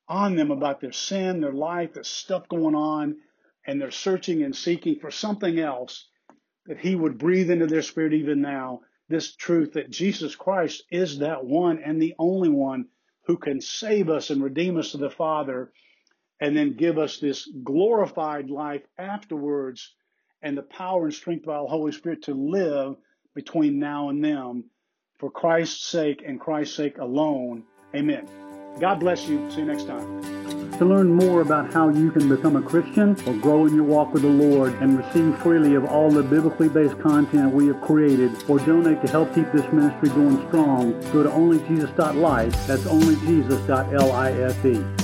on 0.09 0.37
them 0.37 0.51
about 0.51 0.81
their 0.81 0.93
sin, 0.93 1.41
their 1.41 1.53
life, 1.53 1.95
there's 1.95 2.09
stuff 2.09 2.49
going 2.49 2.75
on, 2.75 3.17
and 3.67 3.81
they're 3.81 3.91
searching 3.91 4.43
and 4.43 4.55
seeking 4.55 4.99
for 5.01 5.11
something 5.11 5.59
else 5.59 6.09
that 6.67 6.79
He 6.79 6.95
would 6.95 7.19
breathe 7.19 7.51
into 7.51 7.67
their 7.67 7.83
spirit 7.83 8.15
even 8.15 8.41
now 8.41 8.81
this 9.09 9.35
truth 9.35 9.75
that 9.75 9.91
Jesus 9.91 10.35
Christ 10.35 10.85
is 10.91 11.19
that 11.19 11.45
one 11.45 11.79
and 11.85 12.01
the 12.01 12.15
only 12.19 12.49
one 12.49 12.87
who 13.27 13.37
can 13.37 13.61
save 13.61 14.09
us 14.09 14.31
and 14.31 14.43
redeem 14.43 14.77
us 14.77 14.93
to 14.93 14.99
the 14.99 15.11
Father 15.11 15.73
and 16.41 16.57
then 16.57 16.77
give 16.77 16.99
us 16.99 17.19
this 17.19 17.49
glorified 17.62 18.51
life 18.51 18.83
afterwards 18.99 19.95
and 20.43 20.57
the 20.57 20.62
power 20.62 21.05
and 21.05 21.15
strength 21.15 21.47
of 21.49 21.65
the 21.65 21.71
Holy 21.71 21.93
Spirit 21.93 22.23
to 22.23 22.35
live 22.35 22.97
between 23.35 23.79
now 23.79 24.11
and 24.11 24.25
then 24.25 24.65
for 25.19 25.31
Christ's 25.31 25.87
sake 25.87 26.23
and 26.27 26.41
Christ's 26.41 26.77
sake 26.77 26.99
alone. 26.99 27.65
Amen. 27.95 28.54
God 28.79 29.01
bless 29.01 29.27
you. 29.27 29.51
See 29.51 29.61
you 29.61 29.66
next 29.66 29.87
time. 29.87 30.22
To 30.79 30.85
learn 30.85 31.12
more 31.12 31.41
about 31.41 31.72
how 31.72 31.89
you 31.89 32.11
can 32.11 32.29
become 32.29 32.57
a 32.57 32.62
Christian 32.62 33.16
or 33.27 33.35
grow 33.35 33.66
in 33.66 33.77
your 33.77 33.85
walk 33.85 34.12
with 34.12 34.22
the 34.22 34.29
Lord 34.29 34.75
and 34.83 34.99
receive 34.99 35.39
freely 35.39 35.77
of 35.77 35.85
all 35.85 36.11
the 36.11 36.25
biblically 36.25 36.68
based 36.68 36.99
content 36.99 37.53
we 37.53 37.68
have 37.68 37.81
created 37.81 38.33
or 38.49 38.59
donate 38.59 39.01
to 39.03 39.09
help 39.09 39.33
keep 39.35 39.53
this 39.53 39.72
ministry 39.72 40.09
going 40.09 40.45
strong, 40.49 41.01
go 41.12 41.22
to 41.22 41.29
onlyjesus.life. 41.29 42.66
That's 42.66 42.83
onlyjesus.life. 42.83 45.04